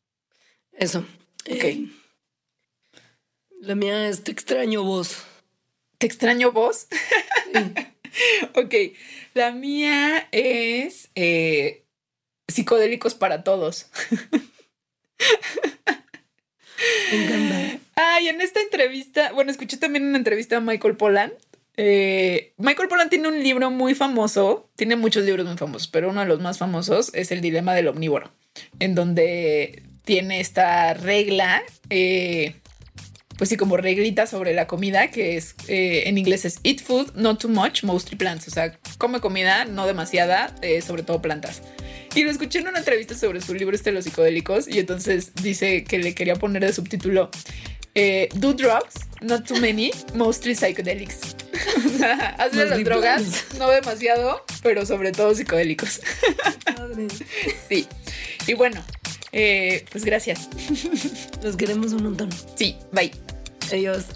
Eso. 0.81 1.01
Ok. 1.47 1.65
Eh, 1.65 1.89
la 3.61 3.74
mía 3.74 4.09
es 4.09 4.24
te 4.24 4.32
extraño 4.32 4.82
vos. 4.82 5.24
¿Te 5.98 6.07
extraño 6.07 6.52
vos? 6.52 6.89
ok. 8.55 8.74
La 9.35 9.52
mía 9.52 10.27
es 10.32 11.11
eh, 11.15 11.85
psicodélicos 12.48 13.15
para 13.15 13.44
todos. 13.44 13.90
Me 17.12 17.24
encanta. 17.24 17.78
Ay, 17.97 18.28
en 18.28 18.40
esta 18.40 18.62
entrevista, 18.62 19.32
bueno, 19.32 19.51
escuché 19.51 19.77
también 19.77 20.07
una 20.07 20.16
entrevista 20.16 20.57
a 20.57 20.61
Michael 20.61 20.97
Pollan. 20.97 21.31
Eh, 21.77 22.55
Michael 22.57 22.89
Pollan 22.89 23.11
tiene 23.11 23.28
un 23.28 23.43
libro 23.43 23.70
muy 23.70 23.94
famoso, 23.94 24.70
tiene 24.77 24.97
muchos 24.97 25.24
libros 25.24 25.47
muy 25.47 25.59
famosos, 25.59 25.89
pero 25.89 26.09
uno 26.09 26.20
de 26.20 26.27
los 26.27 26.40
más 26.40 26.57
famosos 26.57 27.12
es 27.12 27.31
El 27.32 27.43
Dilema 27.43 27.74
del 27.74 27.89
Omnívoro, 27.89 28.32
en 28.78 28.94
donde 28.94 29.89
tiene 30.05 30.40
esta 30.40 30.94
regla, 30.94 31.62
eh, 31.89 32.55
pues 33.40 33.48
sí, 33.48 33.56
como 33.56 33.78
reglita 33.78 34.27
sobre 34.27 34.52
la 34.52 34.66
comida, 34.66 35.10
que 35.10 35.39
es 35.39 35.55
eh, 35.66 36.02
en 36.06 36.18
inglés 36.18 36.44
es 36.44 36.60
eat 36.62 36.81
food, 36.81 37.12
not 37.14 37.40
too 37.40 37.48
much, 37.48 37.85
mostly 37.85 38.16
plants, 38.16 38.47
o 38.48 38.51
sea, 38.51 38.78
come 38.98 39.20
comida, 39.20 39.64
no 39.64 39.86
demasiada, 39.86 40.55
eh, 40.60 40.82
sobre 40.82 41.02
todo 41.02 41.22
plantas. 41.22 41.62
Y 42.14 42.24
lo 42.24 42.31
escuché 42.31 42.59
en 42.59 42.68
una 42.68 42.81
entrevista 42.81 43.14
sobre 43.14 43.40
su 43.40 43.55
libro 43.55 43.74
este 43.74 43.90
de 43.90 43.94
los 43.94 44.05
psicodélicos 44.05 44.68
y 44.68 44.78
entonces 44.78 45.32
dice 45.36 45.85
que 45.85 45.98
le 45.98 46.14
quería 46.14 46.35
poner 46.35 46.66
de 46.66 46.72
subtítulo 46.72 47.31
eh, 47.94 48.28
Do 48.35 48.52
drugs, 48.52 48.94
not 49.20 49.47
too 49.47 49.59
many, 49.59 49.90
mostly 50.14 50.55
psychedelics. 50.55 51.20
O 51.86 51.98
sea, 51.98 52.35
Hazle 52.39 52.66
las 52.66 52.85
drogas, 52.85 53.47
no 53.59 53.70
demasiado, 53.70 54.44
pero 54.62 54.86
sobre 54.86 55.12
todo 55.12 55.35
psicodélicos. 55.35 56.01
Padre. 56.64 57.06
Sí. 57.68 57.86
Y 58.47 58.55
bueno, 58.55 58.82
eh, 59.32 59.85
pues 59.90 60.05
gracias. 60.05 60.48
Los 61.43 61.57
queremos 61.57 61.93
un 61.93 62.05
montón. 62.05 62.31
Sí, 62.57 62.77
bye. 62.93 63.11
Adiós. 63.73 64.07